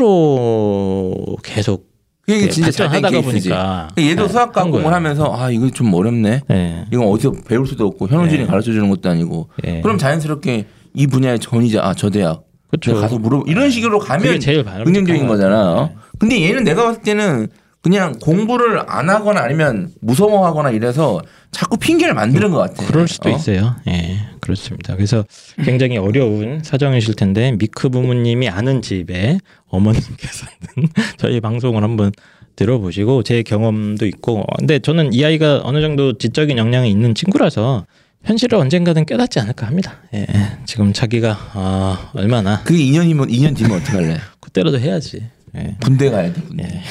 [0.03, 1.91] 스스로 계속
[2.27, 3.49] 이게 예, 진짜 잘된 케이스지.
[3.49, 4.83] 보니까 얘도 예, 수학과 한 거예요.
[4.83, 6.41] 공부를 하면서 아 이거 좀 어렵네.
[6.51, 6.85] 예.
[6.91, 8.45] 이건 어디서 배울 수도 없고 현우진이 예.
[8.45, 9.49] 가르쳐 주는 것도 아니고.
[9.65, 9.81] 예.
[9.81, 12.43] 그럼 자연스럽게 이 분야의 전이자 아 저 대학
[12.81, 15.55] 내가 가서 물어 이런 식으로 그게 가면 제일 바람직한 긍정적인 것 거잖아.
[15.57, 15.77] 같아요.
[15.77, 15.95] 어?
[16.19, 17.47] 근데 얘는 내가 봤을 때는
[17.81, 21.21] 그냥 공부를 안 하거나 아니면 무서워하거나 이래서
[21.51, 22.85] 자꾸 핑계를 만드는 것 같아.
[22.85, 23.35] 그럴 수도 어?
[23.35, 23.75] 있어요.
[23.89, 24.95] 예, 그렇습니다.
[24.95, 25.25] 그래서
[25.65, 30.53] 굉장히 어려운 사정이실 텐데 미크 부모님이 아는 집에 어머님께서는
[31.17, 32.11] 저희 방송을 한번
[32.55, 37.85] 들어보시고 제 경험도 있고 근데 저는 이 아이가 어느 정도 지적인 역량이 있는 친구라서
[38.23, 39.97] 현실을 언젠가는 깨닫지 않을까 합니다.
[40.13, 40.25] 예,
[40.65, 44.17] 지금 자기가 아, 얼마나 그게 2년이면 2년 뒤면 어떻게 할래?
[44.39, 45.23] 그때라도 해야지.
[45.55, 45.75] 예.
[45.83, 46.41] 군대 가야 돼.
[46.41, 46.81] 군대.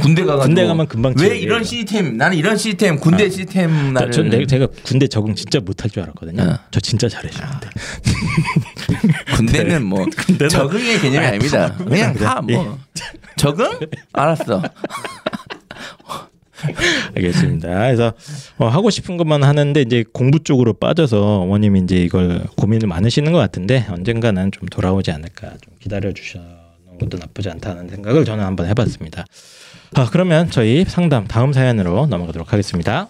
[0.00, 1.38] 군대 가가지고 군대 가면 금방 왜 지워져요.
[1.40, 2.16] 이런 시스템?
[2.16, 6.42] 나는 이런 시스템 군대 시스템 나를 전 내- 제가 군대 적응 진짜 못할 줄 알았거든요.
[6.42, 6.58] 어.
[6.70, 7.68] 저 진짜 잘해주는데.
[9.36, 10.06] 군대는 뭐
[10.50, 11.74] 적응의 개념이 아닙니다.
[11.76, 12.78] 그냥 다 뭐
[13.36, 13.68] 적응?
[14.12, 14.62] 알았어.
[17.16, 17.68] 알겠습니다.
[17.68, 18.12] 그래서
[18.58, 23.38] 어, 하고 싶은 것만 하는데 이제 공부 쪽으로 빠져서 어머님이 이제 이걸 고민을 많으시는 것
[23.38, 26.44] 같은데 언젠가는 좀 돌아오지 않을까 좀 기다려 주시는
[27.00, 29.24] 것도 나쁘지 않다는 생각을 저는 한번 해봤습니다.
[29.94, 33.08] 아, 그러면 저희 상담 다음 사연으로 넘어가도록 하겠습니다.